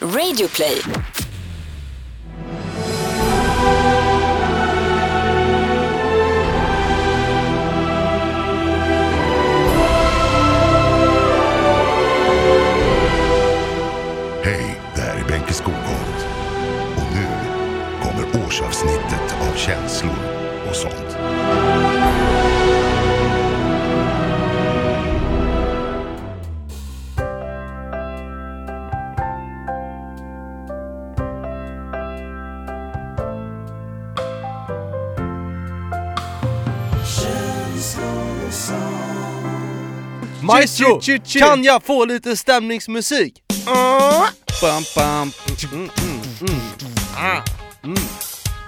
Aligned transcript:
Radioplay. 0.00 0.82
Hej, 14.42 14.80
det 14.94 15.00
här 15.00 15.16
är 15.16 15.28
Benke 15.28 15.52
Skogholt. 15.52 16.26
Och 16.96 17.14
nu 17.14 17.26
kommer 18.02 18.46
årsavsnittet 18.46 19.36
av 19.40 19.56
känslor 19.56 20.16
och 20.68 20.76
sånt. 20.76 21.15
Maestro, 40.46 41.00
kan 41.40 41.64
jag 41.64 41.82
få 41.82 42.04
lite 42.04 42.36
stämningsmusik? 42.36 43.34
Bam, 44.62 44.82
bam. 44.96 45.32
Mm, 45.72 45.90
mm, 45.98 46.20
mm. 46.40 46.60
Ah. 47.16 47.42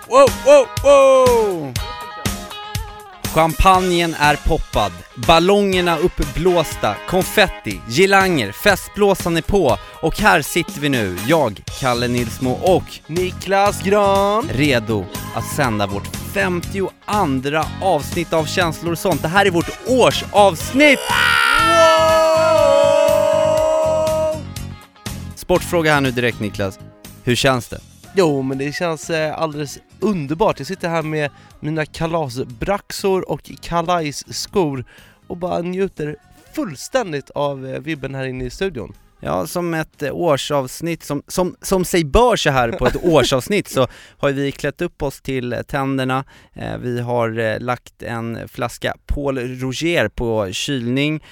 Wow, 0.08 0.30
wow, 0.44 0.66
wow! 0.82 1.74
Champagnen 3.34 4.14
är 4.18 4.36
poppad, 4.36 4.92
ballongerna 5.26 5.98
uppblåsta, 5.98 6.94
konfetti, 7.08 7.80
girlanger, 7.88 8.52
festblåsan 8.52 9.36
är 9.36 9.42
på 9.42 9.78
och 10.02 10.18
här 10.18 10.42
sitter 10.42 10.80
vi 10.80 10.88
nu, 10.88 11.16
jag, 11.26 11.62
Kalle 11.80 12.08
Nilsmo 12.08 12.50
och 12.50 12.84
Niklas 13.06 13.82
Gran. 13.82 14.48
redo 14.52 15.06
att 15.34 15.46
sända 15.56 15.86
vårt 15.86 16.16
52 16.34 16.90
avsnitt 17.82 18.32
av 18.32 18.44
Känslor 18.44 18.92
och 18.92 18.98
sånt. 18.98 19.22
Det 19.22 19.28
här 19.28 19.46
är 19.46 19.50
vårt 19.50 19.70
årsavsnitt! 19.86 20.98
Sportfråga 25.36 25.94
här 25.94 26.00
nu 26.00 26.10
direkt 26.10 26.40
Niklas. 26.40 26.78
Hur 27.24 27.34
känns 27.34 27.68
det? 27.68 27.80
Jo, 28.14 28.42
men 28.42 28.58
det 28.58 28.72
känns 28.72 29.10
eh, 29.10 29.38
alldeles 29.38 29.78
underbart. 30.00 30.58
Jag 30.58 30.66
sitter 30.66 30.88
här 30.88 31.02
med 31.02 31.30
mina 31.60 31.86
kalasbraxor 31.86 33.30
och 33.30 33.50
kalajsskor 33.60 34.84
och 35.26 35.36
bara 35.36 35.60
njuter 35.60 36.16
fullständigt 36.52 37.30
av 37.30 37.66
eh, 37.66 37.80
vibben 37.80 38.14
här 38.14 38.24
inne 38.24 38.44
i 38.44 38.50
studion. 38.50 38.94
Ja, 39.20 39.46
som 39.46 39.74
ett 39.74 40.02
eh, 40.02 40.12
årsavsnitt, 40.12 41.02
som, 41.02 41.22
som, 41.28 41.56
som 41.62 41.84
sig 41.84 42.04
bör 42.04 42.36
så 42.36 42.50
här 42.50 42.72
på 42.72 42.86
ett 42.86 42.96
årsavsnitt 43.04 43.68
så 43.68 43.86
har 44.18 44.30
vi 44.30 44.52
klätt 44.52 44.80
upp 44.82 45.02
oss 45.02 45.20
till 45.20 45.52
eh, 45.52 45.62
tänderna, 45.62 46.24
eh, 46.54 46.78
vi 46.78 47.00
har 47.00 47.60
lagt 47.60 48.02
en 48.02 48.48
flaska 48.48 48.94
Paul 49.06 49.38
Roger 49.38 50.08
på 50.08 50.52
kylning 50.52 51.24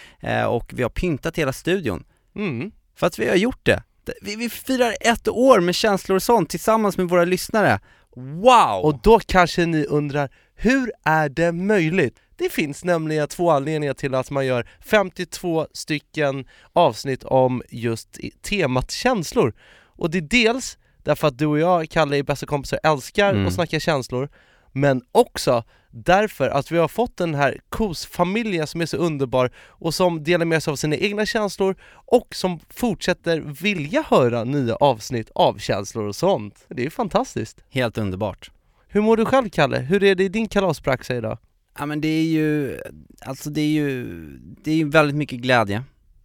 och 0.48 0.70
vi 0.74 0.82
har 0.82 0.90
pyntat 0.90 1.36
hela 1.38 1.52
studion. 1.52 2.04
Mm. 2.36 2.70
För 2.96 3.06
att 3.06 3.18
vi 3.18 3.28
har 3.28 3.36
gjort 3.36 3.60
det. 3.66 3.82
Det- 4.04 4.12
Vi, 4.22 4.36
vi 4.36 4.50
firar 4.50 4.94
ett 5.00 5.28
år 5.28 5.60
med 5.60 5.74
känslor 5.74 6.16
och 6.16 6.22
sånt 6.22 6.50
tillsammans 6.50 6.96
med 6.98 7.08
våra 7.08 7.24
lyssnare. 7.24 7.80
Wow! 8.16 8.80
Och 8.84 9.00
då 9.02 9.18
kanske 9.26 9.66
ni 9.66 9.84
undrar, 9.84 10.28
hur 10.54 10.92
är 11.04 11.28
det 11.28 11.52
möjligt? 11.52 12.16
Det 12.36 12.52
finns 12.52 12.84
nämligen 12.84 13.28
två 13.28 13.50
anledningar 13.50 13.94
till 13.94 14.14
att 14.14 14.30
man 14.30 14.46
gör 14.46 14.68
52 14.80 15.66
stycken 15.72 16.44
avsnitt 16.72 17.24
om 17.24 17.62
just 17.68 18.18
temat 18.42 18.90
känslor. 18.90 19.54
Och 19.98 20.10
det 20.10 20.18
är 20.18 20.22
dels 20.22 20.78
därför 21.02 21.28
att 21.28 21.38
du 21.38 21.46
och 21.46 21.58
jag, 21.58 21.90
Kalle, 21.90 22.16
är 22.18 22.22
bästa 22.22 22.46
kompisar 22.46 22.80
älskar 22.82 23.34
Mm. 23.34 23.46
att 23.46 23.52
snacka 23.52 23.80
känslor, 23.80 24.28
men 24.72 25.02
också 25.12 25.64
därför 25.90 26.48
att 26.48 26.72
vi 26.72 26.78
har 26.78 26.88
fått 26.88 27.16
den 27.16 27.34
här 27.34 27.60
KOS-familjen 27.68 28.66
som 28.66 28.80
är 28.80 28.86
så 28.86 28.96
underbar 28.96 29.50
och 29.58 29.94
som 29.94 30.24
delar 30.24 30.44
med 30.44 30.62
sig 30.62 30.70
av 30.70 30.76
sina 30.76 30.96
egna 30.96 31.26
känslor 31.26 31.76
och 31.90 32.34
som 32.34 32.60
fortsätter 32.70 33.40
vilja 33.40 34.04
höra 34.08 34.44
nya 34.44 34.76
avsnitt 34.76 35.30
av 35.34 35.58
känslor 35.58 36.04
och 36.04 36.16
sånt. 36.16 36.64
Det 36.68 36.86
är 36.86 36.90
fantastiskt. 36.90 37.64
Helt 37.70 37.98
underbart. 37.98 38.50
Hur 38.88 39.00
mår 39.00 39.16
du 39.16 39.24
själv 39.24 39.48
Kalle? 39.48 39.78
Hur 39.78 40.02
är 40.02 40.14
det 40.14 40.24
i 40.24 40.28
din 40.28 40.48
kalaspraxa 40.48 41.16
idag? 41.16 41.38
Ja 41.78 41.86
men 41.86 42.00
det 42.00 42.08
är 42.08 42.24
ju, 42.24 42.80
alltså 43.20 43.50
det 43.50 43.60
är 43.60 43.68
ju, 43.68 44.06
det 44.38 44.70
är 44.70 44.74
ju 44.76 44.88
väldigt 44.88 45.16
mycket 45.16 45.38
glädje. 45.40 45.82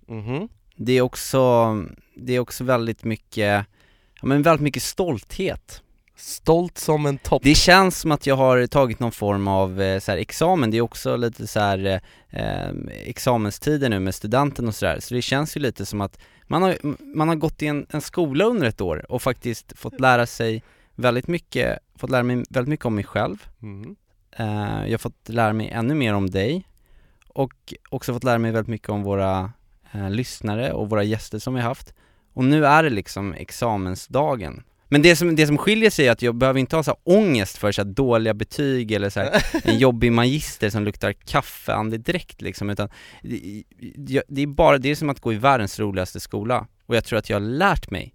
Mhm. 0.07 0.47
Det 0.75 0.93
är 0.93 1.01
också, 1.01 1.75
det 2.15 2.33
är 2.35 2.39
också 2.39 2.63
väldigt 2.63 3.03
mycket, 3.03 3.65
ja 4.21 4.27
men 4.27 4.41
väldigt 4.41 4.63
mycket 4.63 4.83
stolthet. 4.83 5.81
Stolt 6.15 6.77
som 6.77 7.05
en 7.05 7.17
topp. 7.17 7.41
Det 7.43 7.55
känns 7.55 7.99
som 7.99 8.11
att 8.11 8.27
jag 8.27 8.35
har 8.35 8.67
tagit 8.67 8.99
någon 8.99 9.11
form 9.11 9.47
av 9.47 9.81
eh, 9.81 9.99
så 9.99 10.11
här, 10.11 10.17
examen, 10.17 10.71
det 10.71 10.77
är 10.77 10.81
också 10.81 11.15
lite 11.15 11.47
så 11.47 11.59
här 11.59 12.01
eh, 12.29 12.69
examenstider 13.05 13.89
nu 13.89 13.99
med 13.99 14.15
studenten 14.15 14.67
och 14.67 14.75
sådär, 14.75 14.99
så 14.99 15.13
det 15.13 15.21
känns 15.21 15.57
ju 15.57 15.61
lite 15.61 15.85
som 15.85 16.01
att 16.01 16.19
man 16.47 16.61
har, 16.63 16.77
man 17.15 17.27
har 17.27 17.35
gått 17.35 17.61
i 17.61 17.67
en, 17.67 17.85
en 17.89 18.01
skola 18.01 18.45
under 18.45 18.67
ett 18.67 18.81
år 18.81 19.11
och 19.11 19.21
faktiskt 19.21 19.79
fått 19.79 19.99
lära 19.99 20.25
sig 20.25 20.63
väldigt 20.95 21.27
mycket, 21.27 21.79
fått 21.97 22.09
lära 22.09 22.23
mig 22.23 22.35
väldigt 22.49 22.69
mycket 22.69 22.85
om 22.85 22.95
mig 22.95 23.03
själv, 23.03 23.45
Mhm. 23.59 23.95
Eh, 24.31 24.83
jag 24.85 24.91
har 24.91 24.97
fått 24.97 25.29
lära 25.29 25.53
mig 25.53 25.69
ännu 25.69 25.95
mer 25.95 26.13
om 26.13 26.29
dig 26.29 26.67
och 27.27 27.73
också 27.89 28.13
fått 28.13 28.23
lära 28.23 28.37
mig 28.37 28.51
väldigt 28.51 28.69
mycket 28.69 28.89
om 28.89 29.03
våra 29.03 29.51
eh, 29.91 30.09
lyssnare 30.09 30.73
och 30.73 30.89
våra 30.89 31.03
gäster 31.03 31.39
som 31.39 31.53
vi 31.53 31.61
har 31.61 31.67
haft. 31.67 31.93
Och 32.33 32.43
nu 32.43 32.65
är 32.65 32.83
det 32.83 32.89
liksom 32.89 33.33
examensdagen. 33.33 34.63
Men 34.87 35.01
det 35.01 35.15
som, 35.15 35.35
det 35.35 35.47
som 35.47 35.57
skiljer 35.57 35.89
sig 35.89 36.07
är 36.07 36.11
att 36.11 36.21
jag 36.21 36.35
behöver 36.35 36.59
inte 36.59 36.75
ha 36.75 36.83
så 36.83 36.91
här 36.91 37.17
ångest 37.17 37.57
för 37.57 37.71
så 37.71 37.83
dåliga 37.83 38.33
betyg 38.33 38.91
eller 38.91 39.09
så 39.09 39.19
här, 39.19 39.45
en 39.63 39.79
jobbig 39.79 40.11
magister 40.11 40.69
som 40.69 40.83
luktar 40.83 41.13
kaffeandedräkt 41.13 42.41
liksom, 42.41 42.69
utan 42.69 42.89
det, 43.95 44.23
det 44.27 44.41
är 44.41 44.47
bara, 44.47 44.77
det 44.77 44.89
är 44.89 44.95
som 44.95 45.09
att 45.09 45.19
gå 45.19 45.33
i 45.33 45.37
världens 45.37 45.79
roligaste 45.79 46.19
skola. 46.19 46.67
Och 46.85 46.95
jag 46.95 47.05
tror 47.05 47.19
att 47.19 47.29
jag 47.29 47.35
har 47.35 47.47
lärt 47.47 47.91
mig 47.91 48.13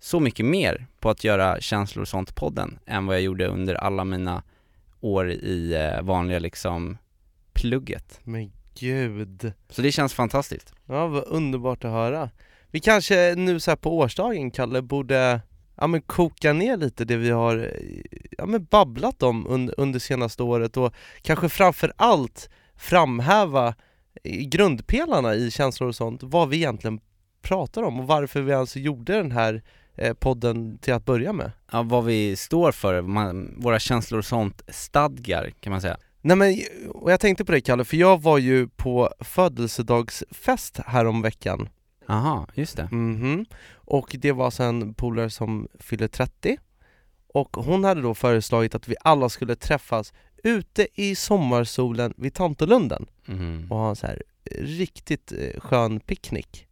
så 0.00 0.20
mycket 0.20 0.46
mer 0.46 0.86
på 1.00 1.10
att 1.10 1.24
göra 1.24 1.60
känslor 1.60 2.02
och 2.02 2.08
sånt 2.08 2.34
podden 2.34 2.78
än 2.86 3.06
vad 3.06 3.16
jag 3.16 3.22
gjorde 3.22 3.46
under 3.46 3.74
alla 3.74 4.04
mina 4.04 4.42
år 5.00 5.30
i 5.30 5.74
eh, 5.74 6.02
vanliga 6.02 6.38
liksom 6.38 6.98
plugget. 7.52 8.20
Men 8.24 8.52
gud. 8.74 9.52
Så 9.68 9.82
det 9.82 9.92
känns 9.92 10.14
fantastiskt. 10.14 10.74
Ja, 10.86 11.06
vad 11.06 11.24
underbart 11.26 11.84
att 11.84 11.90
höra. 11.90 12.30
Vi 12.70 12.80
kanske 12.80 13.34
nu 13.36 13.60
så 13.60 13.70
här 13.70 13.76
på 13.76 13.98
årsdagen, 13.98 14.50
Kalle, 14.50 14.82
borde 14.82 15.40
ja, 15.76 15.86
men 15.86 16.02
koka 16.02 16.52
ner 16.52 16.76
lite 16.76 17.04
det 17.04 17.16
vi 17.16 17.30
har 17.30 17.72
ja, 18.38 18.46
men 18.46 18.64
babblat 18.64 19.22
om 19.22 19.46
under, 19.46 19.80
under 19.80 19.98
senaste 19.98 20.42
året 20.42 20.76
och 20.76 20.94
kanske 21.22 21.48
framför 21.48 21.92
allt 21.96 22.50
framhäva 22.76 23.74
grundpelarna 24.24 25.34
i 25.34 25.50
känslor 25.50 25.88
och 25.88 25.94
sånt, 25.94 26.22
vad 26.22 26.48
vi 26.48 26.56
egentligen 26.56 27.00
pratar 27.42 27.82
om 27.82 28.00
och 28.00 28.06
varför 28.06 28.40
vi 28.40 28.52
alltså 28.52 28.78
gjorde 28.78 29.12
den 29.12 29.32
här 29.32 29.62
podden 30.20 30.78
till 30.78 30.94
att 30.94 31.04
börja 31.04 31.32
med. 31.32 31.52
Ja, 31.72 31.82
vad 31.82 32.04
vi 32.04 32.36
står 32.36 32.72
för, 32.72 33.02
man, 33.02 33.54
våra 33.58 33.78
känslor 33.78 34.18
och 34.18 34.24
sånt 34.24 34.62
stadgar 34.68 35.50
kan 35.60 35.70
man 35.70 35.80
säga. 35.80 35.96
Nej 36.22 36.36
men, 36.36 36.58
och 36.88 37.12
jag 37.12 37.20
tänkte 37.20 37.44
på 37.44 37.52
det 37.52 37.60
Kalle, 37.60 37.84
för 37.84 37.96
jag 37.96 38.22
var 38.22 38.38
ju 38.38 38.68
på 38.68 39.10
födelsedagsfest 39.20 40.78
härom 40.86 41.22
veckan 41.22 41.68
Aha, 42.08 42.46
just 42.54 42.76
det. 42.76 42.88
Mhm. 42.92 43.46
Och 43.74 44.16
det 44.18 44.32
var 44.32 44.44
alltså 44.44 44.62
en 44.62 44.94
polare 44.94 45.30
som 45.30 45.68
fyllde 45.78 46.08
30 46.08 46.56
och 47.34 47.56
hon 47.56 47.84
hade 47.84 48.00
då 48.02 48.14
föreslagit 48.14 48.74
att 48.74 48.88
vi 48.88 48.94
alla 49.00 49.28
skulle 49.28 49.56
träffas 49.56 50.12
ute 50.44 50.86
i 50.94 51.14
sommarsolen 51.14 52.14
vid 52.16 52.34
Tantolunden 52.34 53.06
Mhm. 53.26 53.66
och 53.70 53.78
ha 53.78 53.88
en 53.90 53.96
så 53.96 54.06
här 54.06 54.22
riktigt 54.60 55.32
eh, 55.32 55.60
skön 55.60 56.00
picknick. 56.00 56.66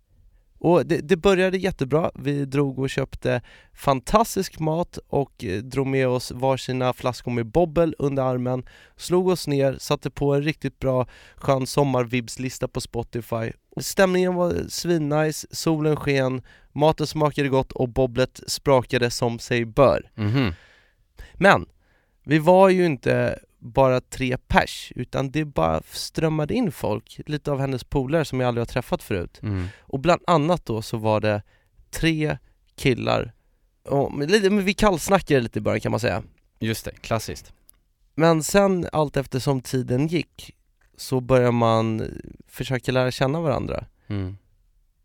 Och 0.60 0.86
det, 0.86 0.96
det 0.96 1.16
började 1.16 1.58
jättebra, 1.58 2.10
vi 2.14 2.44
drog 2.44 2.78
och 2.78 2.90
köpte 2.90 3.42
fantastisk 3.72 4.58
mat 4.58 4.98
och 5.08 5.44
eh, 5.44 5.62
drog 5.62 5.86
med 5.86 6.08
oss 6.08 6.30
varsina 6.30 6.92
flaskor 6.92 7.30
med 7.30 7.46
bobbel 7.46 7.94
under 7.98 8.22
armen, 8.22 8.66
slog 8.96 9.28
oss 9.28 9.46
ner, 9.46 9.76
satte 9.78 10.10
på 10.10 10.34
en 10.34 10.42
riktigt 10.42 10.78
bra 10.78 11.06
skön 11.36 11.66
sommarvibslista 11.66 12.68
på 12.68 12.80
Spotify. 12.80 13.52
Stämningen 13.80 14.34
var 14.34 14.68
svinnice, 14.68 15.46
solen 15.50 15.96
sken, 15.96 16.42
maten 16.72 17.06
smakade 17.06 17.48
gott 17.48 17.72
och 17.72 17.88
bobblet 17.88 18.40
sprakade 18.46 19.10
som 19.10 19.38
sig 19.38 19.64
bör. 19.64 20.10
Mhm. 20.14 20.52
Men 21.34 21.66
vi 22.24 22.38
var 22.38 22.68
ju 22.68 22.86
inte 22.86 23.38
bara 23.58 24.00
tre 24.00 24.36
pers, 24.38 24.92
utan 24.96 25.30
det 25.30 25.44
bara 25.44 25.82
strömmade 25.90 26.54
in 26.54 26.72
folk, 26.72 27.20
lite 27.26 27.52
av 27.52 27.60
hennes 27.60 27.84
polare 27.84 28.24
som 28.24 28.40
jag 28.40 28.48
aldrig 28.48 28.60
har 28.60 28.66
träffat 28.66 29.02
förut. 29.02 29.40
Mm. 29.42 29.66
Och 29.80 30.00
bland 30.00 30.22
annat 30.26 30.66
då 30.66 30.82
så 30.82 30.96
var 30.96 31.20
det 31.20 31.42
tre 31.90 32.38
killar, 32.76 33.32
och, 33.84 34.12
men 34.12 34.28
lite- 34.28 34.50
men 34.50 34.64
vi 34.64 34.74
kallsnackade 34.74 35.40
lite 35.40 35.58
i 35.58 35.62
början 35.62 35.80
kan 35.80 35.90
man 35.90 36.00
säga. 36.00 36.22
Just 36.58 36.84
det, 36.84 36.90
klassiskt. 36.90 37.52
Men 38.14 38.42
sen 38.42 38.88
allt 38.92 39.16
eftersom 39.16 39.60
tiden 39.60 40.06
gick 40.06 40.54
så 40.96 41.20
började 41.20 41.52
man 41.52 42.10
försöka 42.48 42.92
lära 42.92 43.10
känna 43.10 43.40
varandra. 43.40 43.84
Mm. 44.06 44.36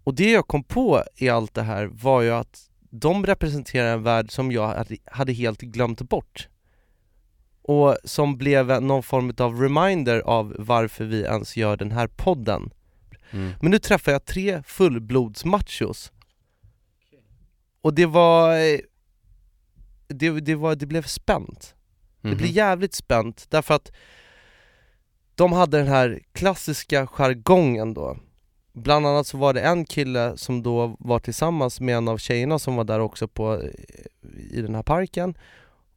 Och 0.04 0.14
det 0.16 0.32
jag 0.32 0.48
kom 0.48 0.64
på 0.64 1.04
i 1.16 1.30
allt 1.30 1.54
det 1.54 1.62
här 1.62 1.86
var 1.86 2.22
ju 2.22 2.32
att 2.32 2.70
de 2.90 3.26
representerar 3.26 3.94
en 3.94 4.04
värld 4.04 4.32
som 4.32 4.52
jag 4.52 4.86
hade 5.06 5.34
helt 5.34 5.62
glömt 5.62 6.02
bort. 6.02 6.48
Och 7.66 7.98
som 8.04 8.38
blev 8.38 8.82
någon 8.82 9.04
form 9.04 9.34
av 9.38 9.62
reminder 9.62 10.20
av 10.20 10.56
varför 10.60 11.06
vi 11.06 11.22
ens 11.24 11.58
gör 11.58 11.78
den 11.78 11.92
här 11.92 12.08
podden. 12.08 12.74
Mm. 13.32 13.52
Men 13.62 13.72
nu 13.72 13.80
träffar 13.80 14.12
jag 14.12 14.26
tre 14.26 14.64
fullblodsmachos. 14.66 16.12
Och 17.82 17.94
det 17.94 18.06
var... 18.06 18.56
Det, 20.08 20.30
det, 20.40 20.56
var, 20.56 20.76
det 20.76 20.86
blev 20.86 21.04
spänt. 21.04 21.76
Det 22.22 22.28
Mhm. 22.28 22.38
blev 22.38 22.50
jävligt 22.50 22.94
spänt 22.94 23.46
därför 23.50 23.74
att 23.74 23.92
de 25.36 25.54
hade 25.54 25.78
den 25.78 25.88
här 25.88 26.20
klassiska 26.34 27.08
jargongen 27.08 27.94
då. 27.94 28.18
Bland 28.74 29.08
annat 29.08 29.28
så 29.28 29.38
var 29.38 29.54
det 29.54 29.62
en 29.62 29.86
kille 29.86 30.38
som 30.38 30.64
då 30.64 30.96
var 31.00 31.20
tillsammans 31.20 31.80
med 31.80 31.96
en 31.98 32.08
av 32.08 32.18
tjejerna 32.18 32.60
som 32.60 32.76
var 32.76 32.84
där 32.84 33.00
också 33.00 33.28
på, 33.28 33.62
i 34.52 34.62
den 34.62 34.76
här 34.76 34.84
parken. 34.84 35.38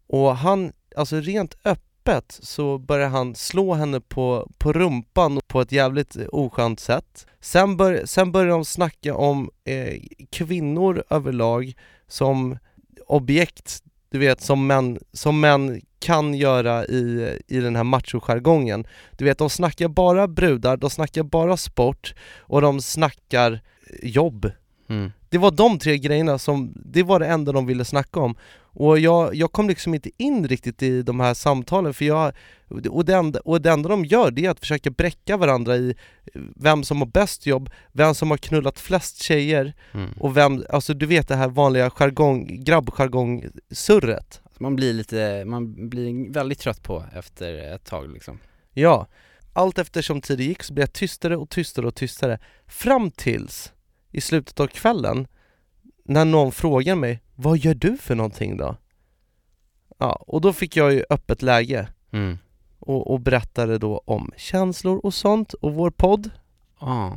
Och 0.07 0.37
han, 0.37 0.73
alltså 0.97 1.17
rent 1.21 1.57
öppet 1.65 2.39
så 2.43 2.79
började 2.79 3.11
han 3.11 3.35
slå 3.35 3.75
henne 3.75 4.01
på, 4.01 4.51
på 4.59 4.73
rumpan 4.73 5.41
på 5.47 5.61
ett 5.61 5.73
jävligt 5.73 6.17
oskönt 6.33 6.81
sätt. 6.81 7.27
Sen, 7.41 7.77
bör, 7.77 8.03
sen 8.05 8.33
började 8.33 8.51
de 8.51 8.65
snacka 8.65 9.15
om 9.15 9.51
eh, 9.65 9.95
kvinnor 10.31 11.05
överlag 11.11 11.75
som 12.09 12.59
objekt, 13.07 13.83
du 14.11 14.19
vet 14.19 14.41
som 14.41 14.67
män, 14.67 14.99
som 15.13 15.41
män 15.41 15.81
kan 15.99 16.35
göra 16.35 16.87
i, 16.87 17.39
i 17.47 17.61
den 17.61 17.77
här 17.77 17.85
machojargongen. 17.85 18.87
Du 19.19 19.25
vet, 19.25 19.39
de 19.39 19.51
snackar 19.51 19.89
bara 19.89 20.29
brudar, 20.29 20.77
de 20.77 20.91
snackar 20.91 21.23
bara 21.23 21.57
sport 21.57 22.15
och 22.39 22.61
de 22.61 22.81
snackar 22.81 23.61
jobb. 24.03 24.51
Mm. 24.88 25.12
Det 25.29 25.38
var 25.38 25.50
de 25.50 25.79
tre 25.79 25.99
grejerna 25.99 26.38
som, 26.38 26.73
det 26.85 27.03
var 27.03 27.21
det 27.21 27.27
enda 27.27 27.53
de 27.53 27.67
ville 27.67 27.85
snacka 27.85 28.21
om. 28.21 28.37
Och 28.79 28.99
jag, 28.99 29.35
jag 29.35 29.53
kom 29.53 29.69
liksom 29.69 29.94
inte 29.94 30.11
in 30.17 30.49
riktigt 30.49 30.83
i 30.83 31.03
de 31.03 31.21
här 31.21 31.35
samtalen 31.35 31.94
för 31.94 32.05
jag, 32.05 32.33
och 32.91 33.05
det, 33.05 33.15
enda, 33.15 33.41
och 33.41 33.62
det 33.62 33.71
enda 33.71 33.88
de 33.88 34.05
gör 34.05 34.31
det 34.31 34.47
är 34.47 34.50
att 34.50 34.61
försöka 34.61 34.91
bräcka 34.91 35.37
varandra 35.37 35.77
i 35.77 35.94
vem 36.56 36.85
som 36.85 36.99
har 36.99 37.06
bäst 37.06 37.47
jobb, 37.47 37.71
vem 37.93 38.15
som 38.15 38.31
har 38.31 38.38
knullat 38.38 38.79
flest 38.81 39.23
tjejer 39.23 39.75
Mm. 39.93 40.12
och 40.21 40.37
vem, 40.37 40.65
alltså 40.71 40.94
du 40.94 41.06
vet 41.06 41.29
det 41.29 41.37
här 41.37 41.49
vanliga 41.49 41.91
jargong, 41.91 42.65
grabbjargong-surret. 42.65 44.41
Man 44.59 44.77
blir 44.77 44.93
lite, 44.93 45.44
man 45.47 45.88
blir 45.88 46.33
väldigt 46.33 46.59
trött 46.59 46.83
på 46.83 47.05
efter 47.15 47.75
ett 47.75 47.85
tag 47.85 48.12
liksom 48.12 48.38
Ja, 48.73 49.06
allt 49.53 49.79
eftersom 49.79 50.21
tiden 50.21 50.47
gick 50.47 50.62
så 50.62 50.73
blev 50.75 50.83
jag 50.83 50.93
tystare 50.93 51.37
och 51.37 51.50
tystare 51.50 51.87
och 51.87 51.94
tystare 51.94 52.38
Fram 52.67 53.11
tills 53.11 53.73
i 54.11 54.20
slutet 54.20 54.61
av 54.61 54.67
kvällen 54.67 55.26
när 56.05 56.25
någon 56.25 56.53
frågar 56.53 56.94
mig 56.94 57.23
Vad 57.35 57.58
gör 57.58 57.75
du 57.75 57.97
för 57.97 58.14
någonting 58.14 58.56
då? 58.56 58.76
Ja, 59.99 60.12
och 60.26 60.41
då 60.41 60.53
fick 60.53 60.76
jag 60.76 60.93
ju 60.93 61.05
öppet 61.11 61.43
läge 61.43 61.88
mm. 62.11 62.38
och, 62.79 63.11
och 63.11 63.20
berättade 63.20 63.79
då 63.79 64.03
om 64.05 64.31
känslor 64.37 65.00
och 65.06 65.14
sånt 65.14 65.53
och 65.53 65.75
vår 65.75 65.91
podd 65.91 66.31
Ah, 66.79 67.11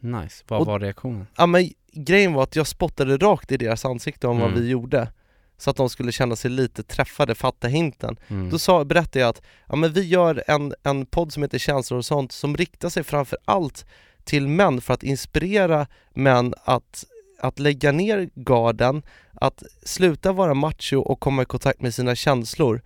nice. 0.00 0.44
Vad 0.48 0.60
Och- 0.60 0.66
var 0.66 0.80
reaktionen? 0.80 1.26
Ja 1.36 1.46
men 1.46 1.70
grejen 1.92 2.32
var 2.32 2.42
att 2.42 2.56
jag 2.56 2.66
spottade 2.66 3.16
rakt 3.16 3.52
i 3.52 3.56
deras 3.56 3.84
ansikte 3.84 4.26
om 4.28 4.38
vad 4.38 4.48
Mm. 4.50 4.60
vi 4.62 4.68
gjorde 4.68 5.12
Så 5.58 5.70
att 5.70 5.76
de 5.76 5.88
skulle 5.90 6.12
känna 6.12 6.36
sig 6.36 6.50
lite 6.50 6.82
träffade, 6.82 7.34
fatta 7.34 7.68
hinten 7.68 8.16
Mm. 8.28 8.50
Då 8.50 8.58
sa, 8.58 8.84
berättade 8.84 9.18
jag 9.18 9.28
att 9.28 9.42
ja, 9.68 9.76
men 9.76 9.92
vi 9.92 10.02
gör 10.08 10.44
en, 10.48 10.74
en 10.82 11.06
podd 11.06 11.32
som 11.32 11.42
heter 11.42 11.58
Känslor 11.58 11.98
och 11.98 12.04
sånt 12.04 12.32
som 12.32 12.56
riktar 12.56 12.88
sig 12.88 13.02
framför 13.04 13.38
allt 13.44 13.86
till 14.26 14.48
män 14.48 14.80
för 14.80 14.94
att 14.94 15.02
inspirera 15.02 15.86
män 16.14 16.54
att, 16.64 17.04
att 17.40 17.58
lägga 17.58 17.92
ner 17.92 18.30
garden, 18.34 19.02
att 19.34 19.62
sluta 19.82 20.32
vara 20.32 20.54
macho 20.54 20.96
och 21.00 21.20
komma 21.20 21.42
i 21.42 21.44
kontakt 21.44 21.80
med 21.80 21.94
sina 21.94 22.14
känslor. 22.14 22.82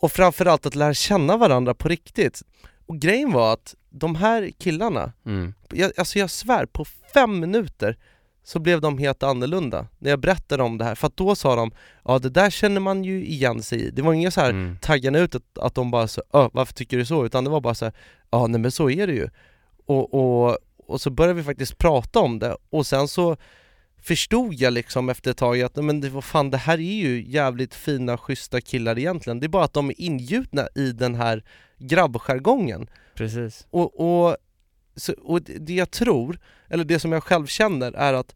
Och 0.00 0.12
framförallt 0.12 0.66
att 0.66 0.74
lära 0.74 0.94
känna 0.94 1.36
varandra 1.36 1.74
på 1.74 1.88
riktigt. 1.88 2.42
Och 2.86 2.98
grejen 2.98 3.32
var 3.32 3.52
att 3.52 3.74
de 3.90 4.14
här 4.16 4.50
killarna, 4.58 5.12
Mm. 5.26 5.54
jag, 5.70 5.92
alltså 5.96 6.18
jag 6.18 6.30
svär, 6.30 6.66
på 6.66 6.84
fem 7.14 7.40
minuter 7.40 7.96
så 8.44 8.58
blev 8.58 8.80
de 8.80 8.98
helt 8.98 9.22
annorlunda 9.22 9.86
när 9.98 10.10
jag 10.10 10.18
berättade 10.20 10.62
om 10.62 10.78
det 10.78 10.84
här. 10.84 10.94
För 10.94 11.06
att 11.06 11.16
då 11.16 11.34
sa 11.34 11.56
de, 11.56 11.70
ja 12.04 12.18
det 12.18 12.30
där 12.30 12.50
känner 12.50 12.80
man 12.80 13.04
ju 13.04 13.24
igen 13.26 13.62
sig 13.62 13.80
i. 13.86 13.90
Det 13.90 14.02
var 14.02 14.12
inga 14.12 14.30
så 14.30 14.40
här 14.40 14.50
Mm. 14.50 14.76
taggarna 14.80 15.18
ut 15.18 15.34
att, 15.34 15.58
att 15.58 15.74
de 15.74 15.90
bara 15.90 16.08
så, 16.08 16.22
"Ö, 16.32 16.48
varför 16.52 16.74
tycker 16.74 16.96
du 16.96 17.04
så? 17.04 17.26
Utan 17.26 17.44
det 17.44 17.50
var 17.50 17.60
bara 17.60 17.74
så 17.74 17.84
här, 17.84 17.94
ja 18.30 18.46
nej 18.46 18.60
men 18.60 18.70
så 18.70 18.90
är 18.90 19.06
det 19.06 19.12
ju. 19.12 19.28
Och, 19.88 20.14
och, 20.14 20.58
och 20.86 21.00
så 21.00 21.10
började 21.10 21.34
vi 21.34 21.42
faktiskt 21.42 21.78
prata 21.78 22.20
om 22.20 22.38
det 22.38 22.56
och 22.70 22.86
sen 22.86 23.08
så 23.08 23.36
förstod 24.02 24.54
jag 24.54 24.72
liksom 24.72 25.08
efter 25.08 25.30
ett 25.30 25.36
tag 25.36 25.60
att 25.60 25.76
men 25.76 26.00
det 26.00 26.22
fan 26.22 26.50
det 26.50 26.56
här 26.56 26.78
är 26.78 26.94
ju 26.94 27.30
jävligt 27.30 27.74
fina 27.74 28.18
schyssta 28.18 28.60
killar 28.60 28.98
egentligen. 28.98 29.40
Det 29.40 29.46
är 29.46 29.48
bara 29.48 29.64
att 29.64 29.72
de 29.72 29.90
är 29.90 30.00
ingjutna 30.00 30.68
i 30.74 30.92
den 30.92 31.14
här 31.14 31.44
grabbjargongen. 31.78 32.90
Precis 33.14 33.66
Och, 33.70 34.00
och, 34.00 34.36
så, 34.96 35.12
och 35.22 35.42
det 35.42 35.74
jag 35.74 35.90
tror, 35.90 36.38
eller 36.68 36.84
det 36.84 36.98
som 36.98 37.12
jag 37.12 37.24
själv 37.24 37.46
känner 37.46 37.92
är 37.92 38.14
att 38.14 38.34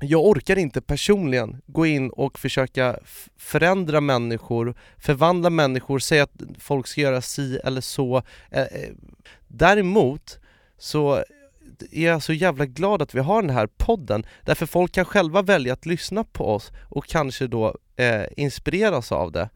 jag 0.00 0.26
orkar 0.26 0.58
inte 0.58 0.80
personligen 0.80 1.62
gå 1.66 1.86
in 1.86 2.10
och 2.10 2.38
försöka 2.38 2.98
förändra 3.36 4.00
människor, 4.00 4.74
förvandla 4.98 5.50
människor, 5.50 5.98
säga 5.98 6.22
att 6.22 6.42
folk 6.58 6.86
ska 6.86 7.00
göra 7.00 7.20
si 7.20 7.58
eller 7.64 7.80
så. 7.80 8.22
Eh, 8.50 8.62
eh, 8.62 8.90
Däremot 9.48 10.38
så 10.84 11.14
är 11.90 12.06
jag 12.06 12.22
så 12.22 12.32
jävla 12.32 12.66
glad 12.66 13.02
att 13.02 13.14
vi 13.14 13.20
har 13.20 13.42
den 13.42 13.50
här 13.50 13.66
podden, 13.66 14.26
därför 14.44 14.66
folk 14.66 14.92
kan 14.92 15.04
själva 15.04 15.42
välja 15.42 15.72
att 15.72 15.86
lyssna 15.86 16.24
på 16.24 16.54
oss 16.54 16.72
och 16.82 17.06
kanske 17.06 17.46
då 17.46 17.76
eh, 17.96 18.22
inspireras 18.36 19.12
av 19.12 19.32
det. 19.32 19.48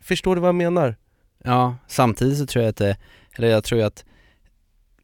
Förstår 0.00 0.34
du 0.34 0.40
vad 0.40 0.48
jag 0.48 0.54
menar? 0.54 0.96
Ja, 1.44 1.76
samtidigt 1.86 2.38
så 2.38 2.46
tror 2.46 2.62
jag 2.64 2.70
att 2.70 2.76
det, 2.76 2.96
eller 3.36 3.48
jag 3.48 3.64
tror 3.64 3.82
att 3.82 4.04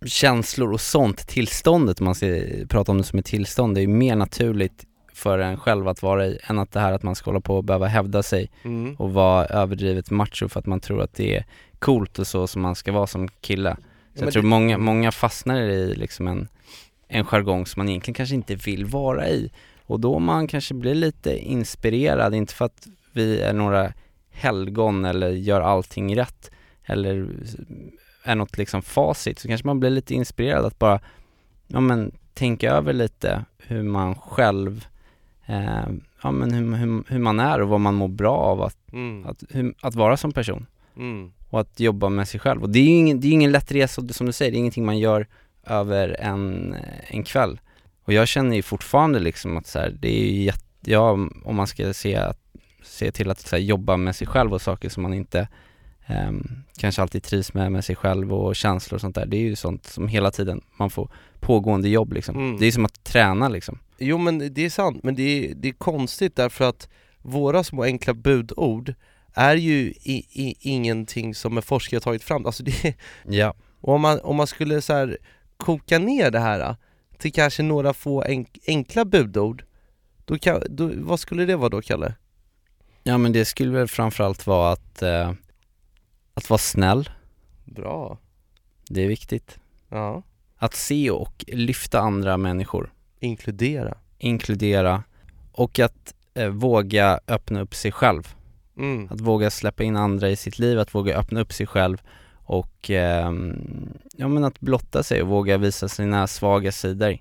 känslor 0.06 0.72
och 0.72 0.80
sånt, 0.80 1.28
tillståndet, 1.28 2.00
om 2.00 2.04
man 2.04 2.14
ska 2.14 2.26
prata 2.68 2.92
om 2.92 2.98
det 2.98 3.04
som 3.04 3.18
ett 3.18 3.26
tillstånd, 3.26 3.74
det 3.74 3.80
är 3.82 3.86
mer 3.86 4.16
naturligt 4.16 4.86
för 5.12 5.38
en 5.38 5.56
själv 5.56 5.88
att 5.88 6.02
vara 6.02 6.26
i 6.26 6.38
än 6.46 6.58
att 6.58 6.72
det 6.72 6.80
här 6.80 6.92
att 6.92 7.02
man 7.02 7.14
ska 7.14 7.30
hålla 7.30 7.40
på 7.40 7.56
och 7.56 7.64
behöva 7.64 7.86
hävda 7.86 8.22
sig 8.22 8.50
Mm. 8.64 8.94
och 8.94 9.12
vara 9.12 9.46
överdrivet 9.46 10.10
macho 10.10 10.48
för 10.48 10.60
att 10.60 10.66
man 10.66 10.80
tror 10.80 11.02
att 11.02 11.14
det 11.14 11.36
är 11.36 11.44
coolt 11.78 12.18
och 12.18 12.26
så 12.26 12.46
som 12.46 12.62
man 12.62 12.74
ska 12.74 12.92
vara 12.92 13.06
som 13.06 13.28
kille. 13.28 13.76
Så 14.14 14.24
jag 14.24 14.32
tror 14.32 14.42
många, 14.42 14.78
många 14.78 15.12
fastnar 15.12 15.60
i 15.60 15.94
liksom 15.94 16.26
en, 16.26 16.48
en 17.08 17.24
jargong 17.24 17.66
som 17.66 17.80
man 17.80 17.88
egentligen 17.88 18.14
kanske 18.14 18.34
inte 18.34 18.54
vill 18.54 18.84
vara 18.84 19.28
i. 19.28 19.52
Och 19.86 20.00
då 20.00 20.18
man 20.18 20.46
kanske 20.46 20.74
blir 20.74 20.94
lite 20.94 21.38
inspirerad, 21.38 22.34
inte 22.34 22.54
för 22.54 22.64
att 22.64 22.86
vi 23.12 23.40
är 23.40 23.52
några 23.52 23.92
helgon 24.30 25.04
eller 25.04 25.30
gör 25.30 25.60
allting 25.60 26.16
rätt 26.16 26.50
eller 26.84 27.28
är 28.24 28.34
något 28.34 28.58
liksom 28.58 28.82
facit, 28.82 29.38
så 29.38 29.48
kanske 29.48 29.66
man 29.66 29.80
blir 29.80 29.90
lite 29.90 30.14
inspirerad 30.14 30.64
att 30.64 30.78
bara, 30.78 31.00
ja 31.66 31.80
men 31.80 32.12
tänka 32.34 32.70
över 32.72 32.92
lite 32.92 33.44
hur 33.58 33.82
man 33.82 34.14
själv, 34.14 34.86
eh, 35.46 35.86
ja 36.22 36.30
men 36.30 36.52
hur, 36.52 36.74
hur, 36.76 37.04
hur 37.12 37.18
man 37.18 37.40
är 37.40 37.60
och 37.62 37.68
vad 37.68 37.80
man 37.80 37.94
mår 37.94 38.08
bra 38.08 38.36
av 38.36 38.62
att, 38.62 38.76
Mm. 38.92 39.26
att, 39.26 39.42
hur, 39.50 39.74
att 39.82 39.94
vara 39.94 40.16
som 40.16 40.32
person 40.32 40.66
Mm. 40.96 41.32
Och 41.52 41.60
att 41.60 41.80
jobba 41.80 42.08
med 42.08 42.28
sig 42.28 42.40
själv. 42.40 42.62
Och 42.62 42.70
det 42.70 42.78
är 42.78 42.82
ju 42.82 42.90
ingen, 42.90 43.20
det 43.20 43.26
är 43.26 43.28
ju 43.28 43.34
ingen 43.34 43.52
lätt 43.52 43.72
resa, 43.72 44.08
som 44.08 44.26
du 44.26 44.32
säger, 44.32 44.52
det 44.52 44.56
är 44.56 44.58
ingenting 44.58 44.86
man 44.86 44.98
gör 44.98 45.26
över 45.66 46.16
en, 46.20 46.76
en 47.06 47.22
kväll. 47.22 47.60
Och 48.04 48.12
jag 48.12 48.28
känner 48.28 48.56
ju 48.56 48.62
fortfarande 48.62 49.18
liksom 49.18 49.56
att 49.56 49.66
så 49.66 49.78
här, 49.78 49.96
det 50.00 50.08
är 50.08 50.24
ju 50.24 50.42
jätte, 50.42 50.64
ja, 50.80 51.10
om 51.44 51.56
man 51.56 51.66
ska 51.66 51.92
se, 51.92 52.20
se 52.82 53.12
till 53.12 53.30
att 53.30 53.40
så 53.40 53.56
här, 53.56 53.62
jobba 53.62 53.96
med 53.96 54.16
sig 54.16 54.26
själv 54.26 54.54
och 54.54 54.62
saker 54.62 54.88
som 54.88 55.02
man 55.02 55.14
inte 55.14 55.48
ehm, 56.06 56.46
kanske 56.76 57.02
alltid 57.02 57.22
trivs 57.22 57.54
med, 57.54 57.72
med 57.72 57.84
sig 57.84 57.96
själv 57.96 58.34
och 58.34 58.56
känslor 58.56 58.94
och 58.94 59.00
sånt 59.00 59.14
där. 59.14 59.26
Det 59.26 59.36
är 59.36 59.40
ju 59.40 59.56
sånt 59.56 59.86
som 59.86 60.08
hela 60.08 60.30
tiden 60.30 60.60
man 60.76 60.90
får 60.90 61.10
pågående 61.40 61.88
jobb 61.88 62.12
liksom. 62.12 62.36
Mm. 62.36 62.58
Det 62.58 62.66
är 62.66 62.72
som 62.72 62.84
att 62.84 63.04
träna 63.04 63.48
liksom. 63.48 63.78
Jo 63.98 64.18
men 64.18 64.54
det 64.54 64.64
är 64.64 64.70
sant, 64.70 65.02
men 65.02 65.14
det 65.14 65.22
är, 65.22 65.54
det 65.54 65.68
är 65.68 65.72
konstigt 65.72 66.36
därför 66.36 66.68
att 66.68 66.88
våra 67.18 67.64
små 67.64 67.82
enkla 67.82 68.14
budord 68.14 68.94
är 69.34 69.56
ju 69.56 69.78
i, 70.02 70.26
i, 70.32 70.56
ingenting 70.60 71.34
som 71.34 71.56
en 71.56 71.62
forskare 71.62 71.96
har 71.96 72.00
tagit 72.00 72.22
fram. 72.24 72.46
Alltså 72.46 72.62
det, 72.62 72.94
Ja. 73.24 73.54
och 73.80 73.94
om, 73.94 74.00
man, 74.00 74.20
om 74.20 74.36
man 74.36 74.46
skulle 74.46 74.82
så 74.82 74.92
här 74.92 75.18
koka 75.56 75.98
ner 75.98 76.30
det 76.30 76.38
här 76.40 76.76
till 77.18 77.32
kanske 77.32 77.62
några 77.62 77.94
få 77.94 78.24
enk, 78.24 78.58
enkla 78.66 79.04
budord, 79.04 79.64
då 80.24 80.38
kan, 80.38 80.62
då, 80.68 80.90
vad 80.96 81.20
skulle 81.20 81.44
det 81.46 81.56
vara 81.56 81.68
då 81.68 81.82
Kalle? 81.82 82.14
Ja 83.02 83.18
men 83.18 83.32
det 83.32 83.44
skulle 83.44 83.70
väl 83.72 83.88
framförallt 83.88 84.46
vara 84.46 84.72
att, 84.72 85.02
eh, 85.02 85.32
att 86.34 86.50
vara 86.50 86.58
snäll, 86.58 87.10
Bra. 87.64 88.18
det 88.88 89.02
är 89.04 89.08
viktigt. 89.08 89.58
Ja. 89.88 90.22
Att 90.56 90.74
se 90.74 91.10
och 91.10 91.44
lyfta 91.48 92.00
andra 92.00 92.36
människor, 92.36 92.92
Inkludera. 93.20 93.98
inkludera 94.18 95.02
och 95.52 95.78
att 95.78 96.14
eh, 96.34 96.48
våga 96.48 97.20
öppna 97.28 97.60
upp 97.60 97.74
sig 97.74 97.92
själv. 97.92 98.34
Mm. 98.82 99.08
Att 99.10 99.20
våga 99.20 99.50
släppa 99.50 99.82
in 99.82 99.96
andra 99.96 100.30
i 100.30 100.36
sitt 100.36 100.58
liv, 100.58 100.78
att 100.78 100.94
våga 100.94 101.16
öppna 101.16 101.40
upp 101.40 101.52
sig 101.52 101.66
själv 101.66 102.02
och 102.44 102.90
ehm, 102.90 103.58
ja 104.16 104.28
men 104.28 104.44
att 104.44 104.60
blotta 104.60 105.02
sig 105.02 105.22
och 105.22 105.28
våga 105.28 105.58
visa 105.58 105.88
sina 105.88 106.26
svaga 106.26 106.72
sidor. 106.72 107.18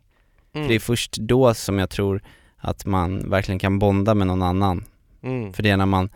Mm. 0.53 0.67
Det 0.67 0.75
är 0.75 0.79
först 0.79 1.17
då 1.17 1.53
som 1.53 1.79
jag 1.79 1.89
tror 1.89 2.21
Att 2.57 2.85
man 2.85 3.29
verkligen 3.29 3.59
kan 3.59 3.79
bonda 3.79 4.13
med 4.13 4.27
någon 4.27 4.41
annan. 4.41 4.85
Mm. 5.23 5.53
För 5.53 5.63
det 5.63 5.69
är 5.69 5.77
när 5.77 5.85
man, 5.85 6.09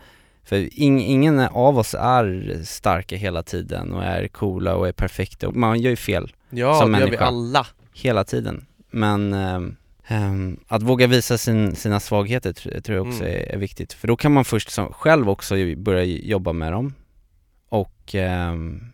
för 0.44 0.80
ing, 0.80 1.00
ingen 1.02 1.40
av 1.40 1.78
oss 1.78 1.94
är 1.98 2.60
starka 2.64 3.16
hela 3.16 3.42
tiden 3.42 3.92
och 3.92 4.04
är 4.04 4.28
coola 4.28 4.74
och 4.76 4.88
är 4.88 4.92
perfekta. 4.92 5.48
Och 5.48 5.56
Man 5.56 5.80
gör 5.80 5.90
ju 5.90 5.96
fel 5.96 6.32
Ja, 6.50 6.74
som 6.74 6.92
det 6.92 7.00
gör 7.00 7.10
vi 7.10 7.16
alla. 7.16 7.66
hela 7.92 8.24
tiden. 8.24 8.66
Men 8.90 9.32
ehm, 9.32 9.76
ehm, 10.08 10.60
att 10.68 10.82
våga 10.82 11.06
visa 11.06 11.38
sin, 11.38 11.76
sina 11.76 12.00
svagheter 12.00 12.52
tr- 12.52 12.80
tror 12.80 12.96
jag 12.98 13.06
också 13.08 13.22
Mm. 13.24 13.32
är, 13.36 13.52
är 13.54 13.58
viktigt. 13.58 13.92
För 13.92 14.08
då 14.08 14.16
kan 14.16 14.32
man 14.32 14.44
först 14.44 14.70
som, 14.70 14.92
själv 14.92 15.30
också 15.30 15.54
börja 15.76 16.04
jobba 16.04 16.52
med 16.52 16.72
dem 16.72 16.94
och, 17.68 18.14
ehm, 18.14 18.92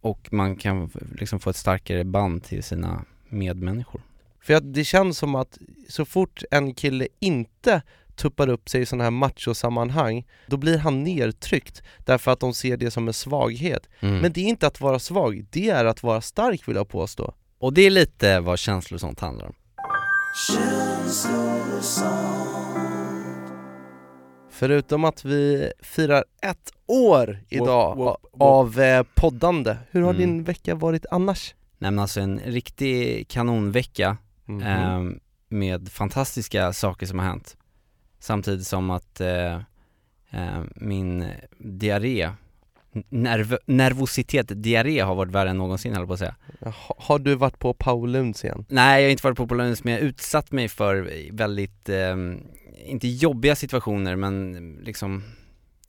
och 0.00 0.28
man 0.32 0.56
kan 0.56 0.90
liksom 1.18 1.40
få 1.40 1.50
ett 1.50 1.56
starkare 1.56 2.04
band 2.04 2.44
till 2.44 2.62
sina 2.62 3.04
medmänniskor. 3.28 4.00
För 4.40 4.54
att 4.54 4.74
det 4.74 4.84
känns 4.84 5.18
som 5.18 5.34
att 5.34 5.58
så 5.88 6.04
fort 6.04 6.42
en 6.50 6.74
kille 6.74 7.08
inte 7.20 7.82
tuppar 8.16 8.48
upp 8.48 8.68
sig 8.68 8.80
i 8.82 8.86
sådana 8.86 9.04
här 9.04 9.10
machosammanhang, 9.10 10.26
då 10.46 10.56
blir 10.56 10.78
han 10.78 11.02
nedtryckt 11.04 11.82
därför 11.98 12.30
att 12.30 12.40
de 12.40 12.54
ser 12.54 12.76
det 12.76 12.90
som 12.90 13.08
en 13.08 13.14
svaghet. 13.14 13.88
Mm. 14.00 14.18
Men 14.18 14.32
det 14.32 14.40
är 14.40 14.44
inte 14.48 14.66
att 14.66 14.80
vara 14.80 14.98
svag, 14.98 15.44
det 15.50 15.70
är 15.70 15.84
att 15.84 16.02
vara 16.02 16.20
stark 16.20 16.68
vill 16.68 16.76
jag 16.76 16.88
påstå. 16.88 17.34
Och 17.58 17.72
det 17.72 17.82
är 17.82 17.90
lite 17.90 18.40
vad 18.40 18.58
känslor 18.58 18.96
och 18.96 19.00
sånt 19.00 19.20
handlar 19.20 19.46
om. 19.46 19.52
Förutom 24.50 25.04
att 25.04 25.24
vi 25.24 25.72
firar 25.80 26.24
ett 26.42 26.72
år 26.86 27.38
idag 27.48 27.96
Wop, 27.96 28.06
wop, 28.06 28.30
wop. 28.32 28.42
av 28.42 28.80
eh, 28.80 29.02
poddande, 29.14 29.76
hur 29.90 30.02
har 30.02 30.10
Mm. 30.10 30.20
din 30.20 30.44
vecka 30.44 30.74
varit 30.74 31.06
annars? 31.10 31.54
Nej 31.78 31.90
men 31.90 31.98
alltså 31.98 32.20
en 32.20 32.38
riktig 32.38 33.28
kanonvecka 33.28 34.16
Mhm. 34.44 34.62
Ehm, 34.62 35.20
med 35.48 35.88
fantastiska 35.88 36.72
saker 36.72 37.06
som 37.06 37.18
har 37.18 37.26
hänt. 37.26 37.56
Samtidigt 38.18 38.66
som 38.66 38.90
att 38.90 39.20
eh, 39.20 39.54
eh, 40.30 40.62
min 40.76 41.28
diarré, 41.58 42.30
nerv 43.08 43.58
nervositet, 43.66 44.62
diarré 44.62 45.00
har 45.00 45.14
varit 45.14 45.32
värre 45.32 45.50
än 45.50 45.58
någonsin 45.58 45.94
höll 45.94 46.06
på 46.06 46.12
att 46.12 46.18
säga. 46.18 46.34
Ha- 46.60 46.96
Har 46.98 47.18
du 47.18 47.34
varit 47.34 47.58
på 47.58 47.74
Pauluns 47.74 48.44
igen? 48.44 48.64
Nej 48.68 49.02
jag 49.02 49.08
har 49.08 49.10
inte 49.12 49.26
varit 49.26 49.36
på 49.36 49.46
Polonius 49.46 49.84
men 49.84 49.92
jag 49.92 50.00
har 50.00 50.06
utsatt 50.06 50.52
mig 50.52 50.68
för 50.68 51.10
väldigt, 51.32 51.88
eh, 51.88 52.16
inte 52.86 53.08
jobbiga 53.08 53.56
situationer 53.56 54.16
men 54.16 54.52
liksom 54.82 55.22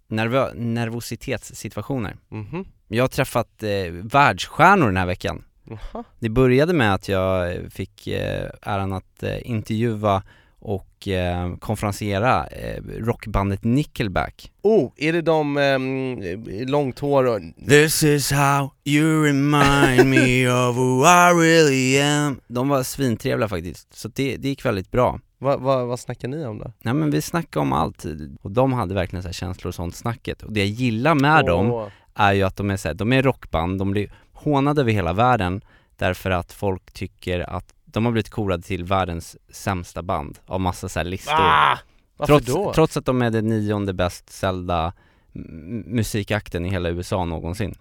nervö- 0.07 0.53
nervositetssituationer. 0.55 2.15
Mhm. 2.29 2.65
Jag 2.88 3.03
har 3.03 3.07
träffat 3.07 3.63
eh, 3.63 3.91
världsstjärnor 3.91 4.86
den 4.86 4.98
här 4.98 5.05
veckan. 5.05 5.43
Jaha. 5.63 6.03
Det 6.19 6.29
började 6.29 6.74
med 6.74 6.93
att 6.93 7.10
jag 7.10 7.57
fick 7.72 8.07
eh, 8.07 8.50
äran 8.62 8.93
att 8.93 9.24
eh, 9.24 9.50
intervjua 9.50 10.24
och 10.65 11.08
eh, 11.08 11.55
konferenciera 11.55 12.48
eh, 12.48 12.84
rockbandet 13.00 13.63
Nickelback. 13.63 14.51
Oh, 14.62 14.91
är 14.98 15.13
det 15.13 15.22
de 15.22 15.58
ehm, 15.58 16.20
långt 16.67 17.00
hår 17.00 17.24
och... 17.24 17.39
This 17.70 18.03
is 18.03 18.32
how 18.32 18.70
you 18.86 19.25
remind 19.25 20.10
me 20.10 20.48
of 20.50 20.75
who 20.77 21.03
I 21.05 21.34
really 21.34 22.01
am 22.01 22.39
De 22.48 22.70
var 22.70 22.84
svintrevliga 22.84 23.50
faktiskt, 23.50 23.93
så 23.93 24.08
det, 24.08 24.38
det 24.38 24.48
gick 24.48 24.65
väldigt 24.65 24.91
bra. 24.91 25.20
Vad 25.38 25.60
vad- 25.62 25.88
vad 25.88 26.00
snackar 26.00 26.27
ni 26.27 26.46
om 26.46 26.58
då? 26.60 26.72
Nej 26.82 26.93
men 26.93 27.12
vi 27.12 27.22
snackade 27.22 27.62
om 27.62 27.74
allt, 27.74 28.05
och 28.41 28.51
de 28.51 28.74
hade 28.74 28.93
verkligen 28.93 29.24
så 29.24 29.27
här 29.27 29.34
känslor 29.34 29.67
och 29.70 29.75
sånt 29.75 29.96
snacket. 29.96 30.43
Och 30.43 30.53
det 30.53 30.60
jag 30.60 30.67
gillar 30.70 31.15
med 31.15 31.46
dem 31.46 31.72
Åh. 31.72 31.88
är 32.15 32.34
ju 32.34 32.43
att 32.43 32.55
de 32.55 32.72
är 32.72 32.77
så 32.77 32.88
här, 32.88 32.96
de 32.96 33.13
är 33.13 33.22
rockband, 33.24 33.79
de 33.79 33.91
blir 33.91 34.12
hånade 34.34 34.82
över 34.82 34.91
hela 34.91 35.13
världen 35.13 35.62
därför 35.98 36.32
att 36.32 36.53
folk 36.53 36.91
tycker 36.93 37.39
att 37.39 37.74
de 37.93 38.05
har 38.05 38.12
blivit 38.12 38.29
korade 38.29 38.63
till 38.63 38.83
världens 38.83 39.38
sämsta 39.50 40.03
band 40.03 40.39
av 40.45 40.62
massa 40.62 40.89
så 40.89 41.00
här 41.00 41.05
listor. 41.05 41.33
Ah! 41.33 41.77
Varför 42.17 42.33
trots, 42.33 42.45
då? 42.45 42.73
trots 42.73 42.97
att 42.97 43.05
de 43.05 43.21
är 43.21 43.29
den 43.29 43.47
nionde 43.47 43.93
bäst 43.93 44.29
säljda 44.29 44.93
musikakten 45.85 46.65
i 46.65 46.69
hela 46.69 46.89
USA 46.89 47.25
någonsin. 47.25 47.75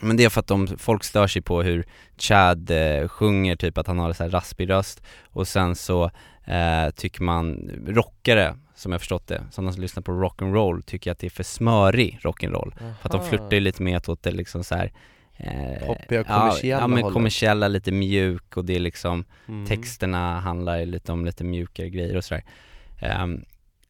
Men 0.00 0.16
det 0.16 0.24
är 0.24 0.28
för 0.28 0.40
att 0.40 0.46
de, 0.46 0.66
folk 0.78 1.04
stör 1.04 1.26
sig 1.26 1.42
på 1.42 1.62
hur 1.62 1.84
Chad 2.16 2.70
eh, 2.70 3.08
sjunger, 3.08 3.56
typ 3.56 3.78
att 3.78 3.86
han 3.86 3.98
har 3.98 4.12
så 4.12 4.22
här 4.22 4.30
raspig 4.30 4.70
röst 4.70 5.02
och 5.30 5.48
sen 5.48 5.76
så 5.76 6.10
eh, 6.44 6.90
tycker 6.96 7.22
man 7.22 7.70
rockare, 7.86 8.56
som 8.74 8.92
jag 8.92 9.00
förstått 9.00 9.26
det, 9.26 9.44
sådana 9.50 9.72
som 9.72 9.82
lyssnar 9.82 10.02
på 10.02 10.12
rock'n'roll 10.12 10.82
tycker 10.82 11.12
att 11.12 11.18
det 11.18 11.26
är 11.26 11.30
för 11.30 11.42
smörig 11.42 12.18
rock'n'roll. 12.22 12.72
För 13.00 13.08
att 13.08 13.12
de 13.12 13.28
flörtar 13.28 13.54
ju 13.54 13.60
lite 13.60 13.82
mer 13.82 14.10
åt 14.10 14.22
det 14.22 14.30
liksom 14.30 14.64
så 14.64 14.74
här. 14.74 14.92
Eh, 15.36 15.86
Poppiga, 15.86 16.24
kommersiella 16.24 16.80
Ja 16.80 16.86
men 16.86 17.02
kommersiella, 17.12 17.68
lite 17.68 17.92
mjuk 17.92 18.56
och 18.56 18.64
det 18.64 18.76
är 18.76 18.80
liksom 18.80 19.24
Mm. 19.48 19.66
Texterna 19.66 20.40
handlar 20.40 20.86
lite 20.86 21.12
om 21.12 21.24
lite 21.24 21.44
mjukare 21.44 21.90
grejer 21.90 22.16
och 22.16 22.24
sådär 22.24 22.44
um, 23.22 23.44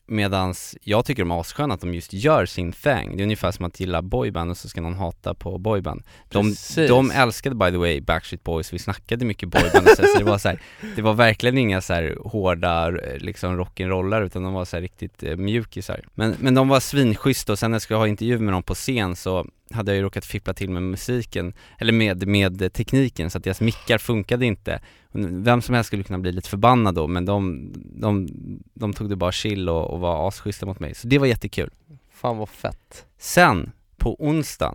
Medans 0.07 0.77
jag 0.83 1.05
tycker 1.05 1.23
de 1.23 1.31
är 1.31 1.41
assköna 1.41 1.75
att 1.75 1.81
de 1.81 1.95
just 1.95 2.13
gör 2.13 2.47
sin 2.47 2.73
thing. 2.73 3.17
Det 3.17 3.23
är 3.23 3.25
ungefär 3.25 3.51
som 3.51 3.65
att 3.65 3.81
gilla 3.81 4.03
boyband 4.03 4.51
och 4.51 4.57
så 4.57 4.69
ska 4.69 4.81
någon 4.81 4.95
hata 4.95 5.35
på 5.35 5.59
boyband. 5.59 6.03
De, 6.29 6.51
Precis. 6.51 6.89
de 6.89 7.11
älskade 7.11 7.55
by 7.55 7.71
the 7.71 7.77
way 7.77 8.01
Backstreet 8.01 8.45
Boys, 8.45 8.73
vi 8.73 8.79
snackade 8.79 9.25
mycket 9.25 9.49
boyband 9.49 9.89
och 9.89 9.97
så, 9.97 10.03
så 10.03 10.19
det 10.19 10.25
var 10.25 10.39
så 10.39 10.49
här, 10.49 10.61
Det 10.97 11.03
var 11.03 11.15
verkligen 11.15 11.59
inga 11.59 11.81
så 11.81 11.95
här 11.95 12.19
hårda 12.25 12.89
eh, 12.89 13.19
liksom 13.19 13.61
rock'n'rollar 13.61 14.27
utan 14.27 14.43
de 14.43 14.53
var 14.53 14.65
så 14.65 14.77
riktigt 14.77 15.23
eh, 15.23 15.37
mjukisar. 15.37 16.01
Men, 16.15 16.37
men 16.39 16.55
de 16.55 16.69
var 16.69 16.81
svinschyssta 16.81 17.53
och 17.53 17.59
sen 17.59 17.71
när 17.71 17.75
jag 17.75 17.83
skulle 17.83 17.99
ha 17.99 18.09
intervju 18.09 18.39
med 18.39 18.55
dem 18.55 18.63
på 18.63 18.75
scen 18.75 19.17
så 19.17 19.47
hade 19.71 19.93
jag 19.93 19.97
ju 19.97 20.03
råkat 20.03 20.25
fippla 20.25 20.55
till 20.55 20.71
med 20.71 20.83
musiken, 20.83 21.53
eller 21.79 21.93
med, 21.93 22.27
med 22.27 22.73
tekniken 22.73 23.31
så 23.31 23.39
att 23.39 23.45
deras 23.45 23.61
mickar 23.61 23.99
funkade 23.99 24.47
inte 24.47 24.81
vem 25.15 25.63
som 25.63 25.75
helst 25.75 25.87
skulle 25.87 26.03
kunna 26.03 26.19
bli 26.19 26.33
lite 26.33 26.49
förbannad 26.49 26.95
då 26.95 27.07
men 27.07 27.25
de, 27.25 27.73
de, 27.75 28.29
de 28.75 28.93
tog 28.93 29.09
det 29.09 29.17
bara 29.17 29.33
chill 29.33 29.69
och, 29.69 29.91
och 29.91 30.01
var 30.01 30.29
asschyssta 30.29 30.67
mot 30.67 30.81
mig, 30.81 30.95
så 30.95 31.09
det 31.09 31.19
var 31.19 31.27
jättekul 31.27 31.71
Fan 32.11 32.37
vad 32.37 32.49
fett. 32.49 33.07
Sen, 33.19 33.73
på 33.97 34.17
onsdagen 34.25 34.75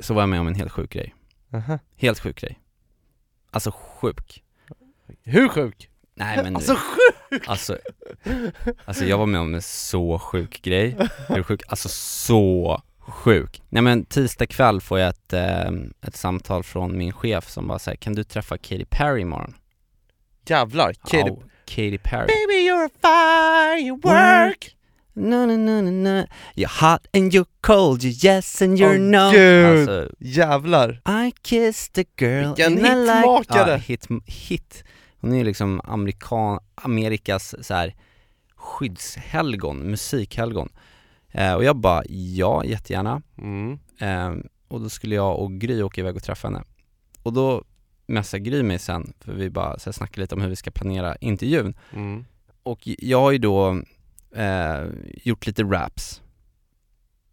Så 0.00 0.14
var 0.14 0.22
jag 0.22 0.28
med 0.28 0.40
om 0.40 0.46
en 0.46 0.54
helt 0.54 0.72
sjuk 0.72 0.92
grej, 0.92 1.14
Aha. 1.54 1.78
helt 1.96 2.20
sjuk 2.20 2.40
grej 2.40 2.60
Alltså 3.50 3.72
sjuk 3.74 4.42
Hur 5.22 5.48
sjuk? 5.48 5.88
Nej 6.14 6.42
men 6.42 6.56
Alltså 6.56 6.74
sjuk! 6.74 7.48
alltså, 7.48 7.78
alltså 8.84 9.04
jag 9.04 9.18
var 9.18 9.26
med 9.26 9.40
om 9.40 9.54
en 9.54 9.62
så 9.62 10.18
sjuk 10.18 10.62
grej, 10.62 10.96
hur 11.28 11.42
sjuk? 11.42 11.62
Alltså 11.66 11.88
så 11.88 12.82
sjuk 13.06 13.62
Nej 13.68 13.82
men 13.82 14.04
tisdag 14.04 14.46
kväll 14.46 14.80
får 14.80 14.98
jag 14.98 15.08
ett, 15.08 15.32
eh, 15.32 15.70
ett 16.06 16.16
samtal 16.16 16.62
från 16.62 16.98
min 16.98 17.12
chef 17.12 17.48
som 17.50 17.68
bara 17.68 17.78
säger 17.78 17.96
kan 17.96 18.12
du 18.14 18.24
träffa 18.24 18.58
Katy 18.58 18.84
Perry 18.84 19.20
imorgon? 19.20 19.54
Jävlar, 20.46 20.92
Katy 20.92 21.16
Ja, 21.18 21.36
Katy 21.64 21.98
Perry 21.98 22.26
Baby 22.26 22.68
you're 22.70 22.86
a 22.86 22.90
firework 23.02 24.76
No, 25.14 25.46
no, 25.46 25.56
no, 25.56 25.80
no, 25.82 25.90
no. 25.90 26.26
You're 26.54 26.80
hot 26.80 27.06
and 27.12 27.32
you're 27.34 27.46
cold, 27.60 28.02
you're 28.02 28.26
yes 28.26 28.62
and 28.62 28.78
you're 28.78 28.94
Åh, 28.94 28.98
no 29.00 29.30
Gud. 29.32 29.64
Alltså, 29.78 30.14
Jävlar 30.18 31.00
I 31.26 31.32
kissed 31.42 31.98
a 32.04 32.08
girl 32.16 32.46
Vilken 32.46 32.72
I 32.78 32.82
like- 32.82 32.88
hitmakare. 32.88 33.70
Ja, 33.70 33.76
hit, 33.76 34.06
hit 34.26 34.84
Hon 35.20 35.32
är 35.32 35.36
ju 35.38 35.44
liksom 35.44 35.80
amerikan, 35.84 36.58
Amerikas 36.74 37.54
så 37.66 37.74
här 37.74 37.94
skyddshelgon, 38.56 39.78
musikhelgon 39.90 40.68
eh, 41.32 41.54
Och 41.54 41.64
jag 41.64 41.76
bara, 41.76 42.02
ja 42.08 42.64
jättegärna 42.64 43.22
mm. 43.38 43.78
eh, 43.98 44.44
Och 44.68 44.80
då 44.80 44.88
skulle 44.88 45.14
jag 45.14 45.38
och 45.38 45.52
Gry 45.52 45.82
åka 45.82 46.00
iväg 46.00 46.16
och 46.16 46.22
träffa 46.22 46.48
henne 46.48 46.62
Och 47.22 47.32
då 47.32 47.64
messade 48.06 48.40
Gry 48.42 48.62
mig 48.62 48.78
sen, 48.78 49.12
för 49.20 49.32
vi 49.32 49.50
bara 49.50 49.78
så 49.78 49.90
här, 49.90 49.92
snackade 49.92 50.20
lite 50.20 50.34
om 50.34 50.40
hur 50.40 50.48
vi 50.48 50.56
ska 50.56 50.70
planera 50.70 51.16
intervjun 51.16 51.74
Mm. 51.92 52.24
Och 52.62 52.80
jag 52.84 53.20
har 53.20 53.30
ju 53.32 53.38
då 53.38 53.82
eh, 54.34 54.84
gjort 55.24 55.46
lite 55.46 55.62
raps 55.62 56.22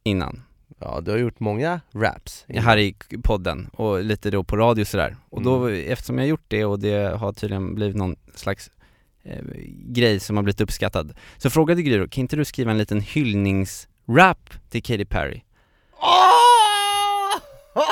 innan, 0.04 0.42
Ja 0.80 1.02
du 1.02 1.12
har 1.12 1.18
gjort 1.18 1.40
många 1.40 1.82
raps 1.92 2.46
här 2.48 2.78
i 2.78 2.96
podden 3.24 3.70
och 3.74 4.04
lite 4.04 4.32
då 4.32 4.44
på 4.44 4.58
radio 4.58 4.82
och 4.82 4.88
sådär. 4.88 5.16
Och 5.30 5.42
då, 5.42 5.68
Mm. 5.68 5.92
eftersom 5.92 6.18
jag 6.18 6.24
har 6.24 6.30
gjort 6.30 6.46
det 6.48 6.66
och 6.66 6.80
det 6.80 7.18
har 7.18 7.34
tydligen 7.34 7.76
blivit 7.76 7.96
någon 7.96 8.16
slags 8.36 8.72
eh, 9.24 9.44
grej 9.88 10.20
som 10.20 10.36
har 10.36 10.44
blivit 10.44 10.62
uppskattad, 10.62 11.14
så 11.38 11.50
frågade 11.50 11.82
Gry 11.82 11.98
då, 11.98 12.08
kan 12.08 12.22
inte 12.22 12.36
du 12.36 12.46
skriva 12.46 12.72
en 12.72 12.78
liten 12.78 13.02
hyllningsrap 14.10 14.54
till 14.70 14.84
Katy 14.84 15.06
Perry? 15.06 15.42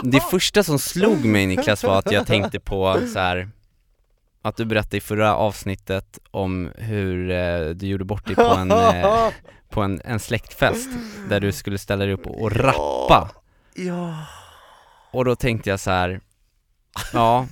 Det 0.04 0.20
första 0.20 0.64
som 0.64 0.80
slog 0.80 1.26
mig 1.26 1.48
Niklas 1.48 1.84
var 1.84 2.00
att 2.00 2.12
jag 2.12 2.28
tänkte 2.28 2.60
på 2.60 3.00
så 3.14 3.20
här 3.20 3.50
att 4.42 4.56
du 4.56 4.66
berättade 4.66 4.98
i 4.98 5.02
förra 5.02 5.36
avsnittet 5.36 6.20
om 6.32 6.72
hur 6.78 7.32
eh, 7.32 7.70
du 7.70 7.88
gjorde 7.88 8.06
bort 8.06 8.26
dig 8.26 8.36
på 8.36 8.42
en, 8.42 8.72
eh, 8.72 9.30
på 9.70 9.82
en, 9.82 10.02
en 10.06 10.20
släktfest 10.20 10.90
där 11.30 11.40
du 11.40 11.52
skulle 11.52 11.78
ställa 11.78 12.06
dig 12.06 12.14
upp 12.14 12.28
och, 12.28 12.42
och 12.42 12.52
rappa 12.52 13.30
Ja 13.76 14.26
Och 15.12 15.26
då 15.26 15.36
tänkte 15.36 15.70
jag 15.70 15.80
så 15.80 15.92
här. 15.92 16.22
ja, 17.14 17.48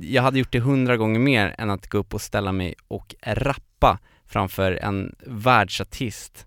jag 0.00 0.22
hade 0.22 0.38
gjort 0.38 0.52
det 0.52 0.60
hundra 0.60 0.96
gånger 0.96 1.20
mer 1.20 1.54
än 1.58 1.70
att 1.70 1.88
gå 1.88 1.98
upp 1.98 2.14
och 2.14 2.20
ställa 2.20 2.52
mig 2.52 2.74
och 2.88 3.14
rappa 3.22 3.98
framför 4.26 4.72
en 4.72 5.14
världsartist 5.26 6.46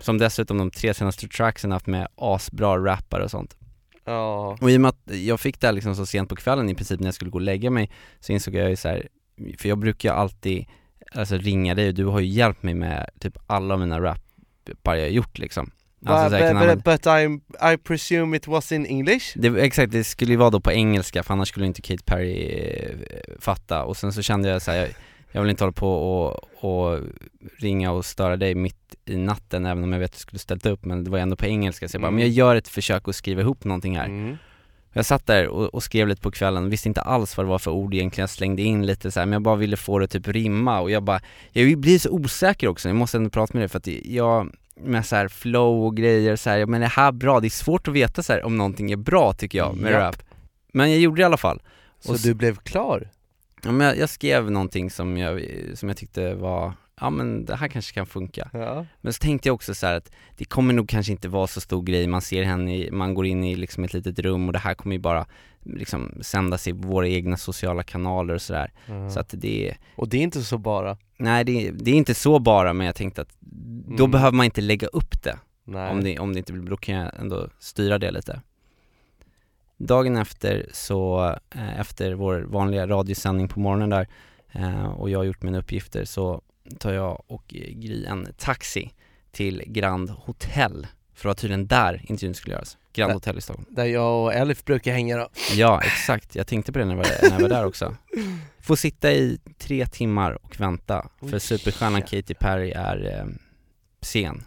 Som 0.00 0.18
dessutom 0.18 0.58
de 0.58 0.70
tre 0.70 0.94
senaste 0.94 1.28
tracksen 1.28 1.72
haft 1.72 1.86
med 1.86 2.08
asbra 2.16 2.78
rappare 2.84 3.24
och 3.24 3.30
sånt. 3.30 3.56
Ja. 4.04 4.58
Och 4.60 4.70
i 4.70 4.76
och 4.76 4.80
med 4.80 4.88
att 4.88 5.16
jag 5.16 5.40
fick 5.40 5.60
det 5.60 5.66
här 5.66 5.72
liksom 5.74 5.94
så 5.96 6.06
sent 6.06 6.28
på 6.28 6.36
kvällen 6.36 6.68
i 6.68 6.74
princip 6.74 7.00
när 7.00 7.06
jag 7.06 7.14
skulle 7.14 7.30
gå 7.30 7.38
och 7.38 7.42
lägga 7.42 7.70
mig 7.70 7.90
Så 8.20 8.32
insåg 8.32 8.54
jag 8.54 8.70
ju 8.70 8.76
så 8.76 8.88
här, 8.88 9.08
för 9.58 9.68
jag 9.68 9.78
brukar 9.78 10.08
ju 10.08 10.14
alltid, 10.14 10.66
alltså 11.12 11.36
ringa 11.36 11.74
dig 11.74 11.88
och 11.88 11.94
du 11.94 12.04
har 12.04 12.20
ju 12.20 12.26
hjälpt 12.26 12.62
mig 12.62 12.74
med 12.74 13.10
typ 13.20 13.38
alla 13.46 13.76
mina 13.76 14.00
rappar 14.00 14.94
jag 14.94 15.02
har 15.02 15.08
gjort 15.10 15.38
liksom. 15.38 15.70
Alltså, 16.06 16.24
så 16.24 16.30
but, 16.30 16.52
but, 16.52 16.56
använda- 16.56 16.82
but 16.92 17.06
I, 17.06 17.74
I 17.74 17.76
presume 17.76 18.36
it 18.36 18.46
was 18.46 18.72
in 18.72 18.86
English? 18.86 19.32
det, 19.34 19.48
exakt, 19.48 19.92
det 19.92 20.04
skulle 20.04 20.30
ju 20.30 20.36
vara 20.36 20.50
då 20.50 20.60
på 20.60 20.72
engelska 20.72 21.22
för 21.22 21.34
annars 21.34 21.48
skulle 21.48 21.66
inte 21.66 21.82
Kate 21.82 22.04
Perry 22.04 22.50
eh, 22.50 22.96
fatta. 23.40 23.84
Och 23.84 23.96
sen 23.96 24.12
så 24.12 24.22
kände 24.22 24.48
jag 24.48 24.62
så 24.62 24.70
här, 24.70 24.88
jag, 25.32 25.40
vill 25.42 25.50
inte 25.50 25.64
hålla 25.64 25.72
på 25.72 25.90
och, 25.92 26.40
och 26.64 27.00
ringa 27.58 27.92
och 27.92 28.04
störa 28.04 28.36
dig 28.36 28.54
mitt 28.54 28.94
i 29.04 29.16
natten 29.16 29.66
även 29.66 29.84
om 29.84 29.92
jag 29.92 30.00
vet 30.00 30.10
att 30.10 30.14
du 30.16 30.20
skulle 30.20 30.38
ställt 30.38 30.66
upp 30.66 30.84
men 30.84 31.04
det 31.04 31.10
var 31.10 31.18
ändå 31.18 31.36
på 31.36 31.46
engelska 31.46 31.88
så 31.88 31.94
jag 31.94 32.00
bara, 32.02 32.08
Mm. 32.08 32.14
men 32.14 32.24
jag 32.24 32.32
gör 32.32 32.56
ett 32.56 32.68
försök 32.68 33.08
att 33.08 33.14
skriva 33.16 33.40
ihop 33.40 33.64
någonting 33.64 33.96
här 33.96 34.04
Mm. 34.06 34.36
Jag 34.92 35.06
satt 35.06 35.26
där 35.26 35.48
och, 35.48 35.74
och 35.74 35.82
skrev 35.82 36.08
lite 36.08 36.22
på 36.22 36.30
kvällen, 36.30 36.70
visste 36.70 36.88
inte 36.88 37.00
alls 37.00 37.36
vad 37.36 37.46
det 37.46 37.50
var 37.50 37.58
för 37.58 37.70
ord 37.70 37.94
egentligen, 37.94 38.22
jag 38.22 38.30
slängde 38.30 38.62
in 38.62 38.86
lite 38.86 39.10
så 39.10 39.20
här, 39.20 39.26
men 39.26 39.32
jag 39.32 39.42
bara 39.42 39.56
ville 39.56 39.76
få 39.76 39.98
det 39.98 40.08
typ 40.08 40.28
rimma 40.28 40.80
och 40.80 40.90
jag 40.90 41.02
bara, 41.02 41.20
jag 41.52 41.78
blir 41.78 41.98
så 41.98 42.10
osäker 42.10 42.68
också, 42.68 42.88
jag 42.88 42.96
måste 42.96 43.16
ändå 43.16 43.30
prata 43.30 43.50
med 43.54 43.60
dig 43.62 43.68
för 43.68 43.78
att 43.78 43.86
jag, 44.06 44.52
med 44.80 45.06
så 45.06 45.16
här 45.16 45.28
flow 45.28 45.84
och 45.86 45.96
grejer 45.96 46.36
så 46.36 46.50
här, 46.50 46.66
men 46.66 46.80
det 46.80 46.86
här 46.86 47.12
bra? 47.12 47.40
Det 47.40 47.46
är 47.46 47.50
svårt 47.50 47.88
att 47.88 47.94
veta 47.94 48.22
så 48.22 48.32
här, 48.32 48.44
om 48.44 48.56
någonting 48.56 48.90
är 48.90 48.96
bra 48.96 49.32
tycker 49.32 49.58
jag 49.58 49.76
med 49.76 49.92
Japp. 49.92 50.02
rap 50.02 50.22
Men 50.72 50.90
jag 50.90 51.00
gjorde 51.00 51.16
det 51.16 51.22
i 51.22 51.24
alla 51.24 51.36
fall 51.36 51.62
Så 52.00 52.08
Och 52.10 52.14
s- 52.16 52.22
du 52.22 52.34
blev 52.34 52.56
klar? 52.56 53.08
Ja, 53.62 53.72
men 53.72 53.86
jag, 53.86 53.96
jag 53.98 54.08
skrev 54.08 54.50
någonting 54.50 54.90
som 54.90 55.16
jag, 55.16 55.42
som 55.74 55.88
jag 55.88 55.98
tyckte 55.98 56.34
var, 56.34 56.72
ja 57.00 57.10
men 57.10 57.44
det 57.44 57.56
här 57.56 57.68
kanske 57.68 57.94
kan 57.94 58.06
funka 58.06 58.50
Ja. 58.52 58.86
Men 59.00 59.12
så 59.12 59.18
tänkte 59.18 59.48
jag 59.48 59.54
också 59.54 59.74
så 59.74 59.86
här 59.86 59.94
att 59.96 60.10
det 60.36 60.44
kommer 60.44 60.74
nog 60.74 60.88
kanske 60.88 61.12
inte 61.12 61.28
vara 61.28 61.46
så 61.46 61.60
stor 61.60 61.82
grej, 61.82 62.06
man 62.06 62.22
ser 62.22 62.42
henne, 62.42 62.76
i, 62.76 62.90
man 62.90 63.14
går 63.14 63.26
in 63.26 63.44
i 63.44 63.56
liksom 63.56 63.84
ett 63.84 63.92
litet 63.94 64.18
rum 64.18 64.46
och 64.46 64.52
det 64.52 64.58
här 64.58 64.74
kommer 64.74 64.96
ju 64.96 65.00
bara 65.02 65.26
liksom 65.64 66.12
sändas 66.20 66.68
i 66.68 66.72
våra 66.72 67.08
egna 67.08 67.36
sociala 67.36 67.82
kanaler 67.82 68.34
och 68.34 68.42
sådär 68.42 68.72
Så 69.14 69.20
att 69.20 69.34
det, 69.36 69.74
Och 69.96 70.08
det 70.08 70.16
är 70.16 70.22
inte 70.22 70.42
så 70.42 70.58
bara? 70.58 70.96
nej 71.16 71.44
det, 71.44 71.70
det 71.70 71.90
är 71.90 71.94
inte 71.94 72.14
så 72.14 72.38
bara 72.38 72.72
men 72.72 72.86
jag 72.86 72.94
tänkte 72.94 73.22
att 73.22 73.36
då 73.40 74.04
Mm. 74.04 74.10
behöver 74.10 74.36
man 74.36 74.44
inte 74.44 74.60
lägga 74.60 74.86
upp 74.86 75.22
det 75.22 75.38
Nej. 75.64 75.90
om 75.90 76.04
det, 76.04 76.18
om 76.18 76.32
det 76.32 76.38
inte 76.38 76.52
blir, 76.52 76.70
då 76.70 76.76
kan 76.76 76.94
jag 76.94 77.10
ändå 77.20 77.48
styra 77.58 77.98
det 77.98 78.10
lite 78.10 78.40
Dagen 79.78 80.16
efter 80.16 80.66
så, 80.72 81.26
eh, 81.54 81.80
efter 81.80 82.12
vår 82.12 82.40
vanliga 82.40 82.86
radiosändning 82.86 83.48
på 83.48 83.60
morgonen 83.60 83.90
där 83.90 84.08
eh, 84.52 84.86
och 84.86 85.10
jag 85.10 85.18
har 85.18 85.24
gjort 85.24 85.42
mina 85.42 85.58
uppgifter 85.58 86.04
så 86.04 86.42
tar 86.78 86.92
jag 86.92 87.22
och 87.26 87.44
Gry 87.48 88.04
en 88.04 88.28
taxi 88.36 88.90
till 89.32 89.62
Grand 89.66 90.10
Hotel 90.10 90.86
för 91.14 91.22
det 91.22 91.28
var 91.28 91.34
tydligen 91.34 91.66
där 91.66 92.02
intervjun 92.08 92.34
skulle 92.34 92.54
göras, 92.54 92.78
Grand 92.92 93.10
Där- 93.10 93.14
Hotel 93.14 93.38
i 93.38 93.40
Stockholm. 93.40 93.66
Där 93.70 93.84
jag 93.84 94.24
och 94.24 94.34
Elif 94.34 94.64
brukar 94.64 94.92
hänga 94.92 95.16
då. 95.16 95.28
Ja 95.56 95.80
exakt, 95.82 96.34
jag 96.34 96.46
tänkte 96.46 96.72
på 96.72 96.78
det 96.78 96.84
när 96.84 96.96
jag 96.96 97.04
var, 97.04 97.28
när 97.30 97.30
jag 97.30 97.40
var 97.40 97.48
där 97.48 97.64
också. 97.66 97.96
Får 98.60 98.76
sitta 98.76 99.12
i 99.12 99.38
tre 99.58 99.86
timmar 99.86 100.44
och 100.44 100.60
vänta 100.60 101.08
för 101.30 101.38
superstjärnan. 101.38 102.02
Katy 102.02 102.34
Perry 102.34 102.70
är 102.70 103.18
eh, 103.18 103.26
sen 104.00 104.44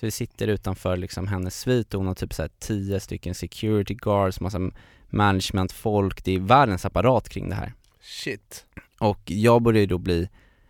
Så 0.00 0.06
vi 0.06 0.10
sitter 0.10 0.48
utanför 0.48 0.96
liksom 0.96 1.28
hennes 1.28 1.60
svit 1.60 1.94
och 1.94 2.00
hon 2.00 2.06
har 2.06 2.14
typ 2.14 2.34
såhär 2.34 2.50
tio 2.58 3.00
stycken 3.00 3.34
security 3.34 3.94
guards, 3.94 4.40
massa 4.40 4.70
managementfolk, 5.08 6.24
det 6.24 6.32
är 6.32 6.38
världens 6.38 6.84
apparat 6.84 7.28
kring 7.28 7.48
det 7.48 7.54
här. 7.54 7.72
Shit. 8.00 8.66
Och 8.98 9.20
jag 9.24 9.62
börjar 9.62 9.80
ju 9.80 9.86
då 9.86 9.98
bli 9.98 10.28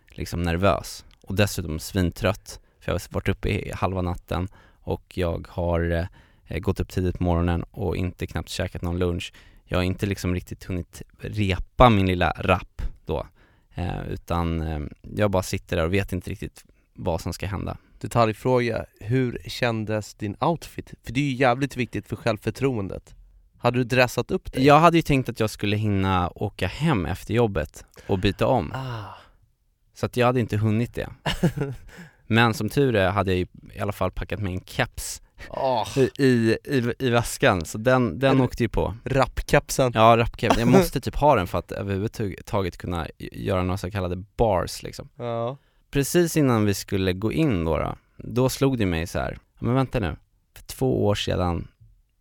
liksom 0.09 0.41
nervös 0.41 1.05
och 1.23 1.35
dessutom 1.35 1.79
svintrött 1.79 2.59
för 2.79 2.91
jag 2.91 2.93
har 2.93 3.13
varit 3.13 3.29
uppe 3.29 3.49
i 3.49 3.71
halva 3.71 4.01
natten 4.01 4.47
och 4.81 5.17
jag 5.17 5.47
har 5.49 6.09
eh, 6.47 6.59
gått 6.59 6.79
upp 6.79 6.89
tidigt 6.89 7.17
på 7.17 7.23
morgonen 7.23 7.63
och 7.63 7.97
inte 7.97 8.27
knappt 8.27 8.49
käkat 8.49 8.81
någon 8.81 8.99
lunch. 8.99 9.33
Jag 9.65 9.77
har 9.77 9.83
inte 9.83 10.05
liksom 10.05 10.33
riktigt 10.33 10.63
hunnit 10.63 11.01
repa 11.19 11.89
min 11.89 12.07
lilla 12.07 12.31
rap 12.39 12.81
då 13.05 13.27
eh, 13.75 14.07
utan 14.09 14.61
eh, 14.61 14.79
jag 15.15 15.31
bara 15.31 15.43
sitter 15.43 15.77
där 15.77 15.85
och 15.85 15.93
vet 15.93 16.13
inte 16.13 16.29
riktigt 16.29 16.65
vad 16.93 17.21
som 17.21 17.33
ska 17.33 17.47
hända 17.47 17.77
Detaljfråga, 17.99 18.85
hur 18.99 19.41
kändes 19.45 20.13
din 20.13 20.35
outfit? 20.39 20.93
För 21.03 21.13
det 21.13 21.19
är 21.19 21.23
ju 21.23 21.33
jävligt 21.33 21.77
viktigt 21.77 22.07
för 22.07 22.15
självförtroendet. 22.15 23.15
Hade 23.57 23.79
du 23.79 23.83
dressat 23.83 24.31
upp 24.31 24.53
dig? 24.53 24.65
Jag 24.65 24.79
hade 24.79 24.97
ju 24.97 25.01
tänkt 25.01 25.29
att 25.29 25.39
jag 25.39 25.49
skulle 25.49 25.77
hinna 25.77 26.31
åka 26.35 26.67
hem 26.67 27.05
efter 27.05 27.33
jobbet 27.33 27.85
och 28.07 28.19
byta 28.19 28.47
om. 28.47 28.71
Ah. 28.75 29.15
Så 29.93 30.05
att 30.05 30.17
jag 30.17 30.25
hade 30.25 30.39
inte 30.39 30.57
hunnit 30.57 30.95
det. 30.95 31.09
Men 32.27 32.53
som 32.53 32.69
tur 32.69 32.95
är 32.95 33.09
hade 33.09 33.33
jag 33.33 33.47
i 33.73 33.79
alla 33.79 33.91
fall 33.91 34.11
packat 34.11 34.39
med 34.39 34.53
en 34.53 34.61
keps 34.65 35.21
oh. 35.49 35.99
i, 36.19 36.57
i, 36.65 36.93
i, 36.99 37.09
väskan, 37.09 37.65
så 37.65 37.77
den, 37.77 38.19
den 38.19 38.41
åkte 38.41 38.63
ju 38.63 38.69
på. 38.69 38.95
Rappkapsen 39.03 39.91
Ja, 39.95 40.17
rapkeps, 40.17 40.57
jag 40.59 40.67
måste 40.67 41.01
typ 41.01 41.15
ha 41.15 41.35
den 41.35 41.47
för 41.47 41.57
att 41.57 41.71
överhuvudtaget 41.71 42.77
kunna 42.77 43.07
göra 43.17 43.63
några 43.63 43.77
så 43.77 43.91
kallade 43.91 44.15
bars 44.37 44.83
liksom. 44.83 45.09
Ja 45.15 45.57
Precis 45.97 46.37
innan 46.37 46.65
vi 46.65 46.73
skulle 46.73 47.13
gå 47.13 47.31
in 47.31 47.65
då, 47.65 47.77
då, 47.77 47.95
då 48.17 48.49
slog 48.49 48.77
det 48.77 48.85
mig 48.85 49.07
så 49.07 49.19
här. 49.19 49.37
men 49.59 49.73
vänta 49.73 49.99
nu, 49.99 50.15
för 50.55 50.63
två 50.63 51.05
år 51.05 51.15
sedan, 51.15 51.67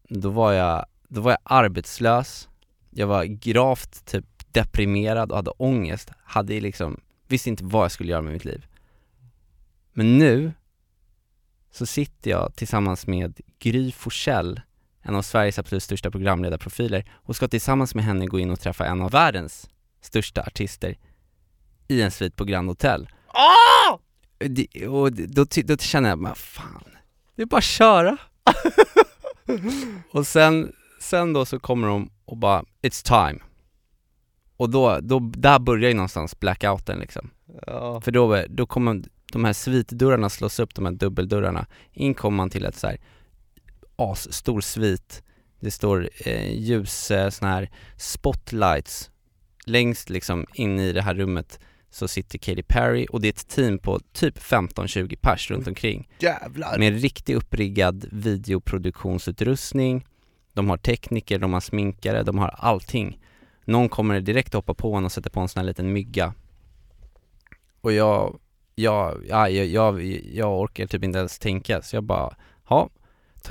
då 0.08 0.30
var 0.30 0.52
jag, 0.52 0.86
då 1.08 1.20
var 1.20 1.30
jag 1.30 1.38
arbetslös, 1.42 2.48
jag 2.90 3.06
var 3.06 3.24
gravt 3.24 4.06
typ 4.06 4.24
deprimerad 4.52 5.30
och 5.30 5.36
hade 5.36 5.50
ångest, 5.50 6.10
hade 6.24 6.60
liksom, 6.60 7.00
visste 7.28 7.48
inte 7.48 7.64
vad 7.64 7.84
jag 7.84 7.92
skulle 7.92 8.10
göra 8.12 8.22
med 8.22 8.32
mitt 8.32 8.44
liv. 8.44 8.66
Men 9.92 10.18
nu, 10.18 10.52
så 11.70 11.86
sitter 11.86 12.30
jag 12.30 12.54
tillsammans 12.54 13.06
med 13.06 13.40
Gry 13.58 13.92
Forssell, 13.92 14.60
en 15.02 15.14
av 15.14 15.22
Sveriges 15.22 15.58
absolut 15.58 15.82
största 15.82 16.10
programledarprofiler, 16.10 17.10
och 17.12 17.36
ska 17.36 17.48
tillsammans 17.48 17.94
med 17.94 18.04
henne 18.04 18.26
gå 18.26 18.38
in 18.38 18.50
och 18.50 18.60
träffa 18.60 18.86
en 18.86 19.02
av 19.02 19.10
världens 19.10 19.70
största 20.00 20.42
artister 20.42 20.96
i 21.88 22.02
en 22.02 22.10
svit 22.10 22.36
på 22.36 22.44
Grand 22.44 22.68
Hotel 22.68 23.08
ah! 23.28 23.98
det, 24.38 24.88
och 24.88 25.12
då, 25.12 25.46
då 25.64 25.76
känner 25.76 26.08
jag, 26.08 26.18
men 26.18 26.34
fan, 26.34 26.84
det 27.36 27.42
är 27.42 27.46
bara 27.46 27.58
att 27.58 27.64
köra. 27.64 28.16
Och 30.10 30.26
sen, 30.26 30.72
sen 31.00 31.32
då 31.32 31.44
så 31.44 31.58
kommer 31.58 31.88
de 31.88 32.10
och 32.24 32.36
bara, 32.36 32.64
it's 32.82 33.06
time. 33.06 33.40
Och 34.56 34.70
då, 34.70 35.00
då, 35.00 35.18
där 35.18 35.58
börjar 35.58 35.88
ju 35.88 35.94
någonstans 35.94 36.40
blackouten 36.40 36.98
liksom. 36.98 37.30
Ja, 37.66 38.00
För 38.00 38.12
då, 38.12 38.44
då 38.48 38.66
kommer 38.66 39.02
de 39.32 39.44
här 39.44 39.52
svitdörrarna 39.52 40.30
slås 40.30 40.60
upp, 40.60 40.74
de 40.74 40.84
här 40.84 40.92
dubbeldörrarna. 40.92 41.66
In 41.92 42.14
kommer 42.14 42.36
man 42.36 42.50
till 42.50 42.64
ett 42.64 42.76
så 42.76 42.86
här 42.86 42.98
asstor 43.96 44.60
svit. 44.60 45.22
Det 45.60 45.70
står 45.70 46.08
eh, 46.24 46.52
ljus, 46.52 47.10
eh, 47.10 47.30
såna 47.30 47.50
här 47.50 47.70
spotlights 47.96 49.10
Längst 49.66 50.10
liksom 50.10 50.46
in 50.54 50.78
i 50.78 50.92
det 50.92 51.02
här 51.02 51.14
rummet 51.14 51.60
så 51.96 52.08
sitter 52.08 52.38
Katy 52.38 52.62
Perry 52.62 53.06
och 53.10 53.20
det 53.20 53.28
är 53.28 53.32
ett 53.32 53.48
team 53.48 53.78
på 53.78 54.00
typ 54.12 54.38
15-20 54.38 55.16
pers 55.20 55.50
runt 55.50 55.68
omkring. 55.68 56.08
Jävlar! 56.18 56.78
med 56.78 57.00
riktigt 57.00 57.36
uppriggad 57.36 58.06
videoproduktionsutrustning 58.12 60.06
De 60.52 60.70
har 60.70 60.76
tekniker, 60.76 61.38
de 61.38 61.52
har 61.52 61.60
sminkare, 61.60 62.22
de 62.22 62.38
har 62.38 62.54
allting. 62.58 63.18
Någon 63.64 63.88
kommer 63.88 64.20
direkt 64.20 64.54
hoppa 64.54 64.74
på 64.74 64.94
en 64.94 65.04
och 65.04 65.12
sätta 65.12 65.30
på 65.30 65.40
en 65.40 65.48
sån 65.48 65.60
här 65.60 65.66
liten 65.66 65.92
mygga. 65.92 66.34
Och 67.80 67.92
jag, 67.92 68.38
jag, 68.74 69.24
ja, 69.28 69.48
jag, 69.48 69.66
jag, 69.66 70.02
jag 70.32 70.60
orkar 70.60 70.86
typ 70.86 71.04
inte 71.04 71.18
ens 71.18 71.38
tänka 71.38 71.82
så 71.82 71.96
jag 71.96 72.04
bara, 72.04 72.36
ja 72.68 72.90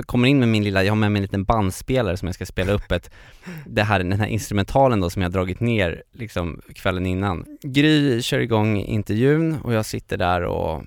Kommer 0.03 0.27
in 0.27 0.39
med 0.39 0.47
min 0.47 0.63
lilla, 0.63 0.83
jag 0.83 0.91
har 0.91 0.97
med 0.97 1.11
mig 1.11 1.19
en 1.19 1.23
liten 1.23 1.43
bandspelare 1.43 2.17
som 2.17 2.25
jag 2.25 2.35
ska 2.35 2.45
spela 2.45 2.71
upp 2.71 2.91
ett 2.91 3.11
Det 3.65 3.83
här, 3.83 3.99
den 3.99 4.19
här 4.19 4.27
instrumentalen 4.27 4.99
då 4.99 5.09
som 5.09 5.21
jag 5.21 5.31
dragit 5.31 5.59
ner 5.59 6.03
liksom 6.11 6.61
kvällen 6.75 7.05
innan. 7.05 7.45
Gry 7.61 8.21
kör 8.21 8.39
igång 8.39 8.77
intervjun 8.77 9.55
och 9.63 9.73
jag 9.73 9.85
sitter 9.85 10.17
där 10.17 10.41
och 10.41 10.83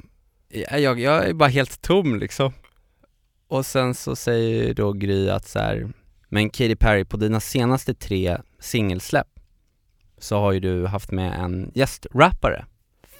jag, 0.48 0.80
jag, 0.80 1.00
jag 1.00 1.26
är 1.26 1.32
bara 1.32 1.48
helt 1.48 1.82
tom 1.82 2.18
liksom. 2.18 2.52
Och 3.48 3.66
sen 3.66 3.94
så 3.94 4.16
säger 4.16 4.74
då 4.74 4.92
Gry 4.92 5.28
att 5.28 5.48
så 5.48 5.58
här, 5.58 5.88
men 6.28 6.50
Katy 6.50 6.76
Perry 6.76 7.04
på 7.04 7.16
dina 7.16 7.40
senaste 7.40 7.94
tre 7.94 8.38
singelsläpp 8.58 9.28
så 10.18 10.38
har 10.38 10.52
ju 10.52 10.60
du 10.60 10.86
haft 10.86 11.10
med 11.10 11.40
en 11.40 11.70
gästrappare, 11.74 12.64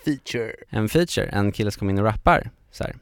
Feature. 0.04 0.52
En 0.68 0.88
feature, 0.88 1.26
en 1.26 1.52
kille 1.52 1.70
som 1.70 1.78
kommer 1.78 1.92
in 1.92 1.98
och 1.98 2.04
rappar 2.04 2.50
så 2.70 2.84
här. 2.84 2.96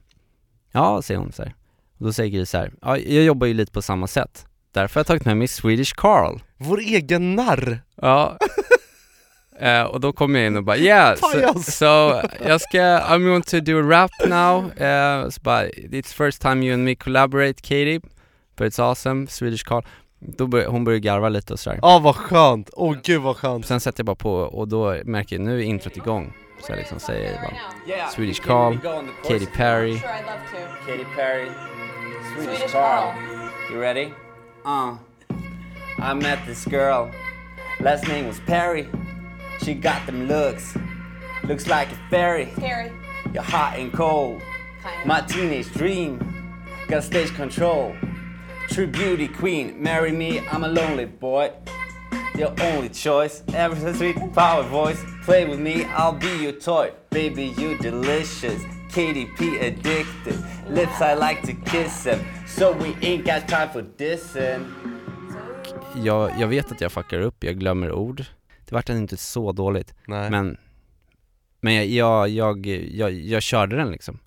Ja, 0.73 1.03
säger 1.03 1.21
hon 1.21 1.33
så 1.33 1.43
här. 1.43 1.55
Och 1.99 2.07
då 2.07 2.13
säger 2.13 2.31
Gry 2.31 2.47
så 2.47 2.59
här, 2.59 2.73
ja 2.83 2.99
jag 2.99 3.25
jobbar 3.25 3.47
ju 3.47 3.55
lite 3.55 3.73
på 3.73 3.83
samma 3.83 4.07
sätt. 4.07 4.47
Därför 4.73 4.95
har 4.95 5.01
jag 5.01 5.07
tagit 5.07 5.25
med 5.25 5.37
mig 5.37 5.49
Swedish 5.49 5.95
Carl. 5.97 6.39
Vår 6.57 6.79
egen 6.79 7.35
narr! 7.35 7.81
Ja. 8.03 8.39
Eh, 9.59 9.83
och 9.83 10.01
då 10.01 10.13
kom 10.13 10.35
jag 10.35 10.47
in 10.47 10.57
och 10.57 10.65
bara 10.65 10.77
yeah, 10.77 11.17
so, 11.17 11.61
so 11.63 12.21
jag 12.47 12.61
ska, 12.61 12.79
I'm 12.79 13.25
going 13.25 13.43
to 13.43 13.61
do 13.61 13.79
a 13.79 13.83
rap 13.83 14.11
now, 14.29 14.65
uh, 14.65 15.31
så 15.31 15.41
bara, 15.41 15.69
it's 15.69 16.15
first 16.15 16.43
time 16.43 16.67
you 16.67 16.75
and 16.75 16.85
me 16.85 16.95
collaborate 16.95 17.63
Katie, 17.63 18.01
but 18.57 18.73
it's 18.73 18.83
awesome, 18.83 19.27
Swedish 19.27 19.65
Carl. 19.65 19.83
Då 20.19 20.47
bör, 20.47 20.67
hon 20.67 20.85
började 20.85 21.01
garva 21.01 21.29
lite 21.29 21.53
och 21.53 21.61
sådär 21.61 21.79
Ja 21.83 21.99
vad 21.99 22.17
skönt, 22.17 22.71
åh 22.73 22.97
gud 23.03 23.23
vad 23.23 23.37
skönt. 23.37 23.67
Sen 23.67 23.81
sätter 23.81 24.01
jag 24.01 24.07
bara 24.07 24.17
på 24.17 24.33
och 24.33 24.69
då 24.69 24.97
märker 25.05 25.37
jag, 25.37 25.45
nu 25.45 25.59
är 25.59 25.65
introt 25.65 25.97
igång. 25.97 26.33
Så 26.61 26.73
jag 26.73 26.79
liksom 26.79 27.01
säger 27.01 27.33
bara 27.33 28.09
Swedish 28.09 28.43
Carl, 28.43 28.79
Katy 29.29 29.47
Perry. 29.47 29.99
Katy 30.87 31.05
Perry, 31.17 31.49
Swedish 32.37 32.71
Carl. 32.71 33.15
You 33.71 33.81
ready? 33.81 34.13
Uh, 34.65 34.99
I 35.99 36.15
met 36.15 36.45
this 36.47 36.65
girl. 36.65 37.11
Last 37.81 38.07
name 38.07 38.27
was 38.27 38.41
Perry. 38.41 38.89
She 39.63 39.75
got 39.75 40.05
them 40.07 40.29
looks. 40.29 40.77
Looks 41.45 41.67
like 41.67 41.91
a 41.91 41.99
fairy. 42.11 42.53
Scary. 42.57 42.93
You're 43.33 43.43
hot 43.43 43.79
and 43.79 43.93
cold. 43.93 44.43
Kind 44.83 45.01
of. 45.01 45.07
My 45.07 45.21
teenage 45.23 45.73
dream. 45.73 46.21
Got 46.89 47.05
stage 47.05 47.35
control. 47.35 47.95
True 48.69 48.87
beauty 48.87 49.29
queen. 49.29 49.83
Marry 49.83 50.13
me, 50.13 50.41
I'm 50.41 50.65
a 50.65 50.69
lonely 50.69 51.07
boy. 51.07 51.53
Your 52.37 52.55
only 52.61 52.91
choice. 52.91 53.43
Ever 53.55 53.77
so 53.77 53.93
sweet 53.93 54.17
power 54.35 54.63
voice. 54.65 55.03
Play 55.25 55.47
with 55.47 55.59
me, 55.59 55.85
I'll 55.85 56.13
be 56.13 56.37
your 56.37 56.53
toy. 56.53 56.93
Baby, 57.11 57.55
you 57.57 57.79
delicious. 57.79 58.63
KDP 58.95 59.41
addicted. 59.61 60.45
Lips 60.71 61.01
I 61.01 61.15
like 61.15 61.43
to 61.43 61.71
kiss 61.71 62.05
them. 62.05 62.19
So 62.47 62.73
we 62.73 62.89
ain't 63.01 63.25
got 63.25 63.49
time 63.49 63.69
for 63.73 63.83
dissing. 63.99 64.67
Jag, 66.05 66.31
jag 66.39 66.49
vet 66.49 66.73
att 66.73 66.81
jag 66.81 66.93
fuckar 66.93 67.21
upp, 67.21 67.45
jag 67.45 67.59
glömmer 67.59 67.93
ord. 67.93 68.25
Det 68.65 68.75
vart 68.75 68.89
inte 68.89 69.17
så 69.17 69.53
dåligt, 69.53 69.95
Nej. 70.07 70.31
men 70.31 70.57
Men 71.61 71.75
jag, 71.75 71.87
jag, 71.87 72.29
jag, 72.29 72.67
jag, 72.67 73.13
jag 73.13 73.43
körde 73.43 73.77
den 73.77 73.91
liksom 73.91 74.19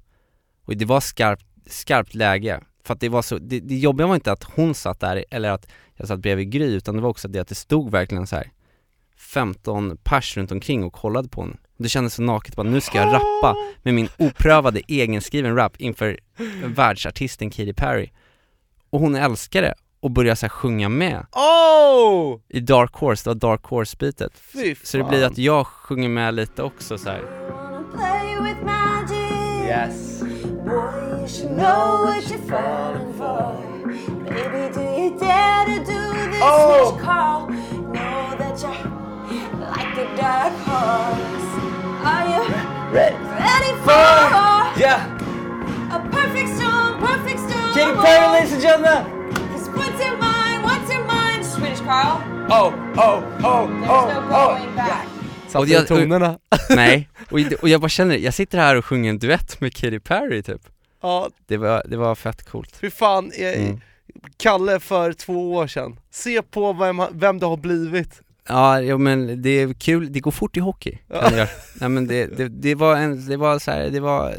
Och 0.65 0.77
det 0.77 0.85
var 0.85 0.99
skarpt, 0.99 1.45
skarpt 1.65 2.15
läge 2.15 2.61
För 2.83 2.93
att 2.93 2.99
det 2.99 3.09
var 3.09 3.21
så, 3.21 3.37
det, 3.37 3.59
det 3.59 3.77
jobbiga 3.77 4.07
var 4.07 4.15
inte 4.15 4.31
att 4.31 4.43
hon 4.43 4.73
satt 4.73 4.99
där 4.99 5.25
eller 5.29 5.51
att 5.51 5.67
jag 5.95 6.07
satt 6.07 6.19
bredvid 6.19 6.51
Gry 6.51 6.73
utan 6.75 6.95
det 6.95 7.01
var 7.01 7.09
också 7.09 7.27
det 7.27 7.39
att 7.39 7.47
det 7.47 7.55
stod 7.55 7.91
verkligen 7.91 8.27
så 8.27 8.35
här 8.35 8.51
15 9.17 9.97
pers 10.03 10.37
runt 10.37 10.51
omkring 10.51 10.83
och 10.83 10.93
kollade 10.93 11.29
på 11.29 11.41
henne 11.41 11.57
Det 11.79 11.89
kändes 11.89 12.13
så 12.13 12.21
naket, 12.21 12.55
bara 12.55 12.67
nu 12.67 12.81
ska 12.81 12.97
jag 12.97 13.13
rappa 13.13 13.55
med 13.83 13.93
min 13.93 14.09
oprövade 14.17 14.81
egenskriven 14.87 15.55
rap 15.55 15.73
inför 15.77 16.19
världsartisten 16.63 17.49
Katy 17.49 17.73
Perry 17.73 18.11
Och 18.89 18.99
hon 18.99 19.15
älskade 19.15 19.67
det 19.67 19.73
och 20.01 20.11
började 20.11 20.35
så 20.35 20.45
här 20.45 20.49
sjunga 20.49 20.89
med 20.89 21.25
Oh! 21.31 22.39
i 22.49 22.59
Dark 22.59 22.93
Horse, 22.93 23.23
det 23.23 23.29
var 23.29 23.35
Dark 23.49 23.63
Horse-beatet 23.63 24.31
Fy 24.53 24.75
Så 24.83 24.97
det 24.97 25.03
blir 25.03 25.25
att 25.25 25.37
jag 25.37 25.67
sjunger 25.67 26.09
med 26.09 26.33
lite 26.33 26.63
också 26.63 26.97
så 26.97 27.09
här. 27.09 27.21
Yes. 29.67 30.21
Boy, 30.65 31.19
you 31.19 31.27
should 31.27 31.51
know 31.57 32.05
what 32.05 32.23
you're 32.23 32.49
falling 32.49 33.13
for. 33.13 33.55
Baby, 34.23 34.73
do 34.73 34.81
you 34.81 35.19
dare 35.19 35.65
to 35.65 35.79
do 35.91 36.31
this 36.31 36.41
Oh. 36.41 36.97
call? 36.99 37.47
Know 37.93 38.37
that 38.39 38.59
you're 38.63 38.91
like 39.75 39.97
a 39.97 40.07
dark 40.17 40.53
horse. 40.65 41.38
Red. 42.93 43.13
ready 43.45 43.73
for 43.85 44.79
Yeah. 44.81 44.99
a 45.91 45.99
perfect 46.11 46.49
storm? 46.57 46.99
Perfect 46.99 47.39
storm. 47.39 47.73
Katy 47.75 47.93
Perry, 48.05 48.27
ladies 48.33 48.53
and 48.53 48.61
gentlemen. 48.61 49.03
'Cause 49.51 49.69
what's 49.69 50.01
in 50.07 50.19
mind? 50.19 50.63
What's 50.65 50.91
in 50.93 51.05
mind? 51.07 51.45
Swedish 51.45 51.79
Carl. 51.79 52.21
Oh, 52.49 52.73
oh, 52.97 53.23
oh, 53.43 53.67
There's 53.67 53.89
oh, 53.89 54.05
no 54.07 54.35
oh. 54.35 54.57
going 54.57 54.75
back. 54.75 55.07
Satte 55.47 55.57
Och 55.59 55.65
du 55.65 55.73
jag- 55.73 55.87
tonerna? 55.87 56.39
Nej, 56.69 57.09
och, 57.31 57.39
och 57.61 57.69
jag 57.69 57.81
bara 57.81 57.89
känner, 57.89 58.17
jag 58.17 58.33
sitter 58.33 58.57
här 58.57 58.75
och 58.75 58.85
sjunger 58.85 59.09
en 59.09 59.19
duett 59.19 59.61
med 59.61 59.73
Katy 59.75 59.99
Perry 59.99 60.43
typ 60.43 60.61
Ja, 61.01 61.29
Det 61.47 61.57
var, 61.57 61.83
det 61.85 61.97
var 61.97 62.15
fett 62.15 62.49
coolt 62.49 62.75
fy 62.75 62.89
fan, 62.89 63.31
jag, 63.37 63.55
Mm. 63.55 63.81
Kalle 64.37 64.79
för 64.79 65.13
två 65.13 65.53
år 65.55 65.67
sedan, 65.67 65.99
se 66.11 66.41
på 66.41 66.73
vem, 66.73 67.01
vem 67.11 67.39
det 67.39 67.45
har 67.45 67.57
blivit 67.57 68.21
Ja, 68.47 68.81
jo, 68.81 68.97
men 68.97 69.41
det 69.41 69.49
är 69.49 69.73
kul, 69.73 70.13
det 70.13 70.19
går 70.19 70.31
fort 70.31 70.57
i 70.57 70.59
hockey. 70.59 70.97
Kan 71.07 71.33
göra. 71.33 71.47
Nej 71.79 71.89
men 71.89 72.07
det, 72.07 72.25
det, 72.25 72.47
det 72.47 72.75
var 72.75 72.95
en, 72.95 73.25
det 73.25 73.37
var 73.37 73.59
så 73.59 73.71
här, 73.71 73.89
det 73.89 73.99
var, 73.99 74.35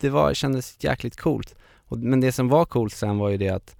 det 0.00 0.10
var, 0.10 0.34
kändes 0.34 0.76
jäkligt 0.80 1.16
coolt. 1.16 1.54
Och, 1.88 1.98
Men 1.98 2.20
det 2.20 2.32
som 2.32 2.48
var 2.48 2.64
coolt 2.64 2.94
sen 2.94 3.18
var 3.18 3.28
ju 3.28 3.36
det 3.36 3.48
att 3.48 3.76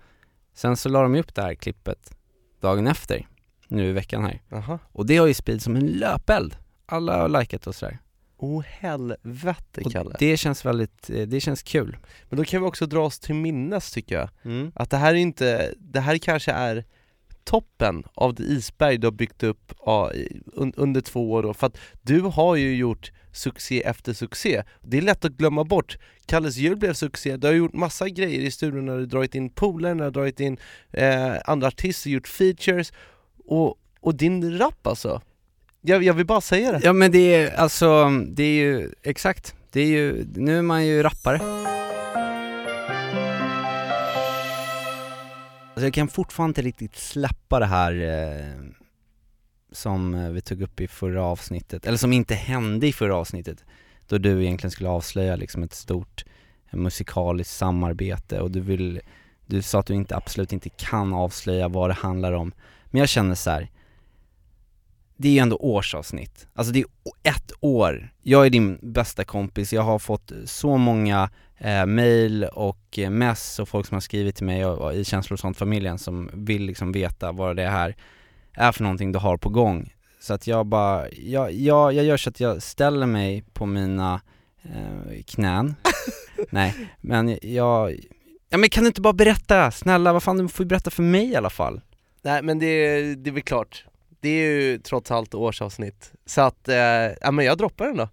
Sen 0.59 0.77
så 0.77 0.89
la 0.89 1.03
de 1.03 1.15
upp 1.15 1.35
det 1.35 1.43
här 1.43 1.55
klippet 1.55 2.17
dagen 2.61 2.87
efter, 2.87 3.27
nu 3.69 3.89
i 3.89 3.93
veckan 3.93 4.25
här. 4.25 4.43
Jaha. 4.49 4.79
Och 4.93 5.07
det 5.07 5.17
har 5.17 5.27
ju 5.27 5.35
spridits 5.35 5.65
som 5.65 5.77
en 5.77 5.87
löpeld. 5.87 6.57
Alla 6.87 7.21
har 7.21 7.29
likat 7.29 7.67
och 7.67 7.75
sådär. 7.75 7.99
Oh 8.37 8.63
helvete 8.63 9.81
Och 9.85 9.93
Kalle. 9.93 10.17
det 10.19 10.37
känns 10.37 10.65
väldigt, 10.65 11.11
eh, 11.11 11.27
det 11.27 11.41
känns 11.41 11.63
kul. 11.63 11.97
Men 12.29 12.37
då 12.37 12.45
kan 12.45 12.63
vi 12.63 12.69
också 12.69 12.87
dra 12.87 13.01
oss 13.01 13.19
till 13.19 13.35
minnes 13.35 13.93
tycker 13.93 14.15
jag 14.19 14.31
mm. 14.43 14.73
Att 14.75 14.91
det 14.91 14.97
här 14.97 15.15
är 15.15 15.19
inte, 15.19 15.75
det 15.79 16.01
här 16.01 16.19
kanske 16.19 16.53
är 16.53 16.85
toppen 17.49 18.05
av 18.15 18.35
det 18.35 18.43
isberg 18.43 18.99
du 18.99 19.07
har 19.07 19.13
byggt 19.13 19.43
upp 19.43 19.73
ja, 19.87 20.13
under 20.55 21.01
två 21.01 21.33
år 21.33 21.43
då, 21.43 21.55
för 21.55 21.67
att 21.67 21.79
du 22.03 22.21
har 22.21 22.57
ju 22.57 22.77
gjort 22.77 23.13
succé 23.33 23.83
efter 23.83 24.13
succé. 24.13 24.63
Det 24.83 24.99
är 24.99 25.03
lätt 25.03 25.25
att 25.25 25.33
glömma 25.33 25.65
bort. 25.65 25.99
Kalles 26.27 26.57
jul 26.57 26.77
blev 26.77 26.93
succé, 26.93 27.37
du 27.37 27.47
har 27.47 27.55
gjort 27.55 27.73
massa 27.73 28.09
grejer 28.09 28.41
i 28.41 28.51
studion 28.51 28.87
när 28.87 28.95
du 28.95 29.01
har 29.01 29.07
dragit 29.07 29.35
in 29.35 29.51
polare, 29.51 29.95
när 29.95 29.99
du 29.99 30.05
har 30.05 30.11
dragit 30.11 30.41
in 30.41 30.59
eh, 30.93 31.35
andra 31.45 31.67
artister, 31.67 32.11
gjort 32.11 32.29
features 32.29 32.93
och, 33.47 33.79
och 34.01 34.15
din 34.15 34.59
rap 34.59 34.87
alltså. 34.87 35.23
Jag, 35.81 36.03
jag 36.03 36.15
vill 36.15 36.27
bara 36.27 36.41
säga 36.41 36.73
det. 36.73 36.81
Ja 36.85 36.93
men 36.93 37.13
det 37.13 37.35
är 37.35 37.55
alltså, 37.57 38.11
det 38.29 38.43
är 38.43 38.55
ju, 38.55 38.91
exakt, 39.03 39.55
det 39.73 39.81
är 39.81 39.87
ju, 39.87 40.27
nu 40.35 40.59
är 40.59 40.63
man 40.63 40.87
ju 40.87 41.03
rappare 41.03 41.41
Alltså 45.79 45.87
jag 45.87 45.95
kan 45.95 46.09
fortfarande 46.09 46.51
inte 46.51 46.63
riktigt 46.63 46.97
släppa 46.97 47.59
det 47.59 47.67
här 47.67 47.93
eh, 47.93 48.71
som 49.73 50.15
eh, 50.15 50.31
vi 50.31 50.41
tog 50.41 50.63
upp 50.63 50.81
i 50.81 50.89
förra 50.89 51.25
avsnittet, 51.25 51.87
eller 51.87 51.99
som 51.99 52.13
inte 52.13 52.35
hände 52.35 52.87
i 52.87 52.93
förra 52.93 53.17
avsnittet 53.17 53.65
Då 54.09 54.19
du 54.19 54.43
egentligen 54.43 54.71
skulle 54.71 54.89
avslöja 54.89 55.37
liksom 55.37 55.63
ett 55.63 55.75
stort 55.75 56.25
eh, 56.71 56.77
musikaliskt 56.77 57.55
samarbete 57.55 58.41
och 58.41 58.51
du 58.51 58.61
vill, 58.61 59.01
du 59.47 59.63
sa 59.63 59.81
att 59.81 59.87
du 59.87 59.95
inte, 59.95 60.17
absolut 60.17 60.53
inte 60.53 60.69
kan 60.69 61.15
avslöja 61.15 61.69
vad 61.69 61.91
det 61.91 61.95
handlar 61.95 62.33
om. 62.33 62.53
Men 62.87 62.99
jag 62.99 63.09
känner 63.09 63.35
så 63.35 63.51
här. 63.51 63.71
det 65.17 65.29
är 65.29 65.33
ju 65.33 65.39
ändå 65.39 65.57
årsavsnitt, 65.57 66.47
alltså 66.55 66.73
det 66.73 66.79
är 66.79 66.87
ett 67.23 67.53
år. 67.61 68.13
Jag 68.23 68.47
är 68.47 68.51
din 68.51 68.79
bästa 68.83 69.25
kompis, 69.25 69.73
jag 69.73 69.83
har 69.83 69.99
fått 69.99 70.33
så 70.45 70.77
många 70.77 71.31
eh, 71.59 71.87
mail 71.87 72.45
och 72.45 72.99
eh, 72.99 73.11
mess 73.11 73.59
och 73.59 73.69
folk 73.69 73.87
som 73.87 73.95
har 73.95 74.01
skrivit 74.01 74.37
till 74.37 74.47
mig 74.47 74.67
och, 74.67 74.79
och 74.79 74.95
i 74.95 75.05
känslor 75.05 75.35
och 75.35 75.41
sånt 75.41 75.57
familjen 75.57 75.99
som 75.99 76.31
vill 76.33 76.63
liksom 76.63 76.93
veta 76.93 77.33
vad 77.33 77.57
det 77.57 77.69
här 77.69 77.97
är 78.53 78.73
för 78.73 78.83
någonting 78.83 79.13
du 79.13 79.19
har 79.19 79.37
på 79.37 79.49
gång 79.49 79.95
Så 80.21 80.35
att 80.35 80.47
jag 80.47 80.67
bara, 80.67 81.11
jag, 81.11 81.53
jag, 81.53 81.93
jag 81.93 82.05
gör 82.05 82.17
så 82.17 82.31
att 82.31 82.41
jag 82.41 82.63
ställer 82.63 83.07
mig 83.07 83.45
på 83.53 83.67
mina 83.67 84.21
eh, 84.63 85.23
knän 85.27 85.75
Nej, 86.51 86.75
men 87.01 87.39
jag, 87.43 87.97
ja 88.49 88.59
men 88.59 88.69
kan 88.69 88.85
du 88.85 88.89
inte 88.89 89.01
bara 89.01 89.13
berätta? 89.13 89.71
Snälla, 89.71 90.13
vad 90.13 90.23
fan 90.23 90.39
du 90.39 90.49
får 90.49 90.65
ju 90.65 90.69
berätta 90.69 90.91
för 90.91 91.03
mig 91.03 91.31
i 91.31 91.37
alla 91.37 91.51
fall 91.51 91.81
Nej 92.23 92.43
men 92.43 92.59
det, 92.59 93.15
det 93.15 93.31
är 93.31 93.35
väl 93.35 93.43
klart. 93.43 93.85
Det 94.21 94.29
är 94.29 94.51
ju 94.51 94.79
trots 94.79 95.11
allt 95.11 95.35
årsavsnitt. 95.35 96.13
Så 96.27 96.41
att, 96.41 96.69
eh, 96.69 96.77
ja 97.21 97.31
men 97.31 97.45
jag 97.45 97.59
droppar 97.59 97.87
den 97.87 97.97
då. 97.97 98.09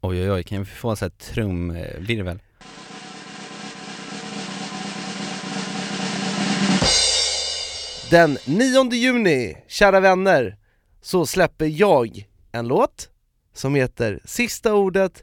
Oj 0.00 0.22
oj 0.22 0.30
oj, 0.30 0.42
kan 0.42 0.58
vi 0.58 0.64
få 0.64 0.90
en 0.90 0.96
sån 0.96 1.06
här 1.06 1.32
trumvirvel? 1.32 2.38
Den 8.10 8.38
9 8.44 8.92
juni, 8.92 9.56
kära 9.68 10.00
vänner, 10.00 10.56
så 11.02 11.26
släpper 11.26 11.66
jag 11.66 12.28
en 12.52 12.68
låt 12.68 13.08
som 13.54 13.74
heter 13.74 14.20
Sista 14.24 14.74
ordet 14.74 15.22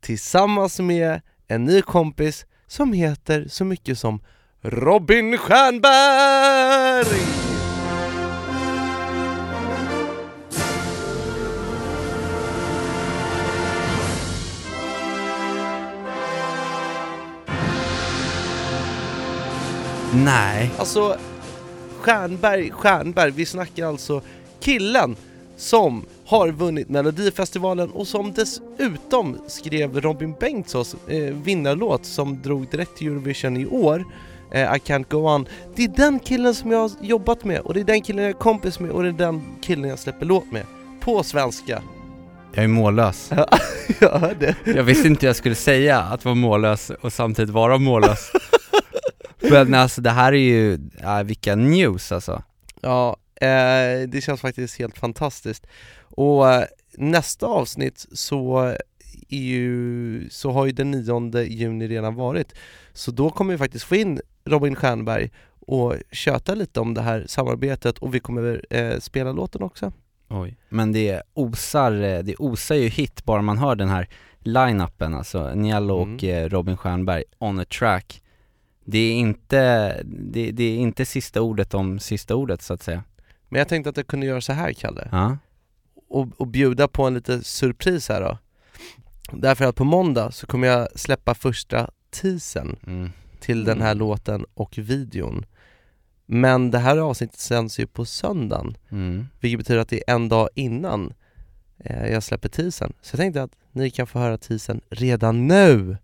tillsammans 0.00 0.80
med 0.80 1.20
en 1.46 1.64
ny 1.64 1.82
kompis 1.82 2.46
som 2.66 2.92
heter 2.92 3.46
så 3.48 3.64
mycket 3.64 3.98
som 3.98 4.20
Robin 4.62 5.38
Stjernberg! 5.38 7.08
Nej 20.14 20.70
Alltså, 20.78 21.16
Stjernberg, 22.00 22.70
Stjernberg, 22.70 23.30
vi 23.30 23.46
snackar 23.46 23.86
alltså 23.86 24.22
killen 24.60 25.16
som 25.56 26.04
har 26.26 26.48
vunnit 26.48 26.88
Melodifestivalen 26.88 27.90
och 27.90 28.06
som 28.06 28.32
dessutom 28.32 29.38
skrev 29.46 30.00
Robin 30.00 30.34
Bengtssons 30.40 30.96
eh, 31.08 31.34
vinnarlåt 31.34 32.04
som 32.04 32.42
drog 32.42 32.70
direkt 32.70 32.96
till 32.96 33.06
Eurovision 33.06 33.56
i 33.56 33.66
år, 33.66 34.04
eh, 34.52 34.60
I 34.60 34.78
can't 34.78 35.06
go 35.10 35.28
on. 35.28 35.46
Det 35.74 35.84
är 35.84 35.88
den 35.88 36.18
killen 36.18 36.54
som 36.54 36.72
jag 36.72 36.78
har 36.78 36.90
jobbat 37.00 37.44
med 37.44 37.60
och 37.60 37.74
det 37.74 37.80
är 37.80 37.84
den 37.84 38.02
killen 38.02 38.22
jag 38.24 38.30
är 38.30 38.38
kompis 38.38 38.78
med 38.80 38.90
och 38.90 39.02
det 39.02 39.08
är 39.08 39.12
den 39.12 39.42
killen 39.60 39.90
jag 39.90 39.98
släpper 39.98 40.26
låt 40.26 40.52
med. 40.52 40.64
På 41.00 41.22
svenska. 41.22 41.82
Jag 42.54 42.64
är 42.64 42.68
mållös 42.68 43.30
jag 44.00 44.18
hörde. 44.18 44.56
Jag 44.64 44.82
visste 44.82 45.08
inte 45.08 45.26
jag 45.26 45.36
skulle 45.36 45.54
säga 45.54 45.98
att 46.00 46.24
vara 46.24 46.34
mållös 46.34 46.90
och 47.00 47.12
samtidigt 47.12 47.50
vara 47.50 47.78
mållös 47.78 48.32
Men 49.40 49.74
alltså 49.74 50.00
det 50.00 50.10
här 50.10 50.32
är 50.32 50.36
ju, 50.36 50.78
ja, 51.02 51.22
vilka 51.22 51.54
news 51.54 52.12
alltså 52.12 52.42
Ja, 52.80 53.16
eh, 53.34 54.08
det 54.08 54.22
känns 54.24 54.40
faktiskt 54.40 54.78
helt 54.78 54.98
fantastiskt. 54.98 55.66
Och 56.00 56.52
eh, 56.52 56.64
nästa 56.96 57.46
avsnitt 57.46 58.06
så 58.12 58.58
är 59.28 59.38
ju, 59.38 60.28
så 60.30 60.50
har 60.50 60.66
ju 60.66 60.72
den 60.72 60.90
9 60.90 61.42
juni 61.42 61.88
redan 61.88 62.14
varit. 62.14 62.54
Så 62.92 63.10
då 63.10 63.30
kommer 63.30 63.52
vi 63.52 63.58
faktiskt 63.58 63.84
få 63.84 63.94
in 63.94 64.20
Robin 64.44 64.74
Stjernberg 64.74 65.30
och 65.60 65.94
köta 66.12 66.54
lite 66.54 66.80
om 66.80 66.94
det 66.94 67.02
här 67.02 67.24
samarbetet 67.28 67.98
och 67.98 68.14
vi 68.14 68.20
kommer 68.20 68.64
eh, 68.70 68.98
spela 68.98 69.32
låten 69.32 69.62
också. 69.62 69.92
Oj. 70.28 70.56
Men 70.68 70.92
det 70.92 71.22
osar, 71.34 71.92
eh, 72.02 72.18
det 72.18 72.36
osar 72.36 72.74
ju 72.74 72.88
hit 72.88 73.24
bara 73.24 73.42
man 73.42 73.58
hör 73.58 73.74
den 73.76 73.88
här 73.88 74.08
line-upen, 74.40 75.14
alltså 75.16 75.54
Niello 75.54 75.94
och 75.94 76.22
Mm. 76.24 76.44
eh, 76.44 76.48
Robin 76.48 76.76
Stjernberg 76.76 77.24
on 77.38 77.58
a 77.58 77.64
track. 77.78 78.22
Det 78.90 78.98
är 78.98 79.12
inte, 79.14 79.60
det, 80.04 80.50
det 80.52 80.64
är 80.64 80.76
inte 80.76 81.06
sista 81.06 81.42
ordet 81.42 81.74
om 81.74 81.98
sista 81.98 82.34
ordet 82.34 82.62
så 82.62 82.74
att 82.74 82.82
säga. 82.82 83.04
Men 83.48 83.58
jag 83.58 83.68
tänkte 83.68 83.90
att 83.90 83.96
jag 83.96 84.06
kunde 84.06 84.26
göra 84.26 84.40
så 84.40 84.52
här 84.52 84.72
Kalle, 84.72 85.08
Ja. 85.12 85.38
och, 86.08 86.28
och 86.40 86.46
bjuda 86.46 86.88
på 86.88 87.04
en 87.06 87.14
lite 87.14 87.44
surpris 87.44 88.08
här 88.08 88.20
då. 88.20 88.38
Därför 89.32 89.64
att 89.64 89.76
på 89.76 89.84
måndag 89.84 90.30
så 90.32 90.46
kommer 90.46 90.68
jag 90.68 91.00
släppa 91.00 91.34
första 91.34 91.90
teasern 92.10 92.76
Mm. 92.86 93.10
till 93.40 93.64
den 93.64 93.80
här 93.80 93.90
Mm. 93.92 93.98
låten 93.98 94.44
och 94.54 94.78
videon. 94.78 95.44
Men 96.26 96.70
det 96.70 96.78
här 96.78 96.96
avsnittet 96.96 97.38
sänds 97.40 97.78
ju 97.80 97.86
på 97.86 98.04
söndagen, 98.04 98.76
Mm. 98.90 99.26
vilket 99.40 99.58
betyder 99.58 99.80
att 99.80 99.88
det 99.88 100.02
är 100.10 100.14
en 100.14 100.28
dag 100.28 100.48
innan 100.54 101.12
eh, 101.78 102.06
jag 102.12 102.22
släpper 102.22 102.48
teasern. 102.48 102.92
Så 103.02 103.14
jag 103.14 103.18
tänkte 103.18 103.42
att 103.42 103.52
ni 103.72 103.90
kan 103.90 104.06
få 104.06 104.18
höra 104.18 104.38
teasern 104.38 104.80
redan 104.90 105.46
nu! 105.46 105.96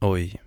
Oj. 0.00 0.40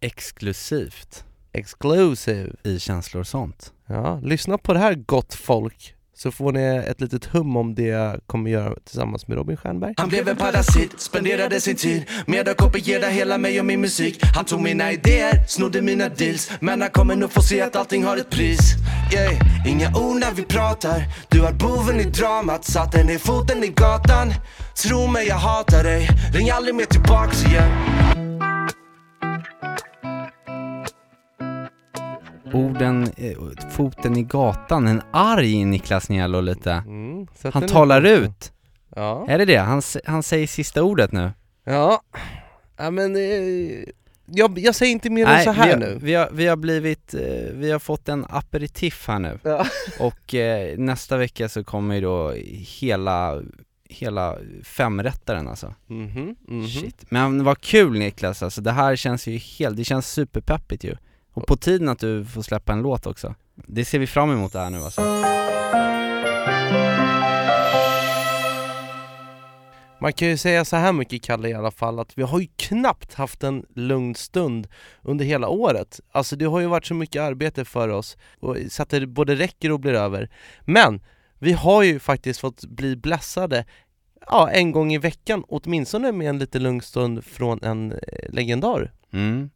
Exklusivt 0.00 1.24
Exclusive! 1.56 2.50
i 2.64 2.78
känslor 2.78 3.20
och 3.20 3.26
sånt. 3.26 3.72
Ja, 3.86 4.20
lyssna 4.22 4.58
på 4.58 4.72
det 4.72 4.78
här 4.78 4.94
gott 4.94 5.34
folk, 5.34 5.94
så 6.14 6.30
får 6.30 6.52
ni 6.52 6.60
ett 6.60 7.00
litet 7.00 7.24
hum 7.24 7.56
om 7.56 7.74
det 7.74 7.82
jag 7.82 8.20
kommer 8.26 8.50
göra 8.50 8.74
tillsammans 8.84 9.28
med 9.28 9.36
Robin 9.36 9.56
Stjernberg. 9.56 9.94
Han 9.96 10.08
blev 10.08 10.28
en 10.28 10.36
parasit, 10.36 11.00
spenderade 11.00 11.60
sin 11.60 11.76
tid 11.76 12.04
med 12.26 12.48
att 12.48 12.56
kopiera 12.56 13.06
hela 13.06 13.38
mig 13.38 13.60
och 13.60 13.66
min 13.66 13.80
musik 13.80 14.18
Han 14.34 14.44
tog 14.44 14.60
mina 14.60 14.92
idéer, 14.92 15.44
snodde 15.48 15.82
mina 15.82 16.08
deals 16.08 16.50
Men 16.60 16.80
han 16.80 16.90
kommer 16.90 17.16
nog 17.16 17.32
få 17.32 17.42
se 17.42 17.60
att 17.60 17.76
allting 17.76 18.04
har 18.04 18.16
ett 18.16 18.30
pris 18.30 18.74
yeah. 19.12 19.66
Inga 19.68 19.88
ord 19.88 20.20
när 20.20 20.32
vi 20.32 20.42
pratar 20.42 21.02
Du 21.28 21.46
är 21.46 21.52
boven 21.52 22.00
i 22.00 22.04
dramat, 22.04 22.64
satte 22.64 23.04
ner 23.04 23.18
foten 23.18 23.64
i 23.64 23.68
gatan 23.68 24.32
Tro 24.82 25.06
mig 25.06 25.26
jag 25.26 25.36
hatar 25.36 25.84
dig, 25.84 26.08
ring 26.34 26.50
aldrig 26.50 26.74
mer 26.74 26.84
tillbaks 26.84 27.44
igen 27.44 28.35
Orden, 32.56 33.10
eh, 33.16 33.36
foten 33.70 34.16
i 34.16 34.22
gatan, 34.22 34.86
en 34.86 35.02
arg 35.12 35.64
Niklas 35.64 36.08
Niello 36.08 36.40
lite. 36.40 36.72
Mm, 36.72 37.26
Han 37.52 37.66
talar 37.68 38.06
i- 38.06 38.10
ut. 38.10 38.52
Ja. 38.96 39.26
Är 39.28 39.38
det 39.38 39.44
det? 39.44 39.56
Han, 39.56 39.82
han 40.04 40.22
säger 40.22 40.46
sista 40.46 40.82
ordet 40.82 41.12
nu. 41.12 41.30
Ja, 41.64 42.00
ja 42.76 42.90
men 42.90 43.16
eh, 43.16 43.84
jag, 44.26 44.58
jag 44.58 44.74
säger 44.74 44.92
inte 44.92 45.10
mer 45.10 45.26
än 45.26 45.44
så 45.44 45.50
här 45.50 45.66
vi 45.66 45.72
har, 45.72 45.78
nu. 45.80 45.98
Vi 46.02 46.14
har, 46.14 46.28
vi 46.32 46.46
har 46.46 46.56
blivit, 46.56 47.14
eh, 47.14 47.20
vi 47.52 47.70
har 47.70 47.78
fått 47.78 48.08
en 48.08 48.26
aperitif 48.28 49.08
här 49.08 49.18
nu. 49.18 49.38
Ja. 49.42 49.66
Och 49.98 50.34
eh, 50.34 50.78
nästa 50.78 51.16
vecka 51.16 51.48
så 51.48 51.64
kommer 51.64 51.94
ju 51.94 52.00
då 52.00 52.32
hela, 52.80 53.42
hela 53.88 54.36
femrättaren 54.62 55.48
alltså. 55.48 55.74
Mhm, 55.86 56.36
mhm. 56.48 56.68
Shit. 56.68 57.04
Men 57.10 57.44
vad 57.44 57.60
kul 57.60 57.98
Niklas 57.98 58.42
alltså, 58.42 58.60
det 58.60 58.72
här 58.72 58.96
känns 58.96 59.26
ju 59.26 59.36
helt, 59.36 59.76
det 59.76 59.84
känns 59.84 60.12
superpeppigt 60.12 60.84
ju. 60.84 60.96
Och 61.36 61.46
på 61.46 61.56
tiden 61.56 61.88
att 61.88 61.98
du 61.98 62.24
får 62.24 62.42
släppa 62.42 62.72
en 62.72 62.82
låt 62.82 63.06
också. 63.06 63.34
Det 63.54 63.84
ser 63.84 63.98
vi 63.98 64.06
fram 64.06 64.30
emot 64.30 64.52
det 64.52 64.58
här 64.58 64.70
nu 64.70 64.78
alltså. 64.78 65.02
Man 70.00 70.12
kan 70.12 70.28
ju 70.28 70.36
säga 70.36 70.64
så 70.64 70.76
här 70.76 70.92
mycket 70.92 71.22
Kalle 71.22 71.48
i 71.48 71.54
alla 71.54 71.70
fall, 71.70 71.98
att 71.98 72.18
vi 72.18 72.22
har 72.22 72.40
ju 72.40 72.46
knappt 72.56 73.14
haft 73.14 73.42
en 73.42 73.66
lugn 73.74 74.14
stund 74.14 74.68
under 75.02 75.24
hela 75.24 75.48
året. 75.48 76.00
Alltså 76.12 76.36
det 76.36 76.44
har 76.44 76.60
ju 76.60 76.66
varit 76.66 76.86
så 76.86 76.94
mycket 76.94 77.22
arbete 77.22 77.64
för 77.64 77.88
oss, 77.88 78.16
och 78.40 78.56
så 78.70 78.82
att 78.82 78.88
det 78.88 79.06
både 79.06 79.34
räcker 79.34 79.72
och 79.72 79.80
blir 79.80 79.94
över. 79.94 80.30
Men 80.60 81.00
vi 81.38 81.52
har 81.52 81.82
ju 81.82 81.98
faktiskt 81.98 82.40
fått 82.40 82.64
bli 82.64 82.96
blessade 82.96 83.64
ja, 84.26 84.50
en 84.50 84.72
gång 84.72 84.92
i 84.92 84.98
veckan, 84.98 85.44
åtminstone 85.48 86.12
med 86.12 86.28
en 86.28 86.38
lite 86.38 86.58
lugn 86.58 86.80
stund 86.80 87.24
från 87.24 87.62
en 87.62 87.92
eh, 87.92 87.98
legendar. 88.28 88.92
Mm. 89.12 89.50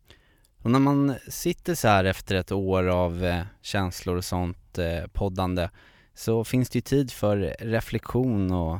Och 0.62 0.70
när 0.70 0.78
man 0.78 1.14
sitter 1.28 1.74
så 1.74 1.88
här 1.88 2.04
efter 2.04 2.34
ett 2.34 2.52
år 2.52 2.84
av 2.88 3.24
eh, 3.24 3.42
känslor 3.62 4.16
och 4.16 4.24
sånt 4.24 4.78
eh, 4.78 5.06
poddande 5.12 5.68
så 6.14 6.44
finns 6.44 6.70
det 6.70 6.76
ju 6.76 6.80
tid 6.80 7.10
för 7.12 7.56
reflektion 7.60 8.50
och, 8.52 8.78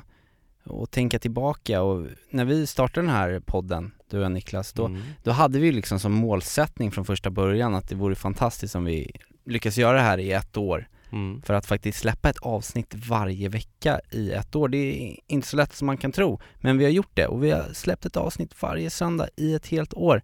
och 0.64 0.90
tänka 0.90 1.18
tillbaka 1.18 1.82
och 1.82 2.06
när 2.30 2.44
vi 2.44 2.66
startade 2.66 3.06
den 3.06 3.14
här 3.14 3.40
podden, 3.46 3.92
du 4.10 4.18
och 4.18 4.24
jag 4.24 4.32
Niklas, 4.32 4.72
då, 4.72 4.86
Mm. 4.86 5.02
då 5.22 5.30
hade 5.30 5.58
vi 5.58 5.72
liksom 5.72 6.00
som 6.00 6.12
målsättning 6.12 6.90
från 6.90 7.04
första 7.04 7.30
början 7.30 7.74
att 7.74 7.88
det 7.88 7.94
vore 7.94 8.14
fantastiskt 8.14 8.74
om 8.74 8.84
vi 8.84 9.10
lyckas 9.44 9.76
göra 9.78 9.96
det 9.96 10.02
här 10.02 10.18
i 10.18 10.32
ett 10.32 10.56
år 10.56 10.88
Mm. 11.12 11.42
för 11.42 11.54
att 11.54 11.66
faktiskt 11.66 11.98
släppa 11.98 12.28
ett 12.30 12.38
avsnitt 12.38 12.94
varje 13.08 13.48
vecka 13.48 14.00
i 14.10 14.30
ett 14.32 14.56
år. 14.56 14.68
Det 14.68 14.76
är 14.78 15.16
inte 15.26 15.48
så 15.48 15.56
lätt 15.56 15.72
som 15.74 15.86
man 15.86 15.96
kan 15.96 16.12
tro, 16.12 16.40
men 16.60 16.78
vi 16.78 16.84
har 16.84 16.90
gjort 16.90 17.10
det 17.14 17.26
och 17.26 17.44
vi 17.44 17.50
har 17.50 17.72
släppt 17.72 18.06
ett 18.06 18.16
avsnitt 18.16 18.62
varje 18.62 18.90
söndag 18.90 19.28
i 19.36 19.54
ett 19.54 19.66
helt 19.66 19.94
år. 19.94 20.22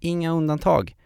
Inga 0.00 0.32
undantag. 0.32 0.96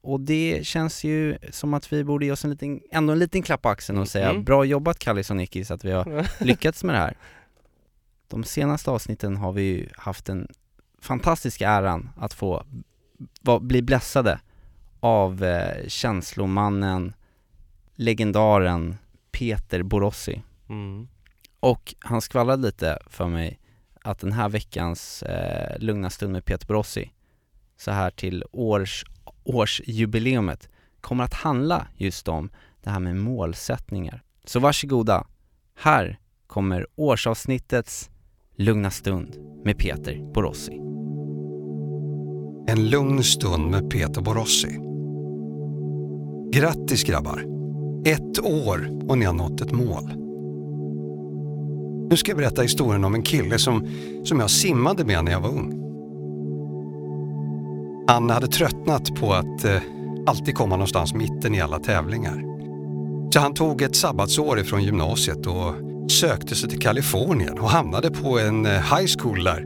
Och 0.00 0.20
det 0.20 0.66
känns 0.66 1.04
ju 1.04 1.38
som 1.50 1.74
att 1.74 1.92
vi 1.92 2.04
borde 2.04 2.26
ge 2.26 2.32
oss 2.32 2.44
en 2.44 2.50
liten, 2.50 2.80
ändå 2.90 3.12
en 3.12 3.18
liten 3.18 3.42
klapp 3.42 3.62
på 3.62 3.68
axeln 3.68 3.98
och 3.98 4.08
säga 4.08 4.30
Mm. 4.30 4.44
bra 4.44 4.64
jobbat 4.64 4.98
Kallis 4.98 5.30
och 5.30 5.36
Nickis 5.36 5.70
att 5.70 5.84
vi 5.84 5.90
har 5.90 6.26
lyckats 6.44 6.84
med 6.84 6.94
det 6.94 6.98
här. 6.98 7.16
De 8.28 8.44
senaste 8.44 8.90
avsnitten 8.90 9.36
har 9.36 9.52
vi 9.52 9.62
ju 9.62 9.88
haft 9.96 10.24
den 10.24 10.48
fantastiska 11.00 11.68
äran 11.68 12.10
att 12.16 12.34
få 12.34 12.64
bli 13.60 13.82
blessade 13.82 14.40
av 15.00 15.44
eh, 15.44 15.86
känslomannen, 15.88 17.14
legendaren 17.94 18.96
Peter 19.32 19.82
Borossi. 19.82 20.42
Mm. 20.68 21.08
Och 21.60 21.94
han 21.98 22.20
skvallrade 22.20 22.62
lite 22.62 22.98
för 23.06 23.28
mig 23.28 23.60
att 24.02 24.18
den 24.18 24.32
här 24.32 24.48
veckans 24.48 25.22
eh, 25.22 25.78
lugna 25.78 26.10
stund 26.10 26.32
med 26.32 26.44
Peter 26.44 26.66
Borossi, 26.66 27.10
så 27.84 27.90
här 27.90 28.10
till 28.10 28.44
års, 28.52 29.04
årsjubileumet, 29.44 30.68
kommer 31.00 31.24
att 31.24 31.34
handla 31.34 31.86
just 31.96 32.28
om 32.28 32.50
det 32.82 32.90
här 32.90 33.00
med 33.00 33.16
målsättningar. 33.16 34.22
Så 34.44 34.60
varsågoda, 34.60 35.26
här 35.78 36.18
kommer 36.46 36.86
årsavsnittets 36.96 38.10
lugna 38.56 38.90
stund 38.90 39.36
med 39.64 39.78
Peter 39.78 40.32
Borossi. 40.34 40.72
En 42.68 42.88
lugn 42.90 43.22
stund 43.22 43.70
med 43.70 43.90
Peter 43.90 44.20
Borossi. 44.20 44.78
Grattis 46.60 47.04
grabbar! 47.04 47.44
Ett 48.06 48.40
år 48.40 49.08
och 49.08 49.18
ni 49.18 49.24
har 49.24 49.34
nått 49.34 49.60
ett 49.60 49.72
mål. 49.72 50.12
Nu 52.10 52.16
ska 52.16 52.30
jag 52.30 52.38
berätta 52.38 52.62
historien 52.62 53.04
om 53.04 53.14
en 53.14 53.22
kille 53.22 53.58
som, 53.58 53.88
som 54.24 54.40
jag 54.40 54.50
simmade 54.50 55.04
med 55.04 55.24
när 55.24 55.32
jag 55.32 55.40
var 55.40 55.50
ung. 55.50 55.83
Han 58.06 58.30
hade 58.30 58.46
tröttnat 58.46 59.14
på 59.14 59.32
att 59.32 59.64
eh, 59.64 59.82
alltid 60.26 60.54
komma 60.54 60.76
någonstans 60.76 61.14
mitten 61.14 61.54
i 61.54 61.60
alla 61.60 61.78
tävlingar. 61.78 62.42
Så 63.32 63.40
han 63.40 63.54
tog 63.54 63.82
ett 63.82 63.96
sabbatsår 63.96 64.58
ifrån 64.58 64.82
gymnasiet 64.82 65.46
och 65.46 65.74
sökte 66.10 66.54
sig 66.54 66.70
till 66.70 66.80
Kalifornien 66.80 67.58
och 67.58 67.70
hamnade 67.70 68.10
på 68.10 68.38
en 68.38 68.66
eh, 68.66 68.72
high 68.72 69.06
school 69.18 69.44
där 69.44 69.64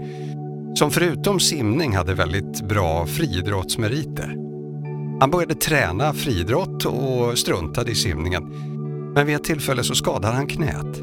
som 0.75 0.91
förutom 0.91 1.41
simning 1.41 1.97
hade 1.97 2.15
väldigt 2.15 2.63
bra 2.69 3.07
friidrottsmeriter. 3.07 4.35
Han 5.21 5.31
började 5.31 5.55
träna 5.55 6.13
friidrott 6.13 6.85
och 6.85 7.39
struntade 7.39 7.91
i 7.91 7.95
simningen. 7.95 8.43
Men 9.15 9.27
vid 9.27 9.37
ett 9.37 9.45
tillfälle 9.45 9.85
så 9.85 9.95
skadade 9.95 10.35
han 10.35 10.47
knät. 10.47 10.99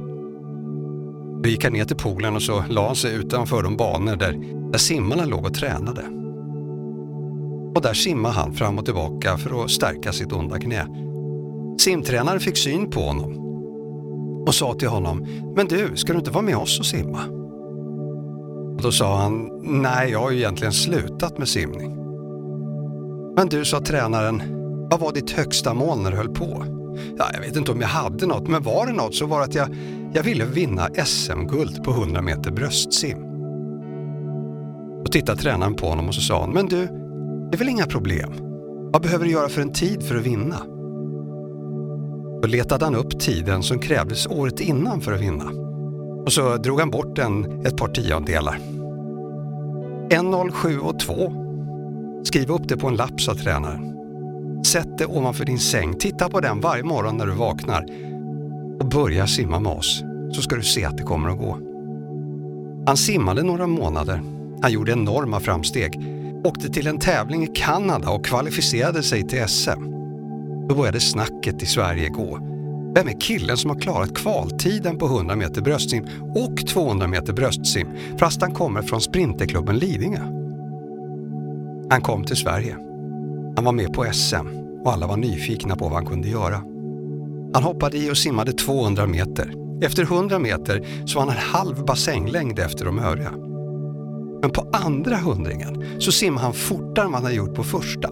Då 1.43 1.50
gick 1.50 1.63
han 1.63 1.74
ner 1.74 1.86
till 1.86 1.98
poolen 1.98 2.36
och 2.36 2.41
så 2.41 2.63
la 2.69 2.88
han 2.88 2.95
sig 2.95 3.15
utanför 3.15 3.63
de 3.63 3.78
banor 3.78 4.15
där, 4.15 4.34
där 4.71 4.80
simmarna 4.80 5.26
låg 5.26 5.45
och 5.45 5.54
tränade. 5.54 6.24
Och 7.75 7.81
där 7.81 7.93
simmade 7.93 8.35
han 8.35 8.53
fram 8.53 8.79
och 8.79 8.85
tillbaka 8.85 9.38
för 9.38 9.63
att 9.63 9.71
stärka 9.71 10.13
sitt 10.13 10.31
onda 10.31 10.59
knä. 10.59 10.88
Simtränaren 11.79 12.39
fick 12.39 12.57
syn 12.57 12.89
på 12.89 12.99
honom 12.99 13.45
och 14.47 14.55
sa 14.55 14.73
till 14.73 14.88
honom 14.88 15.27
Men 15.55 15.67
du, 15.67 15.91
ska 15.95 16.13
du 16.13 16.19
inte 16.19 16.31
vara 16.31 16.43
med 16.43 16.57
oss 16.57 16.79
och 16.79 16.85
simma? 16.85 17.23
Och 18.75 18.81
då 18.81 18.91
sa 18.91 19.17
han, 19.17 19.49
nej 19.63 20.11
jag 20.11 20.19
har 20.19 20.31
ju 20.31 20.38
egentligen 20.38 20.73
slutat 20.73 21.38
med 21.38 21.47
simning. 21.47 21.95
Men 23.35 23.47
du, 23.47 23.65
sa 23.65 23.79
tränaren, 23.79 24.41
vad 24.91 24.99
var 24.99 25.13
ditt 25.13 25.31
högsta 25.31 25.73
mål 25.73 25.99
när 25.99 26.11
du 26.11 26.17
höll 26.17 26.33
på? 26.33 26.65
Ja, 27.17 27.25
jag 27.33 27.41
vet 27.41 27.55
inte 27.55 27.71
om 27.71 27.81
jag 27.81 27.88
hade 27.88 28.25
något, 28.25 28.47
men 28.47 28.63
var 28.63 28.85
det 28.85 28.93
något 28.93 29.15
så 29.15 29.25
var 29.25 29.39
det 29.39 29.45
att 29.45 29.55
jag, 29.55 29.75
jag 30.13 30.23
ville 30.23 30.45
vinna 30.45 30.88
SM-guld 31.05 31.83
på 31.83 31.91
100 31.91 32.21
meter 32.21 32.51
bröstsim. 32.51 33.17
Då 35.03 35.11
tittade 35.11 35.41
tränaren 35.41 35.75
på 35.75 35.89
honom 35.89 36.07
och 36.07 36.15
så 36.15 36.21
sa 36.21 36.41
han, 36.41 36.49
men 36.49 36.65
du, 36.65 37.05
det 37.56 37.58
är 37.58 37.65
väl 37.65 37.70
inga 37.70 37.86
problem? 37.86 38.34
Vad 38.94 39.02
behöver 39.02 39.26
du 39.26 39.32
göra 39.32 39.50
för 39.50 39.62
en 39.62 39.74
tid 39.74 40.04
för 40.04 40.15
att 40.15 40.22
vinna? 40.22 40.56
Då 42.41 42.48
letade 42.48 42.86
han 42.86 42.96
upp 42.96 43.20
tiden 43.20 43.63
som 43.63 43.80
krävdes 43.80 44.28
året 44.28 44.60
innan 44.60 45.02
för 45.02 45.13
att 45.13 45.22
vinna. 45.22 45.52
Och 46.26 46.34
så 46.34 46.58
drog 46.58 46.80
han 46.80 46.89
bort 46.89 47.15
den 47.15 47.65
ett 47.65 47.78
par 47.78 47.88
tiondelar. 47.88 48.60
1.07 50.10 50.78
och 50.78 51.00
2. 51.00 51.34
Skriv 52.24 52.52
upp 52.52 52.68
det 52.68 52.78
på 52.78 52.88
en 52.88 52.96
lapp, 52.96 53.22
sa 53.22 53.36
tränaren. 53.36 53.96
Sätt 54.65 54.98
det 54.98 55.06
ovanför 55.06 55.46
din 55.46 55.60
säng, 55.60 55.94
titta 55.94 56.30
på 56.30 56.39
den 56.39 56.62
varje 56.62 56.84
morgon 56.84 57.18
när 57.18 57.26
du 57.26 57.34
vaknar 57.34 57.86
och 58.80 58.89
börja 58.89 59.28
simma 59.28 59.60
med 59.60 59.72
oss 59.72 60.04
så 60.32 60.41
ska 60.41 60.56
du 60.56 60.63
se 60.63 60.86
att 60.86 60.98
det 60.98 61.04
kommer 61.04 61.30
att 61.30 61.38
gå. 61.38 61.58
Han 62.88 62.98
simmade 62.98 63.44
några 63.44 63.68
månader. 63.68 64.22
Han 64.62 64.72
gjorde 64.72 64.91
enorma 64.91 65.39
framsteg. 65.39 66.15
Åkte 66.45 66.69
till 66.69 66.88
en 66.88 66.99
tävling 66.99 67.43
i 67.43 67.47
Kanada 67.47 68.10
och 68.10 68.25
kvalificerade 68.25 69.03
sig 69.03 69.27
till 69.27 69.47
SM. 69.47 69.84
Då 70.69 70.75
började 70.75 70.99
snacket 70.99 71.63
i 71.63 71.65
Sverige 71.65 72.10
gå. 72.10 72.39
Vem 72.95 73.08
är 73.08 73.21
killen 73.21 73.58
som 73.58 73.69
har 73.69 73.79
klarat 73.79 74.15
kvaltiden 74.15 74.97
på 74.97 75.05
100 75.05 75.36
meter 75.36 75.62
bröstsim 75.62 76.08
och 76.36 76.67
200 76.67 77.08
meter 77.08 77.34
bröstsim 77.34 77.88
fast 78.17 78.41
han 78.41 78.53
kommer 78.53 78.81
från 78.81 79.01
Sprinterklubben 79.01 79.77
Lidingö? 79.77 80.21
Han 81.89 82.01
kom 82.01 82.23
till 82.23 82.36
Sverige. 82.36 82.75
Han 83.55 83.65
var 83.65 83.71
med 83.71 83.93
på 83.93 84.05
SM 84.13 84.47
och 84.84 84.93
alla 84.93 85.08
var 85.08 85.17
nyfikna 85.17 85.75
på 85.75 85.86
vad 85.86 85.93
han 85.93 86.05
kunde 86.05 86.27
göra. 86.27 86.58
Han 87.53 87.63
hoppade 87.63 87.97
i 87.97 88.12
och 88.12 88.17
simmade 88.17 88.53
200 88.53 89.08
meter. 89.08 89.53
Efter 89.81 90.03
100 90.03 90.39
meter 90.39 90.88
så 91.05 91.19
var 91.19 91.25
han 91.25 91.36
en 91.36 91.41
halv 91.41 91.86
bassänglängd 91.86 92.60
efter 92.60 92.86
de 92.86 92.99
övriga. 92.99 93.44
Men 94.41 94.52
på 94.52 94.67
andra 94.74 95.15
hundringen 95.15 95.84
så 96.00 96.12
simmade 96.12 96.45
han 96.45 96.54
fortare 96.54 97.06
än 97.06 97.12
vad 97.12 97.21
han 97.21 97.24
hade 97.24 97.36
gjort 97.36 97.56
på 97.56 97.63
första 97.63 98.10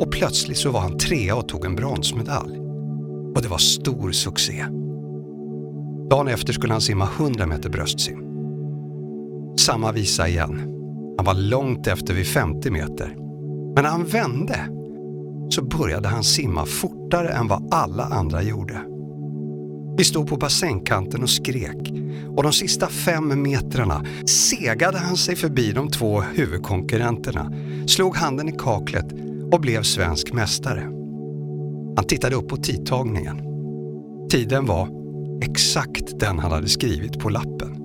och 0.00 0.10
plötsligt 0.10 0.58
så 0.58 0.70
var 0.70 0.80
han 0.80 0.98
trea 0.98 1.36
och 1.36 1.48
tog 1.48 1.64
en 1.64 1.76
bronsmedalj. 1.76 2.58
Och 3.34 3.42
det 3.42 3.48
var 3.48 3.58
stor 3.58 4.12
succé. 4.12 4.64
Dagen 6.10 6.28
efter 6.28 6.52
skulle 6.52 6.72
han 6.72 6.80
simma 6.80 7.08
100 7.18 7.46
meter 7.46 7.70
bröstsim. 7.70 8.22
Samma 9.58 9.92
visa 9.92 10.28
igen. 10.28 10.72
Han 11.16 11.26
var 11.26 11.34
långt 11.34 11.86
efter 11.86 12.14
vid 12.14 12.26
50 12.26 12.70
meter. 12.70 13.14
Men 13.74 13.84
när 13.84 13.90
han 13.90 14.04
vände 14.04 14.68
så 15.50 15.62
började 15.62 16.08
han 16.08 16.24
simma 16.24 16.66
fortare 16.66 17.28
än 17.28 17.48
vad 17.48 17.74
alla 17.74 18.04
andra 18.04 18.42
gjorde. 18.42 18.95
Vi 19.98 20.04
stod 20.04 20.28
på 20.28 20.36
bassängkanten 20.36 21.22
och 21.22 21.30
skrek 21.30 21.92
och 22.36 22.42
de 22.42 22.52
sista 22.52 22.86
fem 22.86 23.42
metrarna 23.42 24.04
segade 24.26 24.98
han 24.98 25.16
sig 25.16 25.36
förbi 25.36 25.72
de 25.72 25.90
två 25.90 26.20
huvudkonkurrenterna, 26.20 27.52
slog 27.86 28.16
handen 28.16 28.48
i 28.48 28.52
kaklet 28.52 29.06
och 29.52 29.60
blev 29.60 29.82
svensk 29.82 30.32
mästare. 30.32 30.80
Han 31.96 32.04
tittade 32.08 32.36
upp 32.36 32.48
på 32.48 32.56
tidtagningen. 32.56 33.40
Tiden 34.30 34.66
var 34.66 34.88
exakt 35.42 36.20
den 36.20 36.38
han 36.38 36.52
hade 36.52 36.68
skrivit 36.68 37.18
på 37.18 37.28
lappen. 37.28 37.82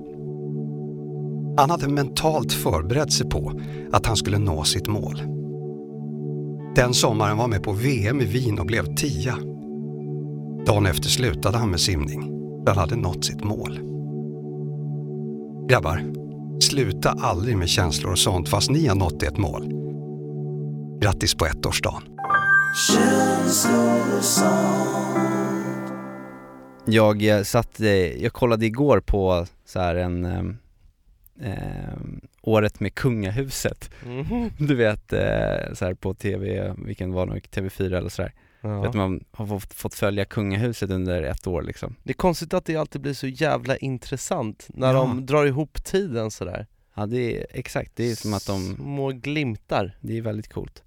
Han 1.56 1.70
hade 1.70 1.88
mentalt 1.88 2.52
förberett 2.52 3.12
sig 3.12 3.28
på 3.28 3.60
att 3.92 4.06
han 4.06 4.16
skulle 4.16 4.38
nå 4.38 4.64
sitt 4.64 4.88
mål. 4.88 5.22
Den 6.76 6.94
sommaren 6.94 7.36
var 7.36 7.48
med 7.48 7.62
på 7.62 7.72
VM 7.72 8.20
i 8.20 8.24
Wien 8.24 8.58
och 8.58 8.66
blev 8.66 8.94
tia. 8.94 9.51
Dagen 10.66 10.86
efter 10.86 11.08
slutade 11.08 11.58
han 11.58 11.70
med 11.70 11.80
simning. 11.80 12.32
Han 12.66 12.76
hade 12.76 12.96
nått 12.96 13.24
sitt 13.24 13.44
mål. 13.44 13.78
Grabbar, 15.68 16.02
sluta 16.60 17.10
aldrig 17.10 17.56
med 17.56 17.68
känslor 17.68 18.12
och 18.12 18.18
sånt 18.18 18.48
fast 18.48 18.70
ni 18.70 18.86
har 18.86 18.94
nått 18.96 19.22
ert 19.22 19.36
mål. 19.36 19.72
Grattis 21.00 21.34
på 21.34 21.46
ettårsdagen. 21.46 22.02
Jag 26.84 27.22
eh, 27.22 27.42
satt, 27.42 27.80
eh, 27.80 28.22
jag 28.22 28.32
kollade 28.32 28.66
igår 28.66 29.00
på 29.00 29.46
så 29.64 29.80
här 29.80 29.94
en 29.94 30.24
ehm, 30.24 30.56
Året 32.42 32.80
med 32.80 32.94
kungahuset 32.94 33.90
Mhm. 34.06 34.50
Du 34.58 34.74
vet 34.74 35.12
eh, 35.12 35.74
så 35.74 35.84
här 35.84 35.94
på 35.94 36.14
TV, 36.14 36.74
vilken 36.78 37.12
var 37.12 37.26
det, 37.26 37.60
TV4 37.60 37.96
eller 37.96 38.08
sådär 38.08 38.32
Ja. 38.62 38.86
Att 38.88 38.94
man 38.94 39.24
har 39.30 39.58
fått, 39.74 39.94
följa 39.94 40.24
kungahuset 40.24 40.90
under 40.90 41.22
ett 41.22 41.46
år 41.46 41.62
liksom. 41.62 41.96
Det 42.02 42.10
är 42.10 42.14
konstigt 42.14 42.54
att 42.54 42.64
det 42.64 42.76
alltid 42.76 43.00
blir 43.00 43.14
så 43.14 43.26
jävla 43.26 43.76
intressant 43.76 44.66
när 44.68 44.86
Ja. 44.94 44.98
de 44.98 45.26
drar 45.26 45.46
ihop 45.46 45.84
tiden 45.84 46.30
sådär. 46.30 46.66
Ja 46.94 47.06
det 47.06 47.36
är 47.40 47.46
exakt, 47.50 47.92
det 47.96 48.10
är 48.10 48.14
som 48.14 48.34
att 48.34 48.46
de, 48.46 48.74
Små 48.76 49.08
glimtar. 49.08 49.96
Det 50.00 50.18
är 50.18 50.22
väldigt 50.22 50.52
coolt. 50.52 50.82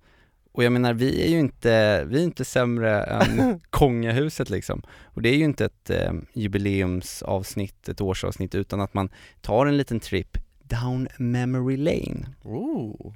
Och 0.51 0.63
jag 0.63 0.71
menar 0.73 0.93
vi 0.93 1.25
är 1.25 1.29
ju 1.29 1.39
inte, 1.39 2.03
vi 2.05 2.19
är 2.19 2.23
inte 2.23 2.45
sämre 2.45 3.03
än 3.03 3.59
kungahuset 3.69 4.49
liksom. 4.49 4.81
Och 5.03 5.21
det 5.21 5.29
är 5.29 5.35
ju 5.37 5.43
inte 5.43 5.65
ett 5.65 5.89
eh, 5.89 6.13
jubileumsavsnitt, 6.33 7.89
ett 7.89 8.01
årsavsnitt 8.01 8.55
utan 8.55 8.81
att 8.81 8.93
man 8.93 9.09
tar 9.41 9.65
en 9.65 9.77
liten 9.77 9.99
trip 9.99 10.37
down 10.63 11.07
memory 11.17 11.77
lane. 11.77 12.25
Oh. 12.43 13.13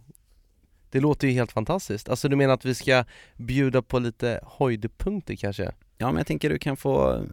Det 0.91 0.99
låter 0.99 1.27
ju 1.27 1.33
helt 1.33 1.51
fantastiskt, 1.51 2.09
alltså 2.09 2.29
du 2.29 2.35
menar 2.35 2.53
att 2.53 2.65
vi 2.65 2.75
ska 2.75 3.05
bjuda 3.37 3.81
på 3.81 3.99
lite 3.99 4.39
höjdpunkter 4.59 5.35
kanske? 5.35 5.71
Ja 5.97 6.07
men 6.07 6.17
jag 6.17 6.27
tänker 6.27 6.49
du 6.49 6.59
kan 6.59 6.77
få 6.77 7.23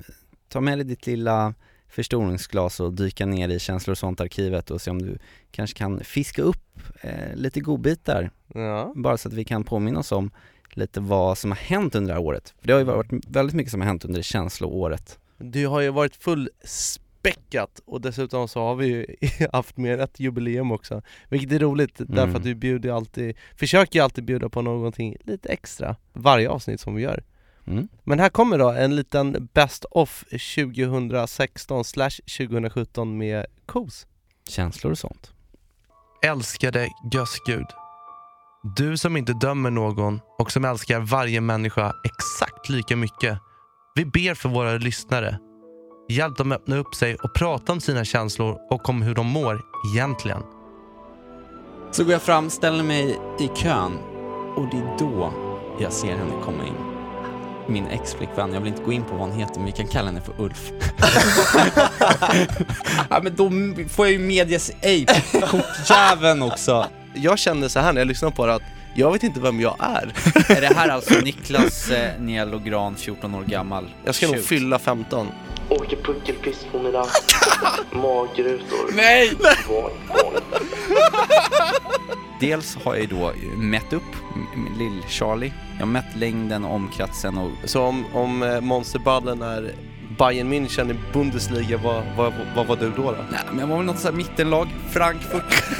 ta 0.48 0.60
med 0.60 0.78
dig 0.78 0.84
ditt 0.84 1.06
lilla 1.06 1.54
förstoringsglas 1.88 2.80
och 2.80 2.92
dyka 2.92 3.26
ner 3.26 3.48
i 3.48 3.58
känslor 3.58 3.92
och 3.92 3.98
sånt 3.98 4.20
arkivet 4.20 4.70
och 4.70 4.80
se 4.80 4.90
om 4.90 5.02
du 5.02 5.18
kanske 5.50 5.78
kan 5.78 6.00
fiska 6.00 6.42
upp 6.42 6.78
eh, 7.00 7.34
lite 7.34 7.60
godbitar 7.60 8.30
Ja, 8.54 8.92
bara 8.96 9.16
så 9.16 9.28
att 9.28 9.34
vi 9.34 9.44
kan 9.44 9.64
påminna 9.64 10.00
oss 10.00 10.12
om 10.12 10.30
lite 10.70 11.00
vad 11.00 11.38
som 11.38 11.50
har 11.50 11.58
hänt 11.58 11.94
under 11.94 12.08
det 12.08 12.14
här 12.14 12.26
året. 12.26 12.54
För 12.60 12.66
det 12.66 12.72
har 12.72 12.80
ju 12.80 12.86
varit 12.86 13.26
väldigt 13.28 13.56
mycket 13.56 13.70
som 13.70 13.80
har 13.80 13.88
hänt 13.88 14.04
under 14.04 14.22
känsloåret. 14.22 15.18
det 15.38 15.64
har 15.64 15.80
ju 15.80 15.90
varit 15.90 16.16
fullspäckat 17.26 17.80
och 17.86 18.00
dessutom 18.00 18.48
så 18.48 18.60
har 18.60 18.74
vi 18.74 18.86
ju 18.86 19.06
haft 19.52 19.76
mer 19.76 19.98
ett 19.98 20.20
jubileum 20.20 20.72
också 20.72 21.02
Vilket 21.28 21.52
är 21.52 21.58
roligt 21.58 21.94
därför 21.98 22.22
Mm. 22.22 22.36
att 22.36 22.44
vi 22.44 22.54
bjuder 22.54 22.88
ju 22.88 22.94
alltid, 22.94 23.36
försöker 23.56 23.98
ju 23.98 24.04
alltid 24.04 24.24
bjuda 24.24 24.48
på 24.48 24.62
någonting 24.62 25.16
lite 25.24 25.48
extra 25.48 25.96
varje 26.12 26.48
avsnitt 26.48 26.80
som 26.80 26.94
vi 26.94 27.02
gör 27.02 27.22
Mm. 27.68 27.88
Men 28.04 28.20
här 28.20 28.28
kommer 28.28 28.58
då 28.58 28.70
en 28.70 28.96
liten 28.96 29.48
Best 29.54 29.84
of 29.84 30.24
2016 30.30 31.84
2017 31.84 33.18
med 33.18 33.46
KOS 33.66 34.06
Känslor 34.48 34.90
och 34.92 34.98
sånt. 34.98 35.32
Älskade 36.22 36.88
Gösgud. 37.12 37.66
Du 38.76 38.96
som 38.96 39.16
inte 39.16 39.32
dömer 39.32 39.70
någon 39.70 40.20
och 40.38 40.52
som 40.52 40.64
älskar 40.64 41.00
varje 41.00 41.40
människa 41.40 41.92
exakt 42.04 42.68
lika 42.68 42.96
mycket. 42.96 43.38
Vi 43.94 44.04
ber 44.04 44.34
för 44.34 44.48
våra 44.48 44.72
lyssnare. 44.78 45.38
Hjälp 46.08 46.36
dem 46.36 46.52
öppna 46.52 46.76
upp 46.76 46.94
sig 46.94 47.14
och 47.14 47.34
prata 47.34 47.72
om 47.72 47.80
sina 47.80 48.04
känslor 48.04 48.58
och 48.70 48.88
om 48.88 49.02
hur 49.02 49.14
de 49.14 49.26
mår 49.26 49.60
egentligen. 49.92 50.42
Så 51.90 52.04
går 52.04 52.12
jag 52.12 52.22
fram, 52.22 52.50
ställer 52.50 52.84
mig 52.84 53.18
i 53.40 53.48
kön 53.56 53.98
och 54.56 54.68
det 54.70 54.76
är 54.76 54.96
då 54.98 55.32
jag 55.80 55.92
ser 55.92 56.16
henne 56.16 56.32
komma 56.44 56.66
in. 56.66 56.74
Min 57.68 57.86
ex-flickvän, 57.86 58.52
jag 58.52 58.60
vill 58.60 58.72
inte 58.72 58.84
gå 58.84 58.92
in 58.92 59.02
på 59.02 59.16
vad 59.16 59.28
hon 59.28 59.38
heter 59.38 59.54
men 59.54 59.64
vi 59.66 59.72
kan 59.72 59.88
kalla 59.88 60.06
henne 60.06 60.20
för 60.20 60.34
Ulf. 60.44 60.70
ja 63.10 63.20
men 63.22 63.36
då 63.36 63.50
får 63.88 64.06
jag 64.06 64.12
ju 64.12 64.18
medias 64.18 64.70
ej, 64.80 65.06
kortjäveln 65.50 66.42
också. 66.42 66.86
Jag 67.14 67.38
kände 67.38 67.68
så 67.68 67.80
här 67.80 67.92
när 67.92 68.00
jag 68.00 68.08
lyssnade 68.08 68.36
på 68.36 68.46
det 68.46 68.54
att 68.54 68.62
jag 68.94 69.12
vet 69.12 69.22
inte 69.22 69.40
vem 69.40 69.60
jag 69.60 69.76
är 69.78 70.12
Är 70.56 70.60
det 70.60 70.74
här 70.76 70.88
alltså 70.88 71.14
Niklas 71.14 71.90
eh, 71.90 72.20
Nielo 72.20 72.58
Gran, 72.58 72.96
14 72.96 73.34
år 73.34 73.42
gammal? 73.42 73.88
Jag 74.04 74.14
ska 74.14 74.26
nog 74.26 74.36
Shoot. 74.36 74.44
fylla 74.44 74.78
15 74.78 75.26
Åker 75.68 75.96
puckelpiss 75.96 76.66
på 76.72 76.78
mina 76.78 76.98
magrutor. 77.92 78.90
Nej! 78.96 79.32
Var- 79.68 79.90
Dels 82.40 82.76
har 82.84 82.94
jag 82.94 83.02
ju 83.02 83.06
då 83.08 83.32
mätt 83.56 83.92
upp 83.92 84.02
lill-Charlie. 84.78 85.52
Jag 85.74 85.80
har 85.80 85.92
mätt 85.92 86.16
längden 86.16 86.64
och 86.64 86.74
omkretsen 86.74 87.38
och 87.38 87.50
Så 87.64 87.82
om, 87.82 88.04
om 88.12 88.42
eh, 88.42 88.60
monsterballen 88.60 89.42
är 89.42 89.72
Bayern 90.18 90.52
München 90.52 90.90
i 90.90 90.94
Bundesliga, 91.12 91.76
vad, 91.84 92.02
vad, 92.16 92.32
vad 92.56 92.66
var 92.66 92.76
du 92.76 92.90
då? 92.96 93.02
då? 93.02 93.16
Nej, 93.30 93.40
men 93.50 93.58
jag 93.60 93.66
var 93.66 93.76
väl 93.76 93.86
något 93.86 93.98
sånt 93.98 94.14
här 94.14 94.16
mittenlag, 94.22 94.68
Frankfurt 94.90 95.78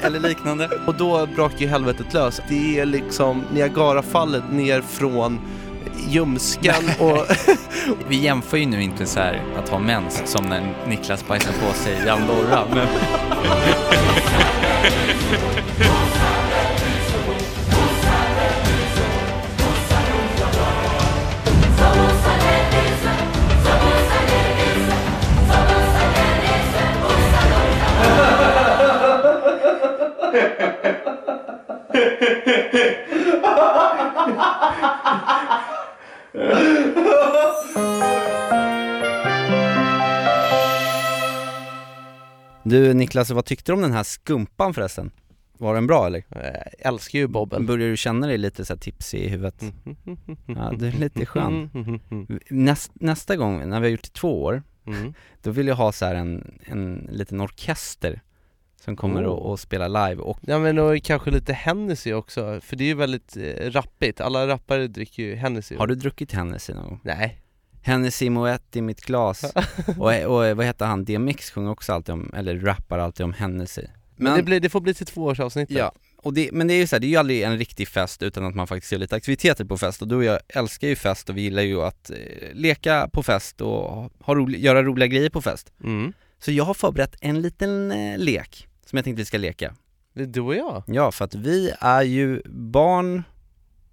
eller 0.02 0.20
liknande. 0.20 0.68
Och 0.86 0.94
då 0.94 1.26
brakar 1.36 1.58
ju 1.58 1.66
helvetet 1.66 2.14
lös. 2.14 2.40
Det 2.48 2.78
är 2.80 2.86
liksom 2.86 3.42
Niagarafallet 3.52 4.52
ner 4.52 4.80
från 4.80 5.40
ljumsken 6.08 6.90
och 6.98 7.26
Vi 8.08 8.16
jämför 8.16 8.56
ju 8.56 8.66
nu 8.66 8.82
inte 8.82 9.06
så 9.06 9.20
här 9.20 9.42
att 9.58 9.68
ha 9.68 9.78
mens 9.78 10.22
som 10.24 10.44
när 10.44 10.74
Niklas 10.88 11.28
bajsar 11.28 11.52
på 11.52 11.72
sig 11.72 12.06
i 12.06 12.08
Andorra, 12.08 12.64
men... 12.74 12.86
Du 42.74 42.94
Niklas, 42.94 43.30
vad 43.30 43.44
tyckte 43.44 43.72
du 43.72 43.76
om 43.76 43.82
den 43.82 43.92
här 43.92 44.02
skumpan 44.02 44.74
förresten? 44.74 45.10
Var 45.58 45.74
den 45.74 45.86
bra 45.86 46.06
eller? 46.06 46.24
Jag 46.28 46.54
älskar 46.78 47.18
ju 47.18 47.26
bobben. 47.26 47.66
Börjar 47.66 47.88
du 47.88 47.96
känna 47.96 48.26
dig 48.26 48.38
lite 48.38 48.64
så 48.64 48.72
här 48.72 48.78
tipsig 48.78 49.18
i 49.18 49.28
huvudet? 49.28 49.64
Ja, 50.46 50.72
du 50.78 50.88
är 50.88 50.92
lite 50.92 51.26
skön. 51.26 51.70
Näst, 52.50 52.92
nästa 52.94 53.36
gång, 53.36 53.68
när 53.68 53.80
vi 53.80 53.86
har 53.86 53.90
gjort 53.90 54.02
det 54.02 54.12
två 54.12 54.42
år, 54.42 54.62
Mm. 54.86 55.14
Då 55.42 55.50
vill 55.50 55.66
jag 55.66 55.74
ha 55.74 55.92
så 55.92 56.04
en, 56.06 56.58
en 56.64 57.08
liten 57.12 57.40
orkester 57.40 58.20
som 58.80 58.96
kommer 58.96 59.24
Oh. 59.24 59.28
och, 59.28 59.50
och 59.50 59.60
spela 59.60 59.88
live 60.08 60.22
och 60.22 60.38
Ja 60.42 60.58
men 60.58 60.78
och 60.78 61.02
kanske 61.02 61.30
lite 61.30 61.52
Hennessy 61.52 62.12
också, 62.12 62.60
för 62.60 62.76
det 62.76 62.84
är 62.84 62.88
ju 62.88 62.94
väldigt 62.94 63.36
eh, 63.36 63.70
rappigt, 63.70 64.20
alla 64.20 64.46
rappare 64.46 64.86
dricker 64.86 65.22
ju 65.22 65.34
Hennessy 65.34 65.76
Har 65.76 65.86
du 65.86 65.94
druckit 65.94 66.32
Hennessy 66.32 66.74
någon 66.74 66.84
gång? 66.84 67.00
Nej 67.02 67.43
Hennessy 67.84 68.30
Moët 68.30 68.76
i 68.76 68.82
mitt 68.82 69.00
glas. 69.00 69.44
Och, 69.98 70.12
och 70.24 70.56
vad 70.56 70.66
heter 70.66 70.86
han, 70.86 71.04
DMX 71.04 71.50
sjunger 71.50 71.70
också 71.70 71.92
alltid 71.92 72.12
om, 72.12 72.32
eller 72.36 72.58
rappar 72.58 72.98
alltid 72.98 73.24
om 73.24 73.32
Hennessy. 73.32 73.82
Men, 74.16 74.36
det, 74.36 74.42
blir, 74.42 74.60
det 74.60 74.68
får 74.68 74.80
bli 74.80 74.94
till 74.94 75.06
tvåårsavsnittet. 75.06 75.76
Ja, 75.76 75.92
och 76.16 76.34
det, 76.34 76.52
men 76.52 76.66
det 76.66 76.74
är 76.74 76.78
ju 76.78 76.86
så 76.86 76.96
här, 76.96 77.00
det 77.00 77.06
är 77.06 77.08
ju 77.08 77.16
aldrig 77.16 77.42
en 77.42 77.58
riktig 77.58 77.88
fest 77.88 78.22
utan 78.22 78.44
att 78.44 78.54
man 78.54 78.66
faktiskt 78.66 78.92
gör 78.92 78.98
lite 78.98 79.16
aktiviteter 79.16 79.64
på 79.64 79.78
fest. 79.78 80.02
Och 80.02 80.08
du 80.08 80.16
och 80.16 80.24
jag 80.24 80.38
älskar 80.48 80.88
ju 80.88 80.96
fest 80.96 81.28
och 81.30 81.36
vi 81.36 81.42
gillar 81.42 81.62
ju 81.62 81.82
att 81.82 82.10
eh, 82.10 82.16
leka 82.52 83.08
på 83.12 83.22
fest 83.22 83.60
och 83.60 84.12
ha 84.20 84.34
rolig, 84.34 84.64
göra 84.64 84.82
roliga 84.82 85.06
grejer 85.06 85.30
på 85.30 85.42
fest. 85.42 85.72
Mm. 85.82 86.12
Så 86.38 86.52
jag 86.52 86.64
har 86.64 86.74
förberett 86.74 87.16
en 87.20 87.42
liten 87.42 87.92
eh, 87.92 88.18
lek 88.18 88.68
som 88.86 88.96
jag 88.96 89.04
tänkte 89.04 89.20
vi 89.20 89.26
ska 89.26 89.38
leka. 89.38 89.74
Det 90.12 90.22
är 90.22 90.26
du 90.26 90.40
och 90.40 90.54
jag. 90.54 90.82
Ja, 90.86 91.12
för 91.12 91.24
att 91.24 91.34
vi 91.34 91.72
är 91.80 92.02
ju 92.02 92.42
barn 92.46 93.22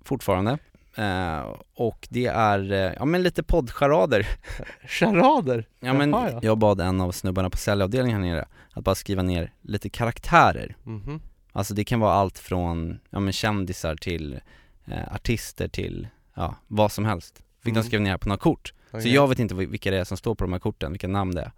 fortfarande 0.03 0.57
eh, 0.95 1.55
och 1.75 2.07
det 2.11 2.25
är, 2.25 2.71
eh, 2.71 2.93
ja 2.97 3.05
men 3.05 3.23
lite 3.23 3.43
poddcharader 3.43 4.27
Charader? 4.87 5.65
Ja 5.79 5.93
men 5.93 6.09
Jaha, 6.09 6.29
ja. 6.31 6.39
jag 6.43 6.57
bad 6.57 6.81
en 6.81 7.01
av 7.01 7.11
snubbarna 7.11 7.49
på 7.49 7.57
säljavdelningen 7.57 8.23
här 8.23 8.29
nere 8.29 8.47
att 8.73 8.83
bara 8.83 8.95
skriva 8.95 9.21
ner 9.23 9.53
lite 9.61 9.89
karaktärer 9.89 10.75
Mhm. 10.83 11.21
Alltså 11.53 11.73
det 11.73 11.83
kan 11.83 11.99
vara 11.99 12.13
allt 12.13 12.39
från, 12.39 12.99
ja 13.09 13.19
men 13.19 13.33
kändisar 13.33 13.95
till 13.95 14.39
eh, 14.85 15.13
artister 15.15 15.67
till, 15.67 16.07
ja 16.33 16.55
vad 16.67 16.91
som 16.91 17.05
helst 17.05 17.43
Fick 17.63 17.71
Mm. 17.71 17.81
de 17.81 17.87
skriva 17.87 18.03
ner 18.03 18.17
på 18.17 18.27
några 18.29 18.39
kort 18.39 18.73
Så 18.91 18.97
Okej. 18.97 19.13
jag 19.13 19.27
vet 19.27 19.39
inte 19.39 19.55
vil- 19.55 19.67
vilka 19.69 19.91
det 19.91 19.97
är 19.97 20.03
som 20.03 20.17
står 20.17 20.35
på 20.35 20.43
de 20.43 20.53
här 20.53 20.59
korten, 20.59 20.91
vilka 20.91 21.07
namn 21.07 21.35
det 21.35 21.41
är 21.41 21.51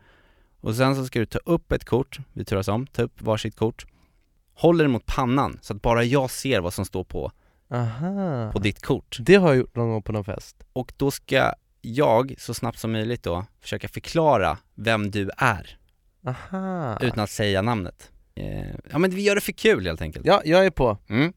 Och 0.61 0.75
sen 0.75 0.95
så 0.95 1.05
ska 1.05 1.19
du 1.19 1.25
ta 1.25 1.39
upp 1.45 1.71
ett 1.71 1.85
kort, 1.85 2.19
vi 2.33 2.45
turas 2.45 2.67
om, 2.67 2.87
ta 2.87 3.01
upp 3.01 3.21
varsitt 3.21 3.55
kort 3.55 3.85
Håller 4.55 4.83
det 4.83 4.89
mot 4.89 5.05
pannan 5.05 5.59
så 5.61 5.73
att 5.75 5.81
bara 5.81 6.03
jag 6.03 6.31
ser 6.31 6.59
vad 6.61 6.73
som 6.73 6.85
står 6.85 7.03
på, 7.03 7.31
Aha. 7.73 8.51
på 8.51 8.59
ditt 8.59 8.81
kort. 8.81 9.17
Det 9.19 9.35
har 9.35 9.47
jag 9.47 9.57
gjort 9.57 9.75
någon 9.75 9.89
gång 9.89 10.01
på 10.03 10.11
någon 10.11 10.23
fest. 10.23 10.63
Och 10.73 10.93
då 10.97 11.11
ska 11.11 11.51
jag 11.81 12.35
så 12.37 12.53
snabbt 12.53 12.79
som 12.79 12.91
möjligt 12.91 13.23
då 13.23 13.45
försöka 13.61 13.87
förklara 13.87 14.57
vem 14.75 15.11
du 15.11 15.29
är. 15.37 15.77
Aha. 16.27 16.97
Utan 17.01 17.19
att 17.19 17.29
säga 17.29 17.61
namnet. 17.61 18.11
Eh, 18.35 18.67
Ja 18.91 18.97
men 18.97 19.11
vi 19.11 19.21
gör 19.21 19.35
det 19.35 19.41
för 19.41 19.51
kul 19.51 19.85
helt 19.85 20.01
enkelt. 20.01 20.25
Ja, 20.25 20.41
jag 20.45 20.65
är 20.65 20.69
på. 20.69 20.97
Mm, 21.09 21.33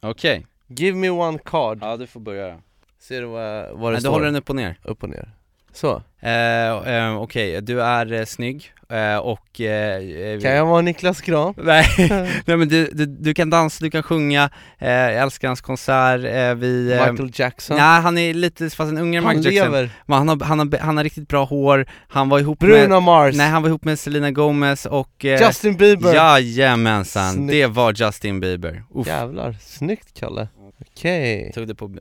okej. 0.00 0.46
Give 0.66 0.98
me 0.98 1.10
one 1.10 1.38
card. 1.44 1.78
Ja 1.82 1.96
du 1.96 2.06
får 2.06 2.20
börja 2.20 2.48
då. 2.48 2.60
Ser 2.98 3.20
du 3.20 3.26
vad, 3.26 3.70
vad 3.78 3.80
det 3.80 3.86
Nej, 3.90 3.94
du 3.94 4.00
står? 4.00 4.10
håller 4.10 4.26
den 4.26 4.36
upp 4.36 4.50
och 4.50 4.56
ner. 4.56 4.78
Upp 4.82 5.02
och 5.02 5.08
ner 5.08 5.30
Så, 5.72 6.02
eh, 6.20 6.94
eh, 6.96 7.16
Okej, 7.16 7.60
du 7.62 7.82
är 7.82 8.12
eh, 8.12 8.24
snygg 8.24 8.72
eh, 8.90 9.16
och... 9.16 9.60
Eh, 9.60 10.40
kan 10.40 10.50
jag 10.50 10.66
vara 10.66 10.80
Niklas 10.80 11.20
Grahn? 11.20 11.54
Nej, 11.62 11.86
nej 12.46 12.56
men 12.56 12.68
du, 12.68 12.90
du, 12.92 13.06
du 13.06 13.34
kan 13.34 13.50
dansa, 13.50 13.84
du 13.84 13.90
kan 13.90 14.02
sjunga, 14.02 14.50
eh, 14.78 14.90
jag 14.90 15.14
älskar 15.14 15.48
hans 15.48 15.60
konsert, 15.60 16.24
eh, 16.24 16.54
vi... 16.54 16.92
Eh, 16.92 17.10
Michael 17.10 17.30
Jackson? 17.34 17.76
Nej 17.76 18.00
han 18.00 18.18
är 18.18 18.34
lite, 18.34 18.70
fast 18.70 18.90
en 18.90 18.96
Han 18.96 19.10
Michael 19.10 19.36
Jackson 19.44 19.72
lever. 19.72 19.90
Men 20.06 20.18
han 20.18 20.28
har, 20.28 20.40
han, 20.40 20.58
har, 20.58 20.78
han 20.78 20.96
har 20.96 21.04
riktigt 21.04 21.28
bra 21.28 21.44
hår, 21.44 21.86
han 22.08 22.28
var 22.28 22.38
ihop 22.38 22.58
Bruno 22.58 22.88
med... 22.88 23.02
Mars? 23.02 23.36
Nej 23.36 23.48
han 23.48 23.62
var 23.62 23.68
ihop 23.68 23.84
med 23.84 23.98
Selena 23.98 24.30
Gomez 24.30 24.86
och... 24.86 25.24
Eh, 25.24 25.40
Justin 25.46 25.76
Bieber? 25.76 26.14
Jajamensan, 26.14 27.32
Snyggt. 27.32 27.52
det 27.52 27.66
var 27.66 27.92
Justin 27.92 28.40
Bieber. 28.40 28.84
Uff. 28.94 29.06
Jävlar, 29.06 29.56
snyggt 29.60 30.20
Kalle 30.20 30.48
Okej 30.90 31.52
Tog 31.54 31.68
det 31.68 31.74
på... 31.74 31.96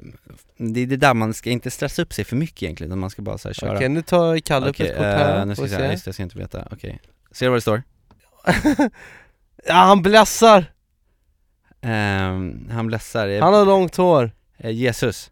Det 0.57 0.79
är 0.79 0.85
det 0.87 0.97
där 0.97 1.13
man 1.13 1.33
ska 1.33 1.49
inte 1.49 1.71
stressa 1.71 2.01
upp 2.01 2.13
sig 2.13 2.25
för 2.25 2.35
mycket 2.35 2.63
egentligen, 2.63 2.91
utan 2.91 2.99
man 2.99 3.09
ska 3.09 3.21
bara 3.21 3.37
så 3.37 3.49
här 3.49 3.53
köra 3.53 3.75
Okej, 3.75 3.89
nu 3.89 4.01
tar 4.01 4.39
Kalle 4.39 4.69
upp 4.69 4.79
ett 4.79 4.95
kort 4.97 5.05
här, 5.05 5.39
eh, 5.39 5.45
nu 5.45 5.55
ska 5.55 5.67
se, 5.67 5.75
se. 5.75 5.91
just 5.91 6.05
jag 6.05 6.15
ska 6.15 6.23
inte 6.23 6.37
veta, 6.37 6.67
okej 6.71 6.99
Ser 7.31 7.45
du 7.45 7.49
vad 7.49 7.57
det 7.57 7.61
står? 7.61 7.83
Ja, 9.65 9.73
han 9.73 10.01
blässar! 10.01 10.65
Ehm, 11.81 12.69
han 12.71 12.87
blässar, 12.87 13.27
eh, 13.27 13.43
Han 13.43 13.53
har 13.53 13.65
långt 13.65 13.95
hår 13.95 14.31
eh, 14.57 14.71
Jesus 14.71 15.31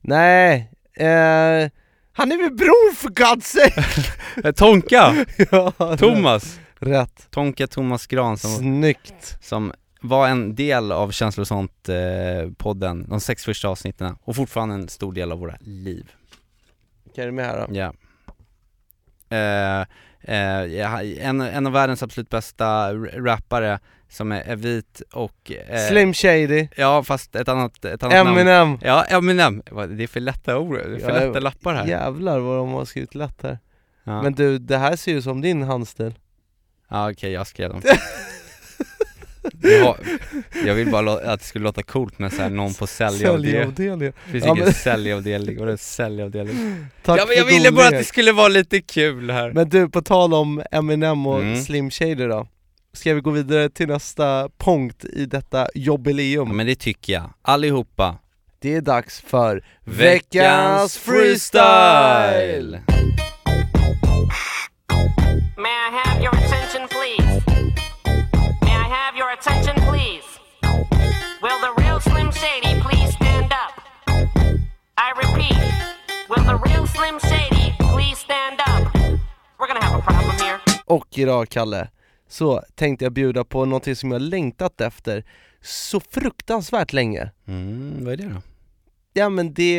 Nej, 0.00 0.70
eh, 0.94 1.70
han 2.12 2.32
är 2.32 2.36
min 2.36 2.56
bror 2.56 2.94
för 2.94 3.08
God's 3.08 3.40
sake! 3.40 4.52
Tonka! 4.56 5.26
ja, 5.50 5.96
Thomas! 5.96 6.60
Rätt 6.78 7.30
Tonka 7.30 7.66
Thomas 7.66 8.06
Gran 8.06 8.38
som, 8.38 8.50
Snyggt! 8.56 9.38
som 9.40 9.72
var 10.00 10.28
en 10.28 10.54
del 10.54 10.92
av 10.92 11.10
sånt 11.10 11.88
eh, 11.88 12.50
podden, 12.56 13.06
de 13.08 13.20
sex 13.20 13.44
första 13.44 13.68
avsnitten 13.68 14.16
och 14.22 14.36
fortfarande 14.36 14.74
en 14.74 14.88
stor 14.88 15.12
del 15.12 15.32
av 15.32 15.38
våra 15.38 15.56
liv. 15.60 16.12
Okej, 17.06 17.22
är 17.22 17.26
du 17.26 17.32
med 17.32 17.46
här 17.46 17.66
då? 17.68 17.74
Ja. 17.74 17.92
Eh, 19.36 19.80
eh, 20.20 20.64
ja, 20.64 21.02
en, 21.02 21.40
en 21.40 21.66
av 21.66 21.72
världens 21.72 22.02
absolut 22.02 22.30
bästa 22.30 22.94
rappare 22.94 23.78
som 24.08 24.32
är, 24.32 24.40
är 24.40 24.56
vit 24.56 25.02
och 25.12 25.52
eh, 25.68 25.88
Slim 25.88 26.14
Shady, 26.14 26.68
Ja 26.76 27.02
fast 27.02 27.36
ett 27.36 27.48
annat, 27.48 27.84
ett 27.84 28.02
annat 28.02 28.24
namn. 28.24 28.38
Eminem. 28.38 28.78
Ja, 28.82 29.04
Eminem, 29.04 29.62
det 29.88 30.02
är 30.02 30.06
för 30.06 30.20
lätta 30.20 30.58
ord, 30.58 30.74
det 30.74 30.82
är 30.82 30.98
för 30.98 31.20
Ja, 31.20 31.26
lätta 31.26 31.40
lappar 31.40 31.74
här. 31.74 31.86
Jävlar 31.86 32.38
vad 32.38 32.58
de 32.58 32.72
har 32.72 32.84
skrivit 32.84 33.14
lätt 33.14 33.42
här. 33.42 33.58
Ja, 34.04 34.22
Men 34.22 34.34
du, 34.34 34.58
det 34.58 34.78
här 34.78 34.96
ser 34.96 35.12
ju 35.12 35.22
som 35.22 35.40
din 35.40 35.62
handstil. 35.62 36.14
Ja 36.88 37.10
okej 37.10 37.32
jag 37.32 37.46
skrev 37.46 37.70
dem 37.70 37.82
jag, 40.66 40.74
vill 40.74 40.90
bara 40.90 41.12
att 41.12 41.40
det 41.40 41.46
skulle 41.46 41.62
låta 41.64 41.82
coolt 41.82 42.18
med 42.18 42.32
så 42.32 42.42
här 42.42 42.50
någon 42.50 42.74
på 42.74 42.86
säljavdelningen 42.86 43.76
Säljavdelningen 43.76 44.12
Finns 44.32 44.44
Ja, 44.44 44.50
ingen 44.52 44.64
men- 44.64 44.74
säljavdelning, 44.74 45.58
vadå 45.58 45.76
säljavdelning? 45.76 46.86
Tack 47.04 47.20
Ja 47.20 47.24
men 47.28 47.36
jag 47.36 47.44
ville 47.44 47.72
bara 47.72 47.84
att 47.86 47.90
det 47.90 48.04
skulle 48.04 48.32
vara 48.32 48.48
lite 48.48 48.80
kul 48.80 49.30
här 49.30 49.52
Men 49.52 49.68
du, 49.68 49.88
på 49.88 50.02
tal 50.02 50.34
om 50.34 50.62
Eminem 50.70 51.26
och 51.26 51.38
Mm. 51.40 51.62
Slim 51.62 51.90
Shady 51.90 52.26
då 52.26 52.46
Ska 52.92 53.14
vi 53.14 53.20
gå 53.20 53.30
vidare 53.30 53.68
till 53.70 53.88
nästa 53.88 54.48
punkt 54.58 55.04
i 55.04 55.26
detta 55.26 55.68
jubileum? 55.74 56.48
Ja 56.48 56.54
men 56.54 56.66
det 56.66 56.74
tycker 56.74 57.12
jag, 57.12 57.30
allihopa 57.42 58.16
Det 58.58 58.74
är 58.74 58.80
dags 58.80 59.20
för 59.20 59.64
Veckans 59.84 60.98
freestyle! 60.98 62.80
May 65.56 65.70
I 65.70 65.90
have 66.04 66.22
your 66.22 66.34
attention, 66.36 66.88
please? 66.88 67.37
Repeat, 75.18 75.58
will 76.28 76.44
the 76.44 76.56
real 76.68 76.86
Slim 76.86 77.18
Shady 77.20 77.74
please 77.78 78.18
stand 78.18 78.60
up? 78.60 78.94
We're 79.58 79.68
gonna 79.68 79.84
have 79.84 79.98
a 79.98 80.02
problem 80.06 80.36
here. 80.40 80.58
Och 80.86 81.18
idag 81.18 81.48
Kalle, 81.48 81.88
så 82.28 82.62
tänkte 82.74 83.04
jag 83.04 83.12
bjuda 83.12 83.44
på 83.44 83.64
någonting 83.64 83.96
som 83.96 84.12
jag 84.12 84.22
längtat 84.22 84.80
efter 84.80 85.24
så 85.60 86.00
fruktansvärt 86.00 86.92
länge 86.92 87.30
Mm, 87.46 88.04
vad 88.04 88.12
är 88.12 88.16
det 88.16 88.28
då? 88.28 88.42
Ja 89.12 89.28
men 89.28 89.54
det, 89.54 89.78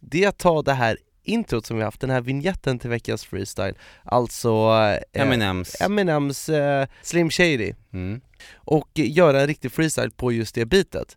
det 0.00 0.24
är 0.24 0.28
att 0.28 0.38
ta 0.38 0.62
det 0.62 0.72
här 0.72 0.98
introt 1.22 1.66
som 1.66 1.76
vi 1.76 1.82
haft, 1.82 2.00
den 2.00 2.10
här 2.10 2.20
vignetten 2.20 2.78
till 2.78 2.90
veckans 2.90 3.24
freestyle 3.24 3.74
Alltså 4.04 4.48
eh, 5.14 5.22
Eminems 5.22 5.80
Eminems 5.80 6.48
eh, 6.48 6.86
Slim 7.02 7.30
Shady 7.30 7.72
mm. 7.92 8.20
och 8.54 8.88
göra 8.94 9.40
en 9.40 9.46
riktig 9.46 9.72
freestyle 9.72 10.10
på 10.10 10.32
just 10.32 10.54
det 10.54 10.66
bitet. 10.66 11.16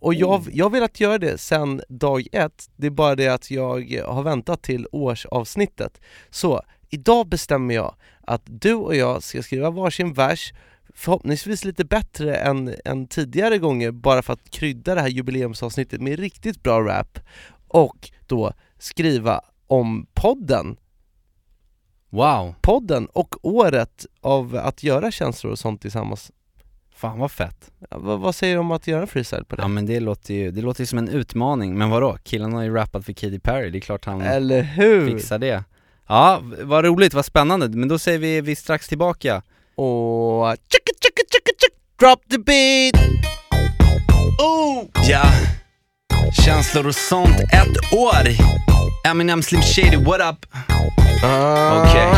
Och 0.00 0.14
jag, 0.14 0.48
jag 0.52 0.64
har 0.64 0.70
velat 0.70 1.00
göra 1.00 1.18
det 1.18 1.38
sen 1.38 1.82
dag 1.88 2.26
ett, 2.32 2.70
det 2.76 2.86
är 2.86 2.90
bara 2.90 3.14
det 3.14 3.28
att 3.28 3.50
jag 3.50 4.04
har 4.06 4.22
väntat 4.22 4.62
till 4.62 4.86
årsavsnittet. 4.92 6.00
Så 6.30 6.62
idag 6.88 7.28
bestämmer 7.28 7.74
jag 7.74 7.94
att 8.20 8.42
du 8.44 8.74
och 8.74 8.96
jag 8.96 9.22
ska 9.22 9.42
skriva 9.42 9.70
varsin 9.70 10.12
vers, 10.12 10.52
förhoppningsvis 10.94 11.64
lite 11.64 11.84
bättre 11.84 12.36
än, 12.36 12.74
än 12.84 13.06
tidigare 13.06 13.58
gånger, 13.58 13.90
bara 13.90 14.22
för 14.22 14.32
att 14.32 14.50
krydda 14.50 14.94
det 14.94 15.00
här 15.00 15.08
jubileumsavsnittet 15.08 16.00
med 16.00 16.18
riktigt 16.18 16.62
bra 16.62 16.80
rap, 16.80 17.18
och 17.68 18.10
då 18.26 18.52
skriva 18.78 19.40
om 19.66 20.06
podden 20.14 20.76
Wow, 22.12 22.54
podden 22.60 23.06
och 23.06 23.34
året 23.42 24.06
av 24.20 24.56
att 24.56 24.82
göra 24.82 25.10
känslor 25.10 25.52
och 25.52 25.58
sånt 25.58 25.80
tillsammans. 25.80 26.32
Fan 27.00 27.18
vad 27.18 27.30
fett 27.30 27.70
Ja, 27.90 27.98
vad, 27.98 28.20
vad 28.20 28.34
säger 28.34 28.54
du 28.54 28.60
om 28.60 28.70
att 28.70 28.86
göra 28.86 29.00
en 29.00 29.06
freestyle 29.06 29.44
på 29.44 29.56
det? 29.56 29.62
Ja 29.62 29.68
men 29.68 29.86
det 29.86 30.00
låter 30.00 30.34
ju, 30.34 30.50
det 30.50 30.62
låter 30.62 30.80
ju 30.80 30.86
som 30.86 30.98
en 30.98 31.08
utmaning, 31.08 31.78
men 31.78 31.90
vadå? 31.90 32.18
Killen 32.24 32.52
har 32.52 32.62
ju 32.62 32.74
rappat 32.74 33.04
för 33.04 33.12
Katy 33.12 33.38
Perry, 33.38 33.70
det 33.70 33.78
är 33.78 33.80
klart 33.80 34.04
han 34.04 34.20
Eller 34.20 34.62
hur? 34.62 35.06
fixar 35.10 35.38
det 35.38 35.64
Ja, 36.08 36.40
vad 36.62 36.84
roligt, 36.84 37.14
vad 37.14 37.24
spännande, 37.24 37.68
men 37.68 37.88
då 37.88 37.98
säger 37.98 38.18
vi, 38.18 38.40
vi 38.40 38.56
strax 38.56 38.88
tillbaka 38.88 39.42
Och 39.74 40.56
chicka 40.72 40.92
chicka 41.02 41.22
chicka 41.32 41.52
chick, 41.60 41.74
drop 41.98 42.18
the 42.30 42.38
beat! 42.38 42.94
Oh! 44.42 44.84
Ja, 45.10 45.22
känslor 46.44 46.86
och 46.86 46.94
sånt, 46.94 47.40
ett 47.40 47.92
år. 47.98 48.28
Eminem 49.10 49.42
Slim 49.42 49.62
Shady, 49.62 49.96
what 49.96 50.20
up? 50.20 50.46
Ah. 51.24 51.82
Okej. 51.82 52.12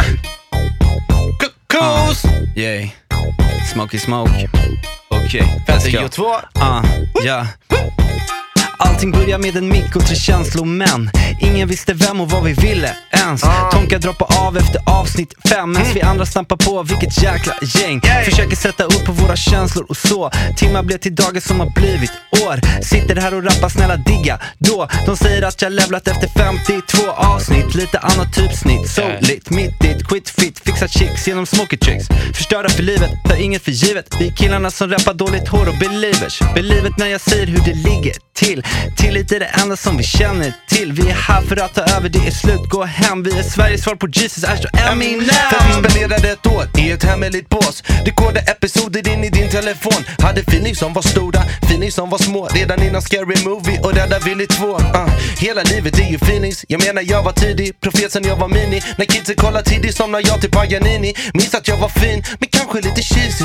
Kukus! 1.40 2.24
Yeah. 2.56 2.88
Smoky 3.72 3.98
smoke. 3.98 4.30
Okej, 5.08 5.42
let's 5.68 6.02
go. 6.02 6.08
två. 6.08 6.34
Ah, 6.60 6.82
ja. 7.24 7.46
Allting 8.84 9.10
börjar 9.12 9.38
med 9.38 9.56
en 9.56 9.68
mick 9.68 9.96
och 9.96 10.06
tre 10.06 10.16
känslomän 10.16 11.10
Ingen 11.40 11.68
visste 11.68 11.92
vem 11.94 12.20
och 12.20 12.30
vad 12.30 12.44
vi 12.44 12.52
ville 12.52 12.96
ens. 13.10 13.42
Tonka 13.72 13.98
droppar 13.98 14.46
av 14.46 14.56
efter 14.56 14.80
avsnitt 14.86 15.34
fem 15.48 15.72
Medan 15.72 15.94
vi 15.94 16.02
andra 16.02 16.26
stampar 16.26 16.56
på, 16.56 16.82
vilket 16.82 17.22
jäkla 17.22 17.54
gäng. 17.62 18.00
Försöker 18.24 18.56
sätta 18.56 18.86
ord 18.86 19.04
på 19.06 19.12
våra 19.12 19.36
känslor 19.36 19.86
och 19.88 19.96
så. 19.96 20.30
Timmar 20.56 20.82
blev 20.82 20.98
till 20.98 21.14
dagar 21.14 21.40
som 21.40 21.60
har 21.60 21.70
blivit 21.70 22.12
år. 22.44 22.82
Sitter 22.82 23.16
här 23.16 23.34
och 23.34 23.44
rappar, 23.44 23.68
snälla 23.68 23.96
digga. 23.96 24.38
Då 24.58 24.88
De 25.06 25.16
säger 25.16 25.42
att 25.42 25.62
jag 25.62 25.72
levlat 25.72 26.08
efter 26.08 26.28
52 26.28 27.10
avsnitt. 27.10 27.74
Lite 27.74 27.98
annat 27.98 28.34
typsnitt, 28.34 28.90
so 28.90 29.02
lit, 29.20 29.50
mitt 29.50 29.84
it, 29.84 30.06
quit 30.08 30.28
fit 30.30 30.58
Fixa 30.58 30.88
chicks 30.88 31.28
genom 31.28 31.46
smoky 31.46 31.76
tricks. 31.76 32.08
Förstörda 32.34 32.68
för 32.68 32.82
livet, 32.82 33.10
tar 33.28 33.36
inget 33.36 33.62
för 33.62 33.70
givet. 33.70 34.06
Vi 34.20 34.30
killarna 34.30 34.70
som 34.70 34.90
rappar 34.90 35.14
dåligt 35.14 35.48
hår 35.48 35.68
och 35.68 35.78
believers. 35.80 36.40
Believet 36.54 36.98
när 36.98 37.06
jag 37.06 37.20
säger 37.20 37.46
hur 37.46 37.58
det 37.58 37.74
ligger 37.74 38.12
till. 38.34 38.64
Tillit 38.96 39.32
är 39.32 39.40
det 39.40 39.46
enda 39.46 39.76
som 39.76 39.96
vi 39.96 40.04
känner 40.04 40.52
till. 40.68 40.92
Vi 40.92 41.10
är 41.10 41.14
här 41.14 41.42
för 41.42 41.56
att 41.64 41.74
ta 41.74 41.80
över, 41.80 42.08
det 42.08 42.26
är 42.26 42.30
slut, 42.30 42.68
gå 42.68 42.84
hem. 42.84 43.22
Vi 43.22 43.38
är 43.38 43.42
Sveriges 43.42 43.82
svar 43.82 43.94
på 43.94 44.08
Jesus, 44.08 44.44
Ash 44.44 44.64
och 44.72 44.80
Eminem. 44.92 45.24
För 45.50 45.66
vi 45.66 45.88
spenderade 45.88 46.28
ett 46.28 46.46
år 46.46 46.64
i 46.78 46.90
ett 46.90 47.04
hemligt 47.04 47.48
bås. 47.48 47.82
Rekordade 48.04 48.40
episoder 48.40 49.08
in 49.08 49.24
i 49.24 49.30
din 49.30 49.50
telefon. 49.50 50.04
Hade 50.18 50.40
feelings 50.40 50.78
som 50.78 50.92
var 50.92 51.02
stora, 51.02 51.42
feelings 51.62 51.94
som 51.94 52.10
var 52.10 52.18
små. 52.18 52.46
Redan 52.46 52.82
innan 52.82 53.02
Scary 53.02 53.44
Movie 53.44 53.80
och 53.80 53.92
Rädda 53.92 54.18
Willy 54.18 54.46
2 54.46 54.66
uh, 54.66 54.96
ah, 54.96 55.06
Hela 55.38 55.62
livet 55.62 55.98
är 55.98 56.10
ju 56.10 56.16
feelings, 56.16 56.64
jag 56.68 56.86
menar 56.86 57.02
jag 57.06 57.22
var 57.22 57.32
tidig. 57.32 57.80
Profet 57.80 58.12
sen 58.12 58.24
jag 58.24 58.36
var 58.36 58.48
mini. 58.48 58.82
När 58.98 59.04
kidsen 59.04 59.36
kollar 59.36 59.62
tidigt 59.62 59.96
somnar 59.96 60.22
jag 60.26 60.40
till 60.40 60.50
Paganini. 60.50 61.14
Minns 61.34 61.54
att 61.54 61.68
jag 61.68 61.76
var 61.76 61.88
fin, 61.88 62.24
men 62.38 62.48
kanske 62.48 62.80
lite 62.80 63.02
cheesy. 63.02 63.44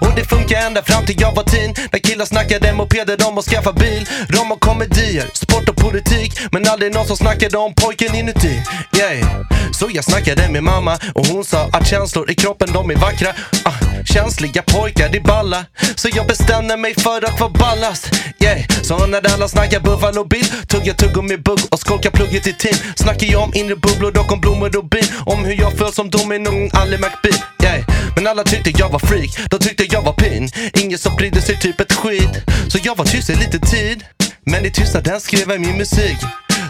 Och 0.00 0.12
det 0.16 0.24
funkar 0.24 0.66
ända 0.66 0.82
fram 0.82 1.04
till 1.06 1.20
jag 1.20 1.34
var 1.34 1.44
teen. 1.44 1.74
När 1.92 1.98
killar 1.98 2.24
snackade 2.24 2.72
mopeder 2.72 3.28
om 3.28 3.38
att 3.38 3.44
skaffa 3.44 3.72
bil. 3.72 4.08
Rom 4.28 4.52
och 4.52 4.60
komedier, 4.60 5.26
sport 5.32 5.68
och 5.68 5.76
politik 5.76 6.40
Men 6.52 6.68
aldrig 6.68 6.94
någon 6.94 7.06
som 7.06 7.16
snackade 7.16 7.56
om 7.56 7.74
pojken 7.74 8.14
inuti. 8.14 8.62
Yeah. 8.98 9.42
Så 9.72 9.88
jag 9.92 10.04
snackade 10.04 10.48
med 10.48 10.62
mamma 10.62 10.98
och 11.14 11.26
hon 11.26 11.44
sa 11.44 11.68
att 11.72 11.86
känslor 11.86 12.30
i 12.30 12.34
kroppen 12.34 12.68
de 12.72 12.90
är 12.90 12.96
vackra. 12.96 13.28
Ah, 13.64 13.72
Känsliga 14.04 14.62
pojkar 14.62 15.08
det 15.08 15.18
är 15.18 15.22
balla. 15.22 15.64
Så 15.96 16.08
jag 16.12 16.26
bestämde 16.26 16.76
mig 16.76 16.94
för 16.94 17.24
att 17.24 17.40
vara 17.40 17.50
ballast. 17.50 18.10
Yeah. 18.40 18.60
Så 18.82 19.06
när 19.06 19.34
alla 19.34 19.48
snackar 19.48 19.80
Buffalo 19.80 20.24
Bill 20.24 20.46
Tugga 20.68 20.84
jag 20.84 20.96
tuggummi 20.96 21.36
bugg 21.36 21.58
och 21.70 21.78
skolka 21.78 22.10
plugget 22.10 22.46
i 22.46 22.52
tim 22.52 22.74
Snackar 22.96 23.26
jag 23.26 23.42
om 23.42 23.54
inre 23.54 23.76
bubblor, 23.76 24.12
dock 24.12 24.32
om 24.32 24.40
blommor 24.40 24.76
och 24.76 24.84
bin. 24.84 25.04
Om 25.26 25.44
hur 25.44 25.60
jag 25.60 25.72
föll 25.78 25.92
som 25.92 26.10
domino, 26.10 26.34
i 26.34 26.38
någon 26.38 26.70
Ali 26.72 26.98
McBeal 26.98 27.38
yeah. 27.62 27.84
Men 28.14 28.26
alla 28.26 28.44
tyckte 28.44 28.70
jag 28.70 28.88
var 28.88 28.98
freak, 28.98 29.50
de 29.50 29.58
tyckte 29.58 29.84
jag 29.90 30.02
var 30.02 30.12
pin. 30.12 30.48
Ingen 30.74 30.98
som 30.98 31.16
brydde 31.16 31.42
sig 31.42 31.58
typ 31.60 31.80
ett 31.80 31.92
skit. 31.92 32.44
Så 32.68 32.78
jag 32.82 32.96
var 32.96 33.04
tyst 33.04 33.30
i 33.30 33.34
lite 33.34 33.58
tid. 33.58 34.04
Men 34.50 34.64
i 34.66 34.70
tystnaden 34.70 35.20
skrev 35.20 35.50
jag 35.50 35.60
min 35.60 35.76
musik. 35.76 36.18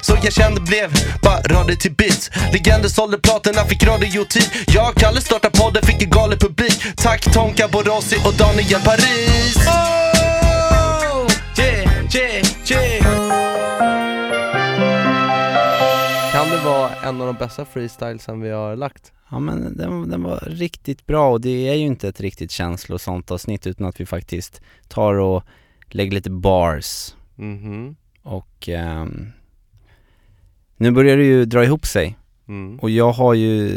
Så 0.02 0.16
jag 0.22 0.32
kände 0.32 0.60
blev 0.60 0.90
bara 1.22 1.40
radio 1.40 1.76
till 1.76 1.94
beats. 1.94 2.30
Legender 2.52 2.88
sålde 2.88 3.18
platina, 3.18 3.64
fick 3.64 3.84
radiotid. 3.84 4.50
Jag 4.66 4.88
och 4.90 4.96
Kalle 4.96 5.20
startade 5.20 5.58
podden, 5.58 5.82
fick 5.82 6.02
en 6.02 6.10
galen 6.10 6.38
publik. 6.38 6.96
Tack 6.96 7.32
Tonka 7.34 7.68
Borossi 7.68 8.16
och 8.26 8.34
Daniel 8.38 8.80
Paris. 8.80 9.56
Oh, 9.56 11.26
yeah, 11.58 12.14
yeah, 12.14 12.46
yeah. 12.70 13.08
Kan 16.32 16.50
det 16.50 16.64
vara 16.64 16.90
en 17.04 17.20
av 17.20 17.26
de 17.26 17.36
bästa 17.36 17.64
freestylesen 17.64 18.40
vi 18.40 18.50
har 18.50 18.76
lagt? 18.76 19.12
Ja 19.30 19.38
men 19.38 19.76
den, 19.76 20.10
den 20.10 20.22
var 20.22 20.38
riktigt 20.46 21.06
bra 21.06 21.30
och 21.30 21.40
det 21.40 21.68
är 21.68 21.74
ju 21.74 21.86
inte 21.86 22.08
ett 22.08 22.20
riktigt 22.20 22.50
känslosamt 22.50 23.30
avsnitt 23.30 23.66
utan 23.66 23.86
att 23.86 24.00
vi 24.00 24.06
faktiskt 24.06 24.60
tar 24.88 25.14
och 25.14 25.42
lägger 25.90 26.12
lite 26.12 26.30
bars 26.30 27.12
Mhm. 27.38 27.96
och 28.22 28.68
ehm, 28.68 29.32
nu 30.76 30.90
börjar 30.90 31.16
det 31.16 31.24
ju 31.24 31.44
dra 31.44 31.64
ihop 31.64 31.86
sig 31.86 32.18
Mm. 32.48 32.78
och 32.78 32.90
jag 32.90 33.12
har 33.12 33.34
ju 33.34 33.68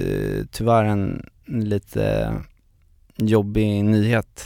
tyvärr 0.52 0.84
en 0.84 1.30
lite 1.46 2.36
jobbig 3.16 3.86
nyhet 3.86 4.44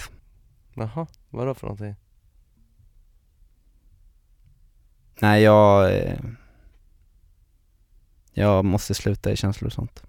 Jaha, 0.74 1.08
vadå 1.30 1.54
för 1.54 1.68
någonting? 1.68 1.96
Nej 5.20 5.42
jag, 5.44 5.96
eh, 5.98 6.20
jag 8.34 8.66
måste 8.66 8.94
sluta 8.94 9.32
i 9.32 9.36
känslor 9.36 9.68
och 9.68 9.74
sånt 9.74 10.04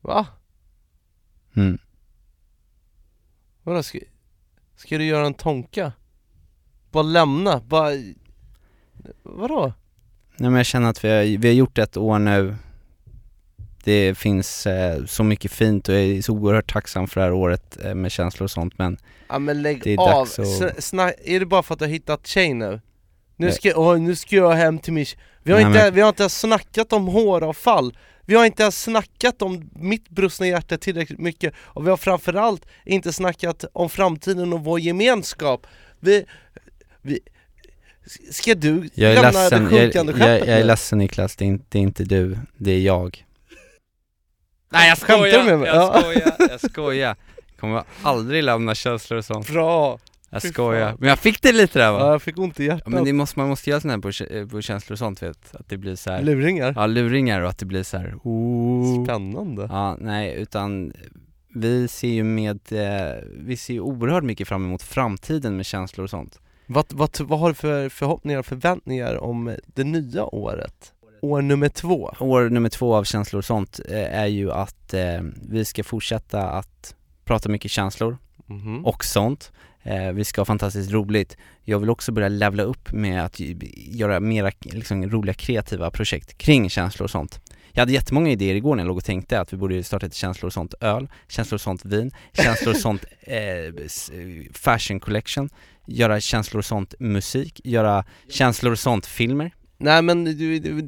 Va? 0.00 0.26
mm. 1.56 1.78
Vadå, 3.62 3.82
ska, 3.82 3.98
ska 4.76 4.98
du 4.98 5.04
göra 5.04 5.26
en 5.26 5.34
tonka? 5.34 5.92
Bara 6.94 7.02
lämna, 7.02 7.60
bara... 7.60 7.90
Vadå? 9.22 9.72
Nej 10.36 10.50
men 10.50 10.54
jag 10.56 10.66
känner 10.66 10.90
att 10.90 11.04
vi 11.04 11.08
har, 11.08 11.38
vi 11.38 11.48
har 11.48 11.54
gjort 11.54 11.78
ett 11.78 11.96
år 11.96 12.18
nu. 12.18 12.56
Det 13.84 14.14
finns 14.18 14.66
eh, 14.66 15.04
så 15.04 15.24
mycket 15.24 15.52
fint 15.52 15.88
och 15.88 15.94
jag 15.94 16.02
är 16.02 16.22
så 16.22 16.32
oerhört 16.32 16.72
tacksam 16.72 17.08
för 17.08 17.20
det 17.20 17.24
här 17.26 17.32
året 17.32 17.84
eh, 17.84 17.94
med 17.94 18.12
känslor 18.12 18.44
och 18.44 18.50
sånt 18.50 18.78
men 18.78 18.98
Ja 19.28 19.38
men 19.38 19.62
lägg 19.62 19.80
Det 19.84 19.92
är 19.94 19.98
av, 19.98 20.08
dags 20.08 20.38
att- 20.38 20.46
sna- 20.78 21.12
är 21.24 21.40
det 21.40 21.46
bara 21.46 21.62
för 21.62 21.72
att 21.74 21.78
du 21.78 21.84
har 21.84 21.92
hittat 21.92 22.26
tjej 22.26 22.54
nu? 22.54 22.80
Nu 23.36 23.52
ska, 23.52 23.72
åh, 23.76 23.98
nu 23.98 24.16
ska 24.16 24.36
jag 24.36 24.52
hem 24.52 24.78
till 24.78 24.92
min 24.92 25.06
vi 25.42 25.52
har, 25.52 25.58
Nej, 25.60 25.66
inte, 25.68 25.84
men- 25.84 25.94
vi 25.94 26.00
har 26.00 26.08
inte 26.08 26.22
ens 26.22 26.40
snackat 26.40 26.92
om 26.92 27.06
håravfall. 27.06 27.96
Vi 28.26 28.34
har 28.34 28.44
inte 28.46 28.62
ens 28.62 28.82
snackat 28.82 29.42
om 29.42 29.70
mitt 29.74 30.08
brustna 30.08 30.46
hjärta 30.46 30.78
tillräckligt 30.78 31.18
mycket 31.18 31.54
Och 31.58 31.86
vi 31.86 31.90
har 31.90 31.96
framförallt 31.96 32.66
inte 32.84 33.12
snackat 33.12 33.64
om 33.72 33.90
framtiden 33.90 34.52
och 34.52 34.64
vår 34.64 34.80
gemenskap. 34.80 35.66
Vi, 36.00 36.24
vi 37.04 37.18
Ska 38.30 38.54
du 38.54 38.88
Jag 38.94 39.10
är 39.10 39.14
lämna 39.14 39.30
ledsen, 39.30 39.64
det 39.64 39.70
jag, 39.76 39.82
sjunkande 39.82 40.12
jag, 40.12 40.20
jag 40.20 40.38
skeppet 40.38 40.48
är 40.48 40.58
nu? 40.60 40.64
ledsen 40.64 40.98
Niklas, 40.98 41.36
det 41.36 41.44
är, 41.44 41.46
inte, 41.46 41.64
det 41.68 41.78
är 41.78 41.82
inte 41.82 42.04
du, 42.04 42.38
det 42.56 42.70
är 42.70 42.80
jag 42.80 43.26
Nej 44.72 44.88
jag 44.88 44.98
Skämtar 44.98 45.38
du 45.38 45.44
med 45.44 45.58
mig? 45.58 45.68
jag 45.68 45.76
Ja. 45.76 46.00
skojar, 46.00 46.36
jag 46.38 46.70
skojar 46.70 47.16
Kommer 47.60 47.82
aldrig 48.02 48.44
lämna 48.44 48.74
känslor 48.74 49.18
och 49.18 49.24
sånt 49.24 49.48
Bra! 49.50 49.98
Jag 50.30 50.42
skojar, 50.42 50.96
men 50.98 51.08
jag 51.08 51.18
fick 51.18 51.42
det 51.42 51.52
lite 51.52 51.78
där 51.78 51.92
va? 51.92 51.98
Ja, 51.98 52.10
jag 52.12 52.22
fick 52.22 52.38
ont 52.38 52.60
i 52.60 52.66
Ja, 52.66 52.72
hjärtat 52.74 52.88
men 52.92 53.04
det 53.04 53.12
måste, 53.12 53.38
man 53.38 53.48
måste 53.48 53.70
göra 53.70 53.80
sådana 53.80 53.94
här 54.10 54.44
på, 54.46 54.48
på 54.50 54.60
känslor 54.62 54.92
och 54.92 54.98
sånt 54.98 55.22
vet, 55.22 55.54
att 55.54 55.68
det 55.68 55.76
blir 55.76 55.96
så 55.96 56.10
här. 56.10 56.22
Luringar? 56.22 56.72
Ja 56.76 56.86
luringar 56.86 57.40
och 57.40 57.48
att 57.48 57.58
det 57.58 57.66
blir 57.66 57.82
så 57.82 57.96
här. 57.98 58.14
Oh. 58.22 59.04
Spännande 59.04 59.66
Ja, 59.70 59.96
nej 60.00 60.34
utan 60.34 60.92
vi 61.54 61.88
ser 61.88 62.08
ju 62.08 62.24
med, 62.24 62.60
eh, 62.72 63.22
vi 63.32 63.56
ser 63.56 63.74
ju 63.74 63.80
oerhört 63.80 64.24
mycket 64.24 64.48
fram 64.48 64.64
emot 64.64 64.82
framtiden 64.82 65.56
med 65.56 65.66
känslor 65.66 66.04
och 66.04 66.10
sånt 66.10 66.38
Vad, 66.66 66.84
vad, 66.88 67.20
vad 67.20 67.38
har 67.38 67.48
du 67.48 67.54
för 67.54 67.88
förhoppningar 67.88 68.38
och 68.38 68.46
förväntningar 68.46 69.16
om 69.16 69.56
det 69.66 69.84
nya 69.84 70.24
året? 70.34 70.92
År 71.22 71.42
nummer 71.42 71.68
två? 71.68 72.14
År 72.20 72.48
nummer 72.50 72.68
två 72.68 72.94
av 72.94 73.04
känslor 73.04 73.38
och 73.38 73.44
sånt 73.44 73.80
eh, 73.88 74.18
är 74.20 74.26
ju 74.26 74.52
att 74.52 74.94
eh, 74.94 75.20
vi 75.48 75.64
ska 75.64 75.84
fortsätta 75.84 76.48
att 76.50 76.94
prata 77.24 77.48
mycket 77.48 77.70
känslor 77.70 78.18
Mhm. 78.46 78.86
och 78.86 79.04
sånt 79.04 79.52
eh, 79.82 80.12
Vi 80.12 80.24
ska 80.24 80.40
ha 80.40 80.44
fantastiskt 80.46 80.90
roligt 80.90 81.36
Jag 81.62 81.78
vill 81.78 81.90
också 81.90 82.12
börja 82.12 82.28
levla 82.28 82.62
upp 82.62 82.92
med 82.92 83.24
att 83.24 83.40
göra 83.74 84.20
mera 84.20 84.50
liksom, 84.60 85.10
roliga 85.10 85.34
kreativa 85.34 85.90
projekt 85.90 86.38
kring 86.38 86.70
känslor 86.70 87.04
och 87.04 87.10
sånt 87.10 87.40
jag 87.74 87.82
hade 87.82 87.92
jättemånga 87.92 88.30
idéer 88.30 88.54
igår 88.54 88.76
när 88.76 88.82
jag 88.82 88.88
låg 88.88 88.96
och 88.96 89.04
tänkte 89.04 89.40
att 89.40 89.52
vi 89.52 89.56
borde 89.56 89.82
starta 89.82 90.06
ett 90.06 90.14
känslor 90.14 90.46
och 90.46 90.52
sånt 90.52 90.74
öl, 90.80 91.08
känslor 91.28 91.56
och 91.56 91.60
sånt 91.60 91.84
vin, 91.84 92.10
känslor 92.32 92.74
och 92.74 92.80
sånt 92.80 93.04
eh, 93.20 93.38
fashion 94.52 95.00
collection, 95.00 95.50
göra 95.86 96.20
känslor 96.20 96.58
och 96.58 96.64
sånt 96.64 96.94
musik, 96.98 97.60
göra 97.64 98.04
känslor 98.28 98.72
och 98.72 98.78
sånt 98.78 99.06
filmer. 99.06 99.54
Nej 99.76 100.02
men 100.02 100.24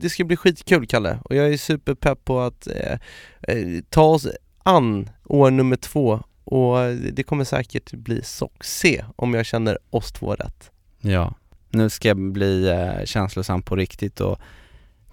det 0.00 0.10
ska 0.10 0.24
bli 0.24 0.36
skitkul 0.36 0.86
Kalle, 0.86 1.18
och 1.24 1.36
jag 1.36 1.52
är 1.52 1.56
superpepp 1.56 2.24
på 2.24 2.40
att 2.40 2.66
eh, 2.66 2.98
eh, 3.42 3.82
ta 3.90 4.02
oss 4.02 4.28
an 4.62 5.10
år 5.24 5.50
nummer 5.50 5.76
två 5.76 6.22
och 6.44 6.78
det 7.12 7.22
kommer 7.22 7.44
säkert 7.44 7.92
bli 7.92 8.22
succé 8.22 9.04
om 9.16 9.34
jag 9.34 9.46
känner 9.46 9.78
oss 9.90 10.12
två 10.12 10.34
rätt. 10.34 10.70
Ja, 11.00 11.34
nu 11.70 11.90
ska 11.90 12.08
jag 12.08 12.32
bli 12.32 12.68
eh, 12.68 13.04
känslosam 13.04 13.62
på 13.62 13.76
riktigt 13.76 14.20
och 14.20 14.40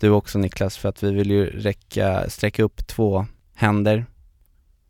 du 0.04 0.10
också 0.10 0.40
Niklas 0.40 0.78
för 0.78 0.90
att 0.90 1.04
vi 1.04 1.12
vill 1.12 1.32
ju 1.32 1.46
räcka, 1.46 2.30
sträcka 2.30 2.64
upp 2.64 2.88
två 2.88 3.26
händer 3.56 4.06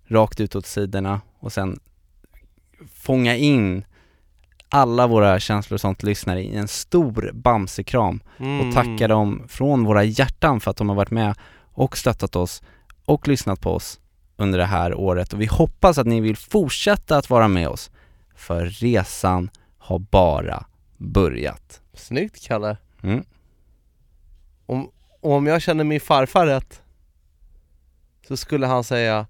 rakt 0.07 0.39
ut 0.39 0.55
åt 0.55 0.65
sidorna 0.65 1.21
och 1.39 1.53
sen 1.53 1.79
fånga 2.93 3.35
in 3.35 3.85
alla 4.69 5.07
våra 5.07 5.39
känslor 5.39 5.75
och 5.75 5.81
sånt 5.81 6.03
lyssnare 6.03 6.43
i 6.43 6.55
en 6.55 6.67
stor 6.67 7.31
bamsekram 7.33 8.19
Mm. 8.37 8.67
och 8.67 8.73
tacka 8.75 9.07
dem 9.07 9.43
från 9.47 9.83
våra 9.83 10.03
hjärtan 10.03 10.59
för 10.59 10.71
att 10.71 10.77
de 10.77 10.89
har 10.89 10.95
varit 10.95 11.11
med 11.11 11.35
och 11.73 11.97
stöttat 11.97 12.35
oss 12.35 12.61
och 13.05 13.27
lyssnat 13.27 13.61
på 13.61 13.71
oss 13.71 13.99
under 14.35 14.59
det 14.59 14.65
här 14.65 14.93
året 14.95 15.33
och 15.33 15.41
vi 15.41 15.45
hoppas 15.45 15.97
att 15.97 16.07
ni 16.07 16.21
vill 16.21 16.37
fortsätta 16.37 17.17
att 17.17 17.29
vara 17.29 17.47
med 17.47 17.67
oss 17.67 17.91
för 18.35 18.65
resan 18.65 19.49
har 19.77 19.99
bara 19.99 20.65
börjat. 20.97 21.81
Snyggt 21.93 22.47
Kalle! 22.47 22.77
Mm. 23.01 23.23
Om, 24.65 24.91
och 25.23 25.31
om 25.31 25.47
jag 25.47 25.61
känner 25.61 25.83
min 25.83 26.01
farfar 26.01 26.45
rätt 26.45 26.81
så 28.27 28.37
skulle 28.37 28.67
han 28.67 28.83
säga 28.83 29.27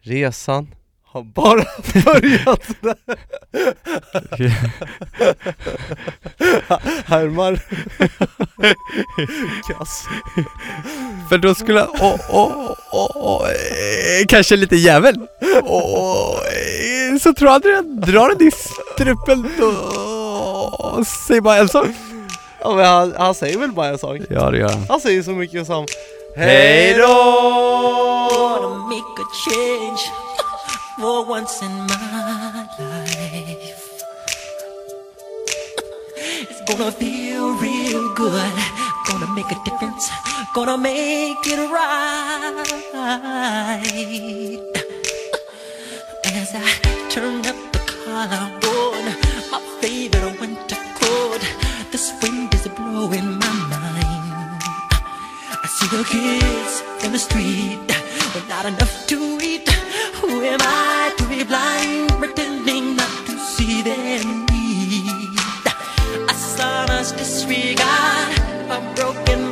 Resan 0.00 0.74
har 1.02 1.22
bara 1.22 1.54
börjat 2.04 2.66
Härmar 7.04 7.52
Kass. 9.68 10.04
För 11.28 11.38
då 11.38 11.54
skulle, 11.54 11.82
och, 11.82 12.20
och, 12.30 12.76
och, 12.90 13.48
eh, 13.48 14.26
kanske 14.28 14.56
lite 14.56 14.76
jävel. 14.76 15.14
Eh, 15.40 17.18
så 17.20 17.34
tror 17.34 17.50
jag 17.50 17.56
att 17.56 17.64
jag 17.64 18.00
drar 18.00 18.28
den 18.28 18.48
i 18.48 18.50
strupen 18.50 19.44
och 20.98 21.06
säger 21.06 21.40
bara 21.40 21.56
en 21.56 21.68
sak. 21.68 21.88
Ja 22.64 22.74
men 22.74 22.84
han, 22.86 23.14
han 23.18 23.34
säger 23.34 23.58
väl 23.58 23.72
bara 23.72 23.88
en 23.88 23.98
sak? 23.98 24.18
Ja 24.30 24.50
det 24.50 24.58
gör 24.58 24.68
han. 24.68 24.86
Han 24.88 25.00
säger 25.00 25.22
så 25.22 25.30
mycket 25.30 25.66
som 25.66 25.86
Hej 26.36 26.94
då! 26.94 27.06
Wanna 28.32 28.68
make 28.86 29.22
a 29.22 29.26
change 29.46 30.00
for 31.00 31.30
once 31.30 31.64
in 31.64 31.72
my 31.72 32.66
life. 32.78 33.88
It's 36.16 36.60
gonna 36.66 36.90
feel 36.92 37.54
real 37.60 38.14
good. 38.14 38.52
Gonna 39.08 39.26
make 39.26 39.50
a 39.50 39.58
difference. 39.64 40.10
Gonna 40.54 40.76
make 40.76 41.46
it 41.46 41.58
right. 41.58 42.62
As 46.24 46.54
I 46.54 46.56
turn 47.10 47.40
up 47.46 47.56
the 47.72 47.78
collar 47.78 48.50
on 48.68 49.04
my 49.50 49.60
favorite 49.80 50.40
winter 50.40 50.76
coat, 51.00 51.42
this 51.90 52.12
wind 52.22 52.51
blowing 53.02 53.38
my 53.38 53.52
mind. 53.72 54.62
I 55.64 55.66
see 55.66 55.88
the 55.96 56.04
kids 56.04 57.04
in 57.04 57.12
the 57.12 57.18
street 57.18 57.80
with 58.34 58.48
not 58.48 58.64
enough 58.64 59.06
to 59.08 59.38
eat. 59.42 59.68
Who 60.20 60.42
am 60.42 60.60
I 60.60 61.12
to 61.18 61.24
be 61.28 61.42
blind, 61.42 62.10
pretending 62.20 62.96
not 62.96 63.26
to 63.26 63.38
see 63.38 63.82
their 63.82 64.22
need? 64.50 65.36
A 66.28 66.34
son's 66.34 67.12
disregard, 67.12 68.38
a 68.70 68.78
broken 68.94 69.51